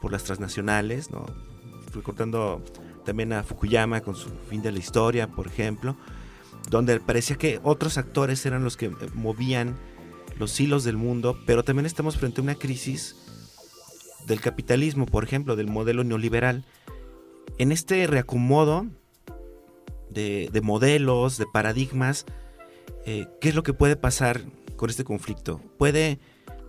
por 0.00 0.12
las 0.12 0.24
transnacionales, 0.24 1.10
¿no? 1.10 1.26
Recordando 1.94 2.62
también 3.04 3.32
a 3.32 3.42
Fukuyama 3.42 4.00
con 4.00 4.14
su 4.14 4.30
fin 4.50 4.62
de 4.62 4.72
la 4.72 4.78
historia, 4.78 5.28
por 5.28 5.46
ejemplo, 5.46 5.96
donde 6.70 7.00
parecía 7.00 7.36
que 7.36 7.60
otros 7.62 7.98
actores 7.98 8.44
eran 8.46 8.64
los 8.64 8.76
que 8.76 8.86
eh, 8.86 8.92
movían 9.14 9.76
los 10.38 10.58
hilos 10.60 10.84
del 10.84 10.96
mundo, 10.96 11.38
pero 11.46 11.64
también 11.64 11.86
estamos 11.86 12.16
frente 12.16 12.40
a 12.40 12.44
una 12.44 12.54
crisis 12.54 13.16
del 14.26 14.40
capitalismo, 14.40 15.06
por 15.06 15.24
ejemplo, 15.24 15.56
del 15.56 15.66
modelo 15.66 16.04
neoliberal. 16.04 16.64
En 17.56 17.72
este 17.72 18.06
reacomodo 18.06 18.86
de, 20.10 20.60
modelos, 20.62 21.38
de 21.38 21.46
paradigmas, 21.52 22.26
eh, 23.06 23.26
¿qué 23.40 23.48
es 23.48 23.54
lo 23.54 23.62
que 23.62 23.72
puede 23.72 23.96
pasar 23.96 24.42
con 24.76 24.90
este 24.90 25.04
conflicto? 25.04 25.60
¿Puede 25.78 26.18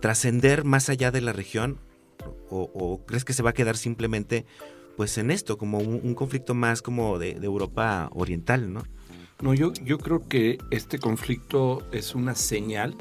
trascender 0.00 0.64
más 0.64 0.88
allá 0.88 1.10
de 1.10 1.20
la 1.20 1.32
región? 1.32 1.78
O, 2.50 3.00
crees 3.06 3.24
que 3.24 3.32
se 3.32 3.42
va 3.42 3.50
a 3.50 3.54
quedar 3.54 3.76
simplemente 3.76 4.44
pues 4.96 5.16
en 5.16 5.30
esto, 5.30 5.56
como 5.56 5.78
un, 5.78 6.14
conflicto 6.14 6.52
más 6.52 6.82
como 6.82 7.18
de, 7.18 7.30
Europa 7.42 8.10
Oriental, 8.12 8.72
¿no? 8.72 8.82
No, 9.42 9.54
yo, 9.54 9.72
yo 9.84 9.98
creo 9.98 10.28
que 10.28 10.58
este 10.70 10.98
conflicto 10.98 11.82
es 11.92 12.14
una 12.14 12.34
señal 12.34 12.94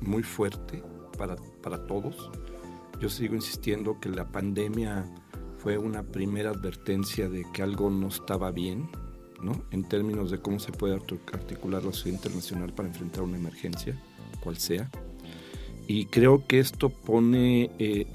muy 0.00 0.22
fuerte 0.22 0.82
para, 1.18 1.36
para 1.62 1.86
todos. 1.86 2.30
Yo 3.00 3.08
sigo 3.08 3.34
insistiendo 3.34 3.98
que 3.98 4.08
la 4.08 4.28
pandemia 4.30 5.04
fue 5.58 5.78
una 5.78 6.02
primera 6.02 6.50
advertencia 6.50 7.28
de 7.28 7.44
que 7.52 7.62
algo 7.62 7.90
no 7.90 8.08
estaba 8.08 8.50
bien, 8.50 8.88
¿no? 9.42 9.64
En 9.70 9.82
términos 9.88 10.30
de 10.30 10.38
cómo 10.38 10.60
se 10.60 10.72
puede 10.72 10.94
articular 10.94 11.82
la 11.82 11.92
sociedad 11.92 12.18
internacional 12.18 12.72
para 12.72 12.88
enfrentar 12.88 13.22
una 13.22 13.36
emergencia, 13.36 14.00
cual 14.40 14.58
sea. 14.58 14.90
Y 15.86 16.06
creo 16.06 16.46
que 16.46 16.60
esto 16.60 16.88
pone 16.88 17.70
eh, 17.78 18.06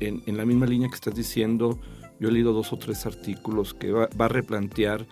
en, 0.00 0.22
en, 0.26 0.36
la 0.36 0.44
misma 0.44 0.66
línea 0.66 0.88
que 0.88 0.94
estás 0.94 1.14
diciendo, 1.14 1.78
yo 2.18 2.28
he 2.28 2.32
leído 2.32 2.52
dos 2.52 2.72
o 2.72 2.78
tres 2.78 3.04
artículos 3.04 3.74
que 3.74 3.92
va, 3.92 4.08
a 4.16 4.28
replantear 4.28 5.06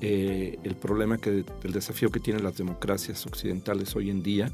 eh, 0.00 0.58
el 0.62 0.76
problema, 0.76 1.18
que, 1.18 1.44
el 1.62 1.72
desafío 1.72 2.10
que 2.10 2.20
tienen 2.20 2.44
las 2.44 2.56
democracias 2.56 3.26
occidentales 3.26 3.94
hoy 3.96 4.10
en 4.10 4.22
día. 4.22 4.52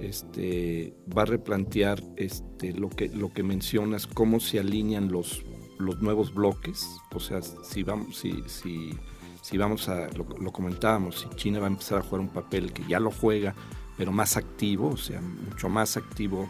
Este, 0.00 0.94
va 1.16 1.22
a 1.22 1.26
replantear 1.26 2.02
este, 2.16 2.72
lo, 2.72 2.88
que, 2.88 3.08
lo 3.08 3.32
que 3.32 3.42
mencionas, 3.42 4.06
cómo 4.06 4.40
se 4.40 4.58
alinean 4.58 5.12
los, 5.12 5.44
los 5.78 6.00
nuevos 6.00 6.34
bloques. 6.34 6.88
O 7.14 7.20
sea, 7.20 7.40
si 7.42 7.82
vamos, 7.82 8.16
si, 8.16 8.42
si, 8.46 8.90
si 9.42 9.58
vamos 9.58 9.88
a, 9.88 10.08
lo, 10.16 10.26
lo 10.38 10.50
comentábamos, 10.50 11.20
si 11.20 11.36
China 11.36 11.60
va 11.60 11.66
a 11.66 11.70
empezar 11.70 11.98
a 11.98 12.02
jugar 12.02 12.20
un 12.20 12.30
papel 12.30 12.72
que 12.72 12.82
ya 12.88 12.98
lo 12.98 13.10
juega, 13.10 13.54
pero 13.96 14.10
más 14.10 14.36
activo, 14.36 14.88
o 14.88 14.96
sea, 14.96 15.20
mucho 15.20 15.68
más 15.68 15.96
activo 15.96 16.48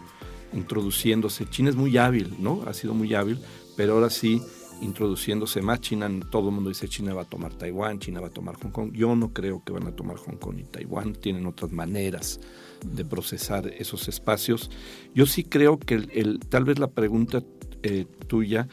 introduciéndose. 0.52 1.48
China 1.50 1.70
es 1.70 1.76
muy 1.76 1.96
hábil, 1.98 2.36
¿no? 2.38 2.62
Ha 2.66 2.72
sido 2.72 2.94
muy 2.94 3.14
hábil, 3.14 3.40
pero 3.76 3.94
ahora 3.94 4.10
sí 4.10 4.40
introduciéndose 4.82 5.62
más. 5.62 5.80
China, 5.80 6.10
todo 6.30 6.48
el 6.48 6.54
mundo 6.54 6.68
dice 6.68 6.88
China 6.88 7.14
va 7.14 7.22
a 7.22 7.24
tomar 7.24 7.54
Taiwán, 7.54 7.98
China 7.98 8.20
va 8.20 8.26
a 8.26 8.30
tomar 8.30 8.56
Hong 8.56 8.70
Kong. 8.70 8.92
Yo 8.92 9.16
no 9.16 9.32
creo 9.32 9.62
que 9.64 9.72
van 9.72 9.86
a 9.86 9.96
tomar 9.96 10.16
Hong 10.18 10.36
Kong 10.36 10.58
y 10.58 10.64
Taiwán, 10.64 11.14
tienen 11.14 11.46
otras 11.46 11.72
maneras 11.72 12.40
de 12.84 13.04
procesar 13.04 13.68
esos 13.68 14.08
espacios. 14.08 14.70
Yo 15.14 15.26
sí 15.26 15.44
creo 15.44 15.78
que 15.78 15.94
el, 15.94 16.40
tal 16.48 16.64
vez 16.64 16.78
la 16.78 16.90
pregunta 16.90 17.42
eh, 17.82 18.06
tuya, 18.26 18.68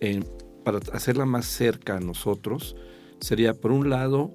eh, 0.00 0.22
para 0.64 0.78
hacerla 0.92 1.26
más 1.26 1.46
cerca 1.46 1.96
a 1.96 2.00
nosotros, 2.00 2.76
sería, 3.20 3.54
por 3.54 3.72
un 3.72 3.90
lado, 3.90 4.32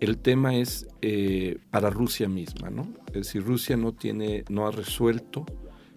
el 0.00 0.18
tema 0.18 0.56
es 0.56 0.86
eh, 1.02 1.58
para 1.70 1.90
Rusia 1.90 2.28
misma, 2.28 2.70
¿no? 2.70 2.88
Es 3.08 3.14
decir, 3.14 3.44
Rusia 3.44 3.76
no 3.76 3.92
tiene, 3.92 4.44
no 4.48 4.66
ha 4.66 4.70
resuelto 4.70 5.44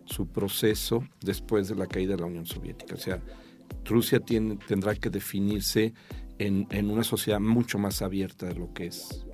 su 0.05 0.27
proceso 0.27 1.03
después 1.21 1.67
de 1.67 1.75
la 1.75 1.87
caída 1.87 2.15
de 2.15 2.21
la 2.21 2.27
Unión 2.27 2.45
Soviética. 2.45 2.95
O 2.95 2.97
sea, 2.97 3.21
Rusia 3.85 4.19
tendrá 4.19 4.95
que 4.95 5.09
definirse 5.09 5.93
en, 6.37 6.89
una 6.89 7.03
sociedad 7.03 7.39
mucho 7.39 7.77
más 7.77 8.01
abierta 8.01 8.47
de 8.47 8.55
lo 8.55 8.73
que 8.73 8.87
es. 8.87 9.25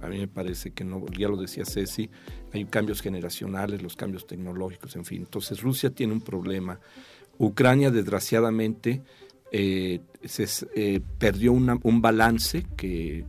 A 0.00 0.08
mí 0.08 0.18
me 0.18 0.28
parece 0.28 0.70
que 0.70 0.84
no, 0.84 1.04
ya 1.06 1.28
lo 1.28 1.36
decía 1.36 1.64
Ceci, 1.64 2.08
hay 2.52 2.64
cambios 2.64 3.02
generacionales, 3.02 3.82
los 3.82 3.96
cambios 3.96 4.26
tecnológicos, 4.26 4.96
en 4.96 5.04
fin. 5.04 5.22
Entonces 5.22 5.60
Rusia 5.60 5.90
tiene 5.90 6.14
un 6.14 6.20
problema. 6.20 6.80
Ucrania, 7.38 7.90
desgraciadamente, 7.90 9.02
eh, 9.52 10.00
eh, 10.74 11.00
perdió 11.18 11.52
un 11.52 12.02
balance 12.02 12.66
que 12.76 13.24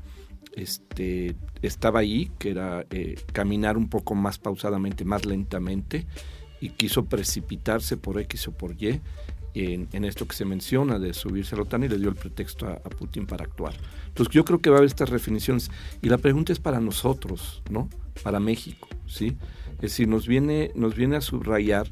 este, 0.56 1.36
estaba 1.62 2.00
ahí, 2.00 2.32
que 2.38 2.52
era 2.52 2.86
eh, 2.90 3.16
caminar 3.32 3.78
un 3.78 3.90
poco 3.90 4.16
más 4.16 4.40
pausadamente, 4.40 5.06
más 5.06 5.26
lentamente, 5.26 6.06
y 6.62 6.70
quiso 6.70 7.06
precipitarse 7.06 7.98
por 7.98 8.20
X 8.20 8.48
o 8.50 8.52
por 8.52 8.82
Y 8.82 9.02
en, 9.54 10.06
esto 10.06 10.28
que 10.28 10.36
se 10.36 10.46
menciona 10.46 11.00
de 11.00 11.14
subirse 11.14 11.56
a 11.56 11.58
la 11.58 11.64
OTAN 11.64 11.84
y 11.84 11.88
le 11.88 11.98
dio 11.98 12.10
el 12.10 12.16
pretexto 12.16 12.68
a, 12.68 12.78
Putin 12.90 13.26
para 13.26 13.46
actuar. 13.46 13.74
Entonces 14.08 14.34
yo 14.34 14.46
creo 14.46 14.60
que 14.60 14.70
va 14.70 14.78
a 14.78 14.80
haber 14.80 14.88
estas 14.88 15.10
definiciones. 15.10 15.72
Y 16.02 16.10
la 16.10 16.18
pregunta 16.18 16.52
es 16.52 16.60
para 16.60 16.80
nosotros, 16.80 17.62
¿no? 17.70 17.90
Para 18.24 18.40
México, 18.40 18.88
¿sí? 19.08 19.38
Es 19.76 19.82
decir, 19.82 20.08
nos 20.08 20.28
viene, 20.28 20.72
nos 20.76 20.96
viene 20.96 21.16
a 21.16 21.22
subrayar 21.22 21.88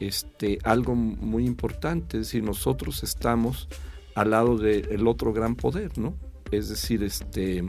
este, 0.00 0.58
algo 0.64 0.94
muy 0.94 1.46
importante, 1.46 2.18
es 2.18 2.26
decir, 2.26 2.42
nosotros 2.42 3.02
estamos 3.02 3.68
al 4.14 4.30
lado 4.30 4.56
del 4.56 5.06
otro 5.06 5.32
gran 5.32 5.56
poder, 5.56 5.98
¿no? 5.98 6.14
Es 6.50 6.68
decir, 6.68 7.02
este, 7.02 7.64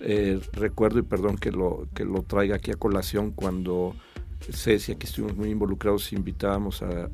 eh, 0.00 0.40
recuerdo 0.52 0.98
y 0.98 1.02
perdón 1.02 1.36
que 1.36 1.52
lo, 1.52 1.86
que 1.94 2.04
lo 2.04 2.22
traiga 2.22 2.56
aquí 2.56 2.70
a 2.70 2.76
colación 2.76 3.32
cuando 3.32 3.94
Ceci, 4.50 4.92
aquí 4.92 5.06
estuvimos 5.06 5.36
muy 5.36 5.50
involucrados, 5.50 6.12
invitábamos 6.12 6.82
a 6.82 7.08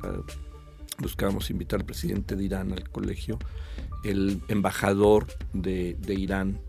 buscábamos 1.01 1.49
invitar 1.49 1.79
al 1.79 1.85
presidente 1.85 2.35
de 2.35 2.43
Irán 2.43 2.71
al 2.71 2.89
colegio, 2.89 3.37
el 4.03 4.41
embajador 4.47 5.27
de, 5.53 5.97
Irán 6.07 6.59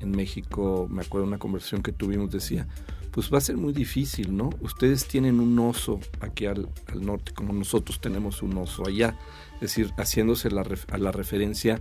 en 0.00 0.10
México, 0.10 0.86
me 0.90 1.02
acuerdo 1.02 1.26
de 1.26 1.28
una 1.28 1.38
conversación 1.38 1.82
que 1.82 1.92
tuvimos, 1.92 2.30
decía, 2.30 2.66
pues 3.10 3.32
va 3.32 3.38
a 3.38 3.40
ser 3.40 3.56
muy 3.56 3.72
difícil, 3.72 4.36
¿no? 4.36 4.50
Ustedes 4.60 5.06
tienen 5.06 5.38
un 5.38 5.58
oso 5.58 6.00
aquí 6.20 6.46
al, 6.46 6.68
norte, 7.00 7.32
como 7.32 7.52
nosotros 7.52 8.00
tenemos 8.00 8.42
un 8.42 8.56
oso 8.56 8.86
allá, 8.86 9.16
es 9.56 9.60
decir, 9.60 9.92
haciéndose 9.96 10.50
la, 10.50 10.66
a 10.90 10.98
la 10.98 11.12
referencia 11.12 11.80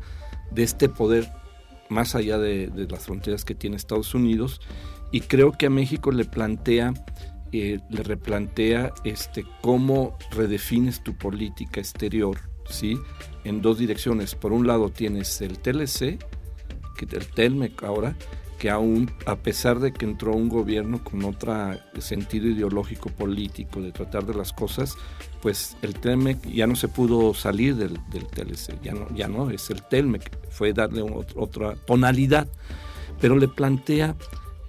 de 0.52 0.64
este 0.64 0.90
poder 0.90 1.32
más 1.90 2.16
allá 2.16 2.38
de, 2.38 2.68
de 2.68 2.88
las 2.88 3.06
fronteras 3.06 3.46
que 3.46 3.56
tiene 3.56 3.76
Estados 3.76 4.14
Unidos, 4.14 4.62
y 5.12 5.22
creo 5.22 5.52
que 5.52 5.68
a 5.68 5.70
México 5.70 6.12
le 6.12 6.26
plantea 6.26 6.94
le 7.54 8.04
replantea 8.04 8.94
este, 9.04 9.46
cómo 9.62 10.18
redefines 10.32 11.04
tu 11.04 11.14
política 11.14 11.80
exterior, 11.80 12.40
¿sí? 12.68 12.98
En 13.44 13.62
dos 13.62 13.78
direcciones. 13.78 14.36
Por 14.36 14.54
un 14.54 14.66
lado 14.66 14.90
tienes 14.90 15.40
el 15.42 15.60
TLC, 15.60 16.18
que 16.98 17.06
el 17.12 17.28
TELMEC 17.28 17.84
ahora, 17.84 18.16
que 18.58 18.70
aún, 18.70 19.12
a 19.26 19.36
pesar 19.36 19.80
de 19.80 19.92
que 19.92 20.06
entró 20.06 20.34
un 20.34 20.50
gobierno 20.50 21.04
con 21.04 21.24
otro 21.26 21.54
sentido 22.00 22.48
ideológico 22.48 23.10
político 23.10 23.82
de 23.82 23.92
tratar 23.92 24.26
de 24.26 24.34
las 24.34 24.54
cosas, 24.54 24.96
pues 25.42 25.76
el 25.82 25.96
TELMEC 25.96 26.50
ya 26.50 26.66
no 26.66 26.76
se 26.76 26.88
pudo 26.88 27.34
salir 27.34 27.76
del, 27.76 28.00
del 28.10 28.26
TLC, 28.26 28.82
ya 28.82 28.94
no, 28.94 29.14
ya 29.14 29.28
no 29.28 29.50
es 29.50 29.70
el 29.70 29.84
TELMEC, 29.84 30.50
fue 30.50 30.74
darle 30.74 31.02
otra 31.36 31.76
tonalidad, 31.76 32.48
pero 33.20 33.36
le 33.36 33.48
plantea 33.48 34.16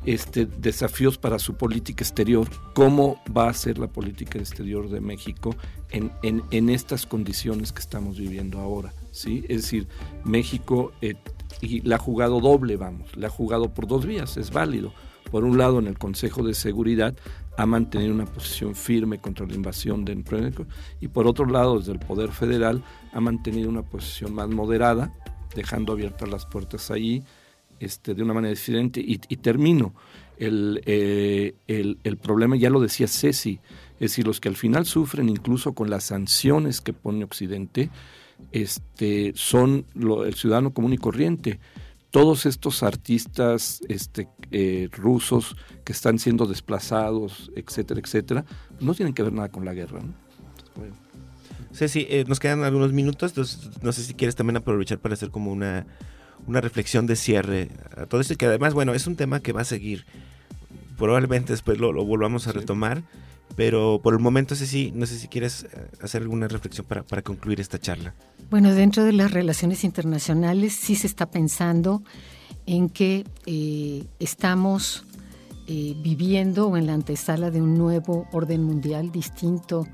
este, 0.07 0.47
desafíos 0.47 1.19
para 1.19 1.39
su 1.39 1.55
política 1.55 2.05
exterior, 2.05 2.49
cómo 2.75 3.21
va 3.37 3.49
a 3.49 3.55
ser 3.55 3.79
la 3.79 3.87
política 3.87 4.39
exterior 4.39 4.89
de 4.91 5.01
México 5.01 5.57
en, 5.91 6.71
estas 6.71 7.07
condiciones 7.07 7.73
que 7.73 7.81
estamos 7.81 8.19
viviendo 8.19 8.59
ahora. 8.59 8.93
Es 9.13 9.63
decir, 9.63 9.89
México 10.25 10.93
eh, 11.01 11.15
y 11.61 11.81
la 11.83 11.97
ha 11.97 11.99
jugado 11.99 12.41
doble, 12.41 12.77
vamos, 12.77 13.17
le 13.17 13.27
ha 13.27 13.31
jugado 13.31 13.73
por 13.73 13.87
dos 13.87 14.05
vías, 14.05 14.37
es 14.37 14.51
válido. 14.51 14.93
Por 15.31 15.45
un 15.45 15.57
lado, 15.57 15.79
en 15.79 15.87
el 15.87 15.99
Consejo 15.99 16.43
de 16.43 16.55
Seguridad 16.55 17.15
ha 17.57 17.67
mantenido 17.67 18.13
una 18.13 18.27
posición 18.27 18.75
firme 18.75 19.19
contra 19.19 19.47
la 19.47 19.55
invasión 19.55 20.05
de 20.05 20.15
y 21.01 21.09
por 21.09 21.27
otro 21.27 21.47
lado, 21.47 21.79
desde 21.79 21.93
el 21.93 21.99
Poder 21.99 22.31
Federal 22.31 22.83
ha 23.13 23.21
mantenido 23.21 23.69
una 23.69 23.83
posición 23.83 24.35
más 24.35 24.49
moderada, 24.49 25.15
dejando 25.55 25.93
abiertas 25.93 26.29
las 26.29 26.47
puertas 26.47 26.91
ahí 26.91 27.25
este, 27.81 28.15
de 28.15 28.23
una 28.23 28.35
manera 28.35 28.51
diferente. 28.51 29.01
Y, 29.05 29.19
termino. 29.19 29.95
Eh, 30.37 31.55
el, 31.69 31.99
el, 32.03 32.17
problema, 32.17 32.57
ya 32.57 32.69
lo 32.69 32.81
decía 32.81 33.07
Ceci, 33.07 33.61
es 33.95 34.01
decir, 34.01 34.27
los 34.27 34.41
que 34.41 34.49
al 34.49 34.57
final 34.57 34.85
sufren 34.85 35.29
incluso 35.29 35.75
con 35.75 35.91
las 35.91 36.05
sanciones 36.05 36.81
que 36.81 36.93
pone 36.93 37.25
Occidente, 37.25 37.91
este, 38.53 39.33
son 39.37 39.87
el 39.95 40.35
ciudadano 40.35 40.73
común 40.73 40.93
y 40.93 40.99
corriente. 40.99 41.61
Todos 42.11 42.47
estos 42.47 42.83
artistas 42.83 43.81
este, 43.89 44.29
eh, 44.51 44.89
rusos 44.93 45.57
que 45.85 45.93
están 45.93 46.19
siendo 46.19 46.47
desplazados, 46.47 47.51
etcétera, 47.57 48.01
etcétera, 48.01 48.45
no 48.81 48.95
tienen 48.95 49.15
que 49.15 49.23
ver 49.23 49.33
nada 49.33 49.49
con 49.49 49.65
la 49.65 49.75
guerra. 49.75 50.01
¿no? 50.01 50.15
Ceci, 51.73 52.07
eh, 52.09 52.25
nos 52.29 52.39
quedan 52.39 52.63
algunos 52.63 52.93
minutos, 52.93 53.33
entonces 53.33 53.71
no 53.83 53.93
sé 53.93 54.03
si 54.03 54.15
quieres 54.15 54.37
también 54.37 54.57
aprovechar 54.57 55.01
para 55.01 55.15
hacer 55.15 55.31
como 55.31 55.51
una 55.51 55.87
una 56.47 56.61
reflexión 56.61 57.07
de 57.07 57.17
cierre 57.17 57.71
a 57.97 58.07
todo 58.07 58.21
esto, 58.21 58.37
que 58.37 58.47
además, 58.47 58.75
bueno, 58.75 58.95
es 58.95 59.07
un 59.07 59.17
tema 59.17 59.41
que 59.41 59.53
va 59.53 59.63
a 59.63 59.65
seguir. 59.65 60.05
Probablemente 60.97 61.53
después 61.53 61.79
lo, 61.79 61.93
volvamos 62.05 62.47
a 62.47 62.53
retomar, 62.53 63.03
pero 63.57 64.01
por 64.03 64.15
el 64.15 64.21
momento, 64.21 64.55
sí, 64.55 64.93
no 64.95 65.07
sé 65.07 65.19
si 65.19 65.29
quieres 65.29 65.65
eh, 65.65 65.89
hacer 66.01 66.23
alguna 66.23 66.49
reflexión 66.49 66.87
para, 66.87 67.03
para 67.03 67.23
concluir 67.23 67.61
esta 67.61 67.79
charla. 67.79 68.15
Bueno, 68.51 68.75
dentro 68.75 69.05
de 69.05 69.13
las 69.13 69.31
relaciones 69.31 69.85
internacionales 69.85 70.75
sí 70.75 70.95
se 70.95 71.07
está 71.07 71.31
pensando 71.31 72.03
en 72.67 72.89
que 72.89 73.25
eh, 73.47 74.05
estamos 74.19 75.05
eh, 75.67 75.95
viviendo 76.03 76.69
o 76.69 76.77
en 76.77 76.87
la 76.87 76.95
antesala 76.95 77.51
de 77.51 77.63
un 77.63 77.79
nuevo 77.79 78.29
orden 78.33 78.63
mundial 78.63 79.11
distinto 79.11 79.87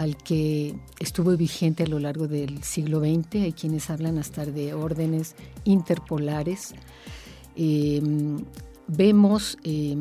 al 0.00 0.16
que 0.16 0.74
estuvo 0.98 1.36
vigente 1.36 1.82
a 1.82 1.86
lo 1.86 1.98
largo 1.98 2.26
del 2.26 2.62
siglo 2.62 3.00
XX. 3.00 3.34
Hay 3.34 3.52
quienes 3.52 3.90
hablan 3.90 4.16
hasta 4.16 4.46
de 4.46 4.72
órdenes 4.72 5.34
interpolares. 5.64 6.74
Em, 7.54 8.42
vemos 8.86 9.58
eh, 9.62 9.94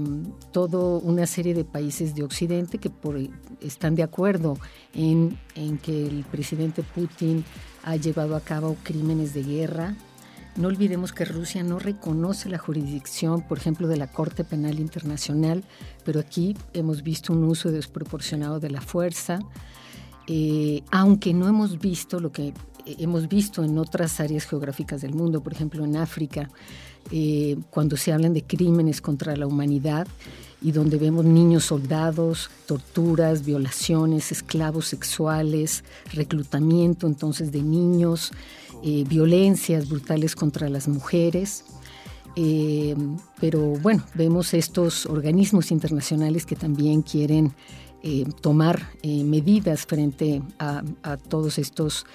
toda 0.54 1.00
una 1.00 1.28
serie 1.28 1.54
de 1.54 1.66
países 1.66 2.16
de 2.16 2.24
Occidente 2.24 2.78
que 2.78 2.90
están 3.60 3.96
de 3.96 4.04
acuerdo 4.04 4.58
en, 4.94 5.38
en, 5.56 5.78
que 5.78 6.08
el 6.08 6.24
presidente 6.24 6.82
Putin 6.82 7.44
ha 7.84 7.98
llevado 7.98 8.38
a 8.38 8.40
cabo 8.40 8.78
crímenes 8.84 9.34
de 9.34 9.44
guerra. 9.44 9.98
No 10.56 10.70
olvidemos 10.70 11.12
que 11.12 11.26
Rusia 11.26 11.62
no 11.62 11.78
reconoce 11.78 12.48
la 12.48 12.58
jurisdicción, 12.58 13.42
por 13.42 13.58
ejemplo, 13.58 13.90
de 13.90 13.98
la 13.98 14.08
Corte 14.08 14.46
Penal 14.46 14.80
Internacional, 14.80 15.66
pero 16.06 16.22
aquí 16.22 16.56
hemos 16.72 17.04
visto 17.04 17.34
un 17.34 17.44
uso 17.44 17.70
desproporcionado 17.70 18.62
de 18.62 18.70
la 18.70 18.80
fuerza. 18.80 19.40
Eh, 20.32 20.84
aunque 20.92 21.34
no 21.34 21.48
hemos 21.48 21.80
visto 21.80 22.20
lo 22.20 22.32
que 22.32 22.54
hemos 22.86 23.28
visto 23.28 23.64
en 23.64 23.80
otras 23.80 24.20
áreas 24.20 24.46
geográficas 24.46 25.02
del 25.02 25.16
mundo, 25.16 25.42
por 25.42 25.54
ejemplo 25.54 25.84
en 25.84 25.98
África, 25.98 26.52
eh, 27.12 27.58
cuando 27.72 27.98
se 27.98 28.14
hablan 28.14 28.36
de 28.36 28.44
crímenes 28.44 29.02
contra 29.02 29.36
la 29.36 29.48
humanidad 29.48 30.08
y 30.62 30.72
donde 30.72 30.98
vemos 30.98 31.26
niños 31.26 31.66
soldados, 31.66 32.52
torturas, 32.68 33.44
violaciones, 33.44 34.32
esclavos 34.32 34.86
sexuales, 34.86 35.84
reclutamiento 36.14 37.08
entonces 37.08 37.52
de 37.52 37.64
niños, 37.64 38.32
eh, 38.84 39.06
violencias 39.08 39.90
brutales 39.90 40.36
contra 40.36 40.70
las 40.70 40.88
mujeres. 40.88 41.66
pero 43.42 43.60
bueno, 43.82 44.06
vemos 44.14 44.54
estos 44.54 45.06
organismos 45.08 45.72
internacionales 45.72 46.46
que 46.46 46.56
también 46.56 47.02
quieren 47.02 47.52
eh, 48.02 48.24
tomar 48.40 48.94
eh, 49.02 49.26
medidas 49.26 49.86
frente 49.86 50.42
a, 50.58 50.84
todos 51.18 51.58
estos 51.58 52.06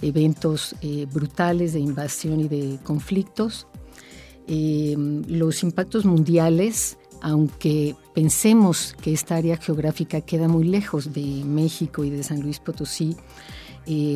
eventos 0.00 0.76
eh, 0.82 1.08
brutales 1.12 1.72
de 1.72 1.80
invasión 1.80 2.40
y 2.40 2.48
de 2.48 2.78
conflictos. 2.84 3.66
los 4.46 5.62
impactos 5.64 6.04
mundiales, 6.04 6.96
aunque 7.22 7.96
pensemos 8.14 8.94
que 9.02 9.12
esta 9.12 9.34
área 9.34 9.56
geográfica 9.56 10.20
queda 10.20 10.46
muy 10.46 10.64
lejos 10.64 11.12
de 11.12 11.42
México 11.44 12.04
y 12.04 12.10
de 12.10 12.22
San 12.22 12.40
Luis 12.40 12.60
Potosí, 12.60 13.16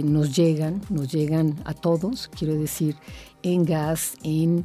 nos 0.05 0.37
llegan, 0.37 0.81
nos 0.91 1.11
llegan 1.13 1.57
a 1.65 1.75
todos, 1.75 2.31
quiero 2.39 2.55
decir, 2.55 2.95
en 3.43 3.65
gas, 3.65 4.15
en 4.23 4.65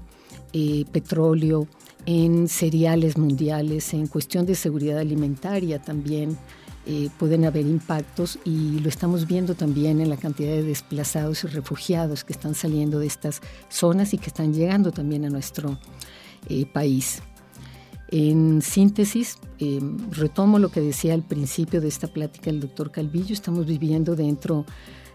petróleo, 0.91 1.68
en 2.05 2.47
cereales 2.47 3.17
mundiales, 3.17 3.93
en 3.93 4.07
cuestión 4.07 4.45
de 4.45 4.55
seguridad 4.55 4.97
alimentaria 4.97 5.81
también. 5.81 6.37
Eh, 6.87 7.09
pueden 7.19 7.45
haber 7.45 7.67
impactos 7.67 8.39
y 8.43 8.79
lo 8.79 8.89
estamos 8.89 9.27
viendo 9.27 9.53
también 9.53 10.01
en 10.01 10.09
la 10.09 10.17
cantidad 10.17 10.49
de 10.49 10.63
desplazados 10.63 11.43
y 11.43 11.47
refugiados 11.47 12.23
que 12.23 12.33
están 12.33 12.55
saliendo 12.55 12.97
de 12.97 13.05
estas 13.05 13.39
zonas 13.69 14.15
y 14.15 14.17
que 14.17 14.27
están 14.27 14.51
llegando 14.51 14.91
también 14.91 15.23
a 15.25 15.29
nuestro 15.29 15.77
eh, 16.49 16.65
país. 16.65 17.21
En 18.07 18.63
síntesis, 18.63 19.37
eh, 19.59 19.79
retomo 20.09 20.57
lo 20.57 20.69
que 20.69 20.81
decía 20.81 21.13
al 21.13 21.21
principio 21.21 21.81
de 21.81 21.87
esta 21.87 22.07
plática 22.07 22.49
el 22.49 22.59
doctor 22.59 22.91
Calvillo, 22.91 23.33
estamos 23.33 23.67
viviendo 23.67 24.15
dentro 24.15 24.65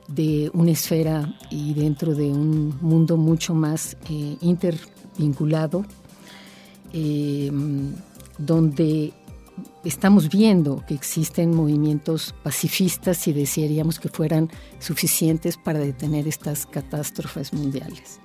de 0.07 0.53
una 0.55 0.70
esfera 0.70 1.37
y 1.51 1.74
dentro 1.74 2.14
de 2.14 2.30
un 2.30 2.78
mundo 2.80 3.16
mucho 3.16 3.55
más 3.55 3.97
intervinculado 4.41 5.84
eh, 6.99 7.51
donde 8.39 9.13
estamos 9.85 10.31
viendo 10.31 10.83
que 10.89 10.95
existen 10.95 11.55
movimientos 11.55 12.35
pacifistas 12.43 13.29
y 13.29 13.35
desearíamos 13.35 14.01
que 14.01 14.09
fueran 14.09 14.51
suficientes 14.79 15.59
para 15.59 15.79
detener 15.79 16.27
estas 16.27 16.65
catástrofes 16.65 17.53
mundiales. 17.53 18.19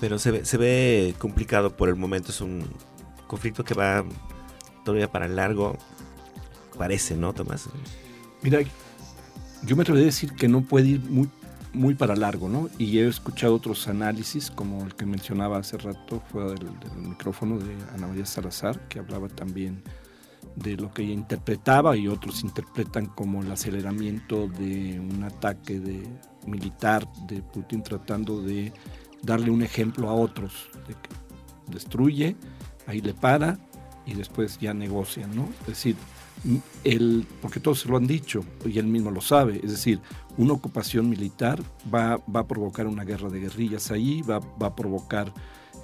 Pero 0.00 0.18
se 0.18 0.32
ve, 0.32 0.44
se 0.44 0.56
ve 0.56 1.14
complicado 1.18 1.76
por 1.76 1.88
el 1.88 1.94
momento, 1.94 2.32
es 2.32 2.40
un 2.40 2.68
conflicto 3.28 3.62
que 3.62 3.74
va 3.74 4.04
todavía 4.84 5.10
para 5.10 5.28
largo, 5.28 5.78
parece, 6.76 7.14
¿no, 7.16 7.32
Tomás? 7.32 7.68
Mira, 8.42 8.62
yo 9.62 9.76
me 9.76 9.82
atrevería 9.82 10.06
a 10.06 10.10
decir 10.10 10.32
que 10.34 10.48
no 10.48 10.62
puede 10.62 10.88
ir 10.88 11.00
muy 11.08 11.30
muy 11.74 11.94
para 11.94 12.16
largo, 12.16 12.48
¿no? 12.48 12.68
Y 12.78 12.98
he 12.98 13.08
escuchado 13.08 13.54
otros 13.54 13.88
análisis, 13.88 14.50
como 14.50 14.84
el 14.84 14.94
que 14.94 15.04
mencionaba 15.06 15.58
hace 15.58 15.76
rato 15.76 16.22
fuera 16.30 16.50
del, 16.50 16.70
micrófono 16.96 17.58
de 17.58 17.74
Ana 17.94 18.06
María 18.06 18.26
Salazar, 18.26 18.88
que 18.88 19.00
hablaba 19.00 19.28
también 19.28 19.82
de 20.56 20.76
lo 20.76 20.92
que 20.92 21.02
ella 21.02 21.14
interpretaba 21.14 21.96
y 21.96 22.06
otros 22.06 22.44
interpretan 22.44 23.06
como 23.06 23.42
el 23.42 23.50
aceleramiento 23.50 24.46
de 24.46 25.00
un 25.00 25.24
ataque 25.24 25.80
de 25.80 26.06
militar 26.46 27.06
de 27.26 27.42
Putin 27.42 27.82
tratando 27.82 28.40
de 28.40 28.72
darle 29.22 29.50
un 29.50 29.62
ejemplo 29.62 30.08
a 30.08 30.14
otros, 30.14 30.70
de 30.86 30.94
que 30.94 31.72
destruye, 31.72 32.36
ahí 32.86 33.00
le 33.00 33.14
para 33.14 33.58
y 34.06 34.14
después 34.14 34.58
ya 34.58 34.74
negocian, 34.74 35.34
¿no? 35.34 35.48
Es 35.62 35.66
decir, 35.68 35.96
el, 36.84 37.26
porque 37.40 37.60
todos 37.60 37.80
se 37.80 37.88
lo 37.88 37.96
han 37.96 38.06
dicho 38.06 38.44
y 38.64 38.78
él 38.78 38.86
mismo 38.86 39.10
lo 39.10 39.20
sabe, 39.20 39.60
es 39.62 39.70
decir, 39.70 40.00
una 40.36 40.52
ocupación 40.52 41.08
militar 41.08 41.62
va, 41.92 42.18
va 42.34 42.40
a 42.40 42.46
provocar 42.46 42.86
una 42.86 43.04
guerra 43.04 43.30
de 43.30 43.40
guerrillas 43.40 43.90
ahí, 43.90 44.22
va, 44.22 44.40
va 44.40 44.68
a 44.68 44.76
provocar 44.76 45.32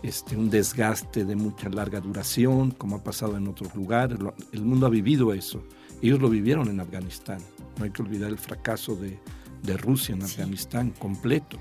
este, 0.02 0.36
un 0.36 0.50
desgaste 0.50 1.24
de 1.24 1.36
mucha 1.36 1.68
larga 1.68 2.00
duración, 2.00 2.70
como 2.70 2.96
ha 2.96 3.04
pasado 3.04 3.36
en 3.36 3.46
otros 3.48 3.74
lugares. 3.74 4.18
El 4.52 4.62
mundo 4.62 4.86
ha 4.86 4.90
vivido 4.90 5.32
eso. 5.32 5.62
Ellos 6.00 6.20
lo 6.20 6.30
vivieron 6.30 6.68
en 6.68 6.80
Afganistán. 6.80 7.38
No 7.78 7.84
hay 7.84 7.90
que 7.90 8.02
olvidar 8.02 8.30
el 8.30 8.38
fracaso 8.38 8.96
de, 8.96 9.18
de 9.62 9.76
Rusia 9.76 10.14
en 10.14 10.22
Afganistán 10.22 10.90
completo. 10.98 11.60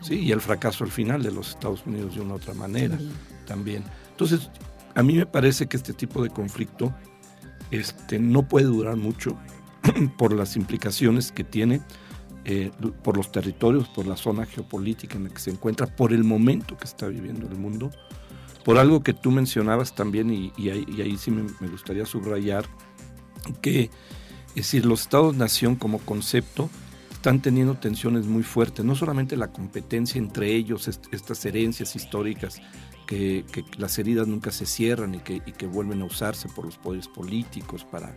Sí, 0.00 0.20
y 0.20 0.32
el 0.32 0.40
fracaso 0.40 0.84
al 0.84 0.90
final 0.90 1.22
de 1.22 1.30
los 1.30 1.50
Estados 1.50 1.84
Unidos 1.86 2.14
de 2.14 2.22
una 2.22 2.34
otra 2.34 2.54
manera 2.54 2.98
también. 3.46 3.84
Entonces, 4.10 4.50
a 4.94 5.02
mí 5.02 5.14
me 5.14 5.26
parece 5.26 5.66
que 5.66 5.76
este 5.76 5.92
tipo 5.92 6.22
de 6.22 6.30
conflicto 6.30 6.94
este, 7.74 8.18
no 8.18 8.48
puede 8.48 8.66
durar 8.66 8.96
mucho 8.96 9.36
por 10.18 10.32
las 10.32 10.56
implicaciones 10.56 11.32
que 11.32 11.44
tiene 11.44 11.80
eh, 12.46 12.70
por 13.02 13.16
los 13.16 13.32
territorios, 13.32 13.88
por 13.88 14.06
la 14.06 14.16
zona 14.18 14.44
geopolítica 14.44 15.16
en 15.16 15.24
la 15.24 15.30
que 15.30 15.40
se 15.40 15.50
encuentra, 15.50 15.86
por 15.86 16.12
el 16.12 16.24
momento 16.24 16.76
que 16.76 16.84
está 16.84 17.06
viviendo 17.08 17.48
el 17.48 17.56
mundo, 17.56 17.90
por 18.64 18.76
algo 18.76 19.02
que 19.02 19.14
tú 19.14 19.30
mencionabas 19.30 19.94
también, 19.94 20.30
y, 20.30 20.52
ahí, 20.68 21.16
sí 21.16 21.30
me, 21.30 21.68
gustaría 21.68 22.04
subrayar, 22.04 22.66
que 23.62 23.90
es 24.48 24.54
decir, 24.54 24.84
los 24.84 25.00
estados-nación 25.02 25.76
como 25.76 25.98
concepto 26.00 26.68
están 27.12 27.40
teniendo 27.40 27.76
tensiones 27.76 28.26
muy 28.26 28.42
fuertes, 28.42 28.84
no 28.84 28.94
solamente 28.94 29.38
la 29.38 29.50
competencia 29.50 30.18
entre 30.18 30.54
ellos, 30.54 30.86
estas 30.86 31.44
herencias 31.46 31.96
históricas, 31.96 32.60
que, 33.06 33.44
las 33.78 33.98
heridas 33.98 34.26
nunca 34.26 34.50
se 34.50 34.66
cierran 34.66 35.14
y 35.14 35.18
que, 35.18 35.36
y 35.36 35.52
que 35.52 35.66
vuelven 35.66 36.02
a 36.02 36.06
usarse 36.06 36.48
por 36.48 36.64
los 36.64 36.78
poderes 36.78 37.08
políticos 37.08 37.84
para 37.84 38.14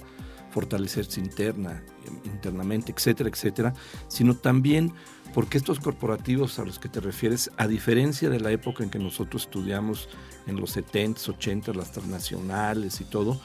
fortalecerse 0.51 1.19
interna, 1.19 1.83
internamente, 2.25 2.91
etcétera, 2.91 3.29
etcétera, 3.29 3.73
sino 4.07 4.35
también 4.35 4.93
porque 5.33 5.57
estos 5.57 5.79
corporativos 5.79 6.57
a 6.57 6.65
los 6.65 6.79
que 6.79 6.89
te 6.89 6.99
refieres, 6.99 7.51
a 7.57 7.67
diferencia 7.67 8.29
de 8.29 8.39
la 8.39 8.51
época 8.51 8.83
en 8.83 8.89
que 8.89 8.97
nosotros 8.97 9.43
estudiamos 9.43 10.09
en 10.47 10.59
los 10.59 10.75
70s, 10.75 11.29
80 11.29 11.73
las 11.73 11.91
transnacionales 11.91 13.01
y 13.01 13.03
todo, 13.03 13.39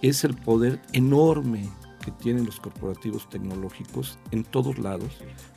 es 0.00 0.24
el 0.24 0.34
poder 0.34 0.80
enorme 0.92 1.68
que 2.04 2.12
tienen 2.12 2.44
los 2.44 2.60
corporativos 2.60 3.28
tecnológicos 3.28 4.18
en 4.30 4.44
todos 4.44 4.78
lados, 4.78 5.12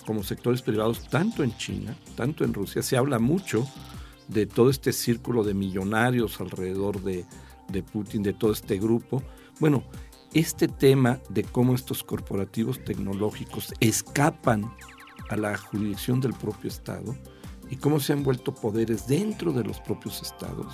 como 0.05 0.23
sectores 0.23 0.61
privados, 0.61 1.07
tanto 1.09 1.43
en 1.43 1.55
China, 1.57 1.95
tanto 2.15 2.43
en 2.43 2.53
Rusia. 2.53 2.81
Se 2.81 2.97
habla 2.97 3.19
mucho 3.19 3.67
de 4.27 4.45
todo 4.45 4.69
este 4.69 4.93
círculo 4.93 5.43
de 5.43 5.53
millonarios 5.53 6.39
alrededor 6.41 7.01
de, 7.01 7.25
de 7.69 7.83
Putin, 7.83 8.23
de 8.23 8.33
todo 8.33 8.51
este 8.51 8.77
grupo. 8.77 9.23
Bueno, 9.59 9.83
este 10.33 10.67
tema 10.67 11.19
de 11.29 11.43
cómo 11.43 11.73
estos 11.73 12.03
corporativos 12.03 12.83
tecnológicos 12.83 13.73
escapan 13.79 14.73
a 15.29 15.35
la 15.35 15.57
jurisdicción 15.57 16.21
del 16.21 16.33
propio 16.33 16.69
Estado 16.69 17.15
y 17.69 17.77
cómo 17.77 17.99
se 17.99 18.13
han 18.13 18.23
vuelto 18.23 18.53
poderes 18.53 19.07
dentro 19.07 19.51
de 19.51 19.63
los 19.63 19.79
propios 19.79 20.21
Estados, 20.21 20.73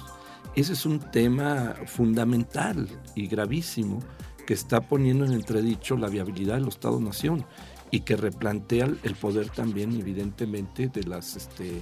ese 0.55 0.73
es 0.73 0.85
un 0.85 0.99
tema 0.99 1.75
fundamental 1.87 2.87
y 3.15 3.27
gravísimo 3.27 3.99
que 4.45 4.53
está 4.53 4.81
poniendo 4.81 5.25
en 5.25 5.33
entredicho 5.33 5.97
la 5.97 6.09
viabilidad 6.09 6.55
de 6.55 6.61
los 6.61 6.75
Estados-nación 6.75 7.45
y 7.89 8.01
que 8.01 8.15
replantea 8.15 8.85
el 9.03 9.15
poder 9.15 9.49
también, 9.49 9.99
evidentemente, 9.99 10.89
de 10.89 11.03
las, 11.03 11.35
este, 11.35 11.81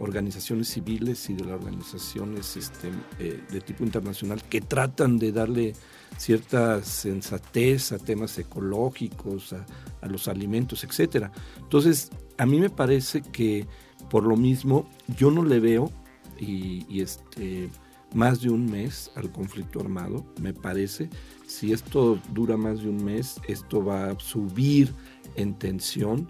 organizaciones 0.00 0.68
civiles 0.68 1.28
y 1.28 1.34
de 1.34 1.44
las 1.44 1.60
organizaciones 1.60 2.56
este, 2.56 2.90
eh, 3.18 3.40
de 3.50 3.60
tipo 3.60 3.84
internacional 3.84 4.42
que 4.42 4.60
tratan 4.60 5.18
de 5.18 5.30
darle 5.30 5.74
cierta 6.16 6.82
sensatez 6.82 7.92
a 7.92 7.98
temas 7.98 8.36
ecológicos, 8.38 9.52
a, 9.52 9.64
los 10.06 10.26
alimentos, 10.28 10.82
etcétera. 10.82 11.30
Entonces, 11.58 12.10
a 12.38 12.46
mí 12.46 12.58
me 12.58 12.70
parece 12.70 13.20
que 13.20 13.66
por 14.08 14.24
lo 14.24 14.36
mismo 14.36 14.88
yo 15.18 15.30
no 15.30 15.44
le 15.44 15.60
veo 15.60 15.92
y, 16.38 17.00
este 17.00 17.70
más 18.12 18.40
de 18.40 18.50
un 18.50 18.68
mes 18.68 19.12
al 19.14 19.30
conflicto 19.30 19.78
armado, 19.78 20.24
me 20.40 20.52
parece. 20.52 21.08
Si 21.46 21.72
esto 21.72 22.18
dura 22.32 22.56
más 22.56 22.82
de 22.82 22.88
un 22.88 23.04
mes, 23.04 23.40
esto 23.46 23.84
va 23.84 24.10
a 24.10 24.18
subir 24.18 24.92
en 25.36 25.54
tensión 25.54 26.28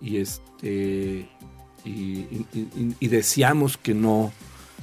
y 0.00 0.18
este 0.18 1.28
y, 1.86 3.08
deseamos 3.08 3.76
que 3.76 3.94
no 3.94 4.32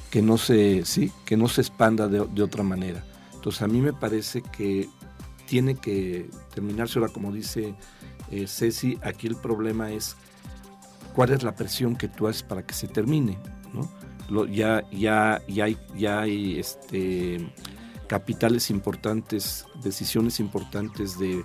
que 0.10 0.22
no 0.22 0.38
se 0.38 0.86
sí 0.86 1.12
que 1.26 1.38
no 1.38 1.48
se 1.48 1.62
expanda 1.62 2.08
de, 2.08 2.42
otra 2.42 2.64
manera 2.64 3.04
entonces 3.34 3.62
a 3.62 3.68
mí 3.68 3.82
me 3.82 3.94
parece 3.94 4.42
que 4.42 4.88
tiene 5.48 5.76
que 5.76 6.30
terminarse 6.54 7.00
ahora 7.00 7.12
como 7.12 7.32
dice 7.32 7.76
eh, 8.32 8.48
Ceci 8.48 8.98
aquí 9.04 9.28
el 9.28 9.36
problema 9.36 9.92
es 9.92 10.16
cuál 11.14 11.32
es 11.32 11.44
la 11.44 11.56
presión 11.56 11.96
que 11.96 12.08
tú 12.08 12.28
haces 12.28 12.44
para 12.44 12.66
que 12.66 12.74
se 12.74 12.88
termine 12.88 13.38
¿no? 13.74 14.46
ya 14.46 14.84
ya 14.92 15.42
ya 15.48 15.66
hay 15.66 15.78
ya 15.98 16.22
hay 16.22 16.60
este 16.60 17.54
capitales 18.08 18.70
importantes 18.70 19.66
decisiones 19.84 20.40
importantes 20.40 21.20
de 21.20 21.44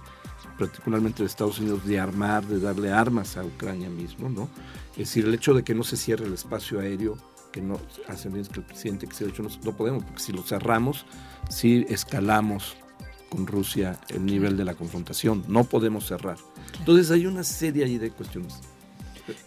particularmente 0.59 1.23
de 1.23 1.27
Estados 1.27 1.59
Unidos, 1.61 1.87
de 1.87 1.99
armar, 2.01 2.45
de 2.45 2.59
darle 2.59 2.91
armas 2.91 3.37
a 3.37 3.45
Ucrania 3.45 3.89
mismo, 3.89 4.29
¿no? 4.29 4.49
Es 4.93 5.09
decir, 5.09 5.25
el 5.27 5.35
hecho 5.35 5.55
de 5.55 5.63
que 5.63 5.75
no 5.75 5.85
se 5.85 5.97
cierre 5.97 6.27
el 6.27 6.35
espacio 6.35 6.81
aéreo, 6.81 7.17
que 7.53 7.63
no 7.63 7.81
hacen 8.09 8.33
bien 8.33 8.45
que 8.47 8.61
el 8.61 8.67
presidente 8.67 9.07
que 9.07 9.15
se 9.15 9.25
ha 9.25 9.29
hecho, 9.29 9.43
no, 9.43 9.77
podemos, 9.77 10.05
porque 10.05 10.21
si 10.21 10.33
lo 10.33 10.43
cerramos, 10.43 11.07
si 11.49 11.87
escalamos 11.89 12.77
con 13.31 13.47
Rusia 13.47 13.99
el 14.09 14.27
nivel 14.27 14.57
de 14.57 14.65
la 14.65 14.75
confrontación, 14.75 15.45
no 15.49 15.65
podemos 15.65 16.07
cerrar. 16.07 16.37
Entonces 16.79 17.11
hay 17.11 17.27
una 17.27 17.45
serie 17.45 17.85
ahí 17.85 17.99
de 17.99 18.11
cuestiones. 18.11 18.61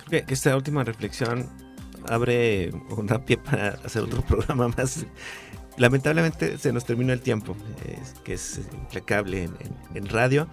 Creo 0.07 0.25
que 0.25 0.33
esta 0.33 0.55
última 0.55 0.83
reflexión 0.83 1.49
abre 2.07 2.71
una 2.95 3.23
pie 3.25 3.37
para 3.37 3.69
hacer 3.83 4.03
otro 4.03 4.21
programa 4.21 4.69
más. 4.69 5.05
Lamentablemente 5.77 6.57
se 6.57 6.71
nos 6.71 6.85
terminó 6.85 7.11
el 7.13 7.21
tiempo, 7.21 7.55
que 8.23 8.33
es 8.33 8.61
implacable 8.73 9.49
en 9.93 10.07
radio. 10.07 10.47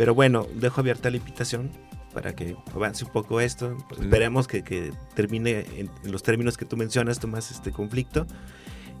Pero 0.00 0.14
bueno, 0.14 0.46
dejo 0.54 0.80
abierta 0.80 1.10
la 1.10 1.18
invitación 1.18 1.70
para 2.14 2.34
que 2.34 2.56
avance 2.74 3.04
un 3.04 3.10
poco 3.10 3.38
esto. 3.38 3.76
Pues 3.86 4.00
esperemos 4.00 4.48
que, 4.48 4.94
termine 5.14 5.66
en, 5.76 5.90
los 6.10 6.22
términos 6.22 6.56
que 6.56 6.64
tú 6.64 6.78
mencionas, 6.78 7.20
Tomás, 7.20 7.50
este 7.50 7.70
conflicto. 7.70 8.26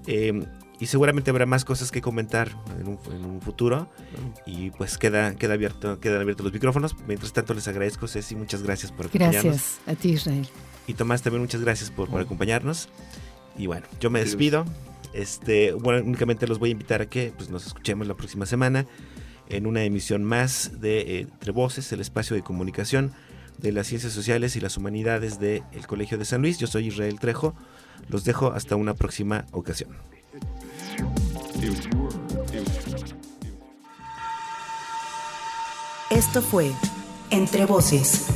Em, 0.06 0.44
y 0.78 0.84
seguramente 0.84 1.30
habrá 1.30 1.46
más 1.46 1.64
cosas 1.64 1.90
que 1.90 2.02
comentar 2.02 2.50
en 2.78 2.86
un, 3.24 3.40
futuro. 3.40 3.88
Y 4.44 4.72
pues 4.72 4.98
queda, 4.98 5.36
queda 5.36 5.54
abierto, 5.54 5.98
quedan 6.00 6.20
abiertos 6.20 6.44
los 6.44 6.52
micrófonos. 6.52 6.94
Mientras 7.08 7.32
tanto, 7.32 7.54
les 7.54 7.66
agradezco, 7.66 8.06
Ceci, 8.06 8.36
muchas 8.36 8.62
gracias 8.62 8.92
por 8.92 9.06
acompañarnos. 9.06 9.44
Gracias 9.44 9.80
a 9.86 9.94
ti, 9.94 10.10
Israel. 10.10 10.46
Y 10.86 10.92
Tomás, 10.92 11.22
también 11.22 11.40
muchas 11.40 11.62
gracias 11.62 11.90
por, 11.90 12.10
por 12.10 12.20
acompañarnos. 12.20 12.90
Y 13.56 13.68
bueno, 13.68 13.86
yo 14.00 14.10
me 14.10 14.20
despido. 14.20 14.66
Este, 15.14 15.72
bueno, 15.72 16.04
únicamente 16.04 16.46
los 16.46 16.58
voy 16.58 16.68
a 16.68 16.72
invitar 16.72 17.00
a 17.00 17.06
que 17.06 17.32
pues, 17.34 17.48
nos 17.48 17.66
escuchemos 17.66 18.06
la 18.06 18.12
próxima 18.12 18.44
semana 18.44 18.84
en 19.50 19.66
una 19.66 19.84
emisión 19.84 20.24
más 20.24 20.80
de 20.80 21.00
eh, 21.00 21.20
Entre 21.20 21.52
Voces, 21.52 21.92
el 21.92 22.00
espacio 22.00 22.36
de 22.36 22.42
comunicación 22.42 23.12
de 23.58 23.72
las 23.72 23.86
ciencias 23.86 24.12
sociales 24.12 24.56
y 24.56 24.60
las 24.60 24.76
humanidades 24.76 25.38
del 25.38 25.86
Colegio 25.86 26.18
de 26.18 26.24
San 26.24 26.42
Luis. 26.42 26.58
Yo 26.58 26.66
soy 26.66 26.86
Israel 26.86 27.20
Trejo. 27.20 27.54
Los 28.08 28.24
dejo 28.24 28.52
hasta 28.52 28.76
una 28.76 28.94
próxima 28.94 29.44
ocasión. 29.52 29.90
Esto 36.10 36.42
fue 36.42 36.72
Entre 37.30 37.66
Voces, 37.66 38.26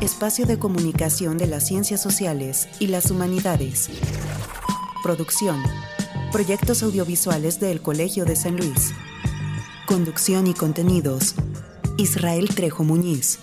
espacio 0.00 0.46
de 0.46 0.58
comunicación 0.58 1.38
de 1.38 1.46
las 1.48 1.66
ciencias 1.66 2.00
sociales 2.00 2.68
y 2.78 2.86
las 2.86 3.10
humanidades. 3.10 3.90
Producción, 5.02 5.60
proyectos 6.30 6.82
audiovisuales 6.82 7.58
del 7.58 7.82
Colegio 7.82 8.24
de 8.24 8.36
San 8.36 8.56
Luis. 8.56 8.92
Conducción 9.86 10.46
y 10.46 10.54
contenidos. 10.54 11.34
Israel 11.98 12.48
Trejo 12.48 12.84
Muñiz. 12.84 13.38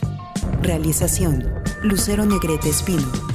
Realización. 0.63 1.47
Lucero 1.83 2.25
Negrete 2.25 2.69
Espino. 2.69 3.30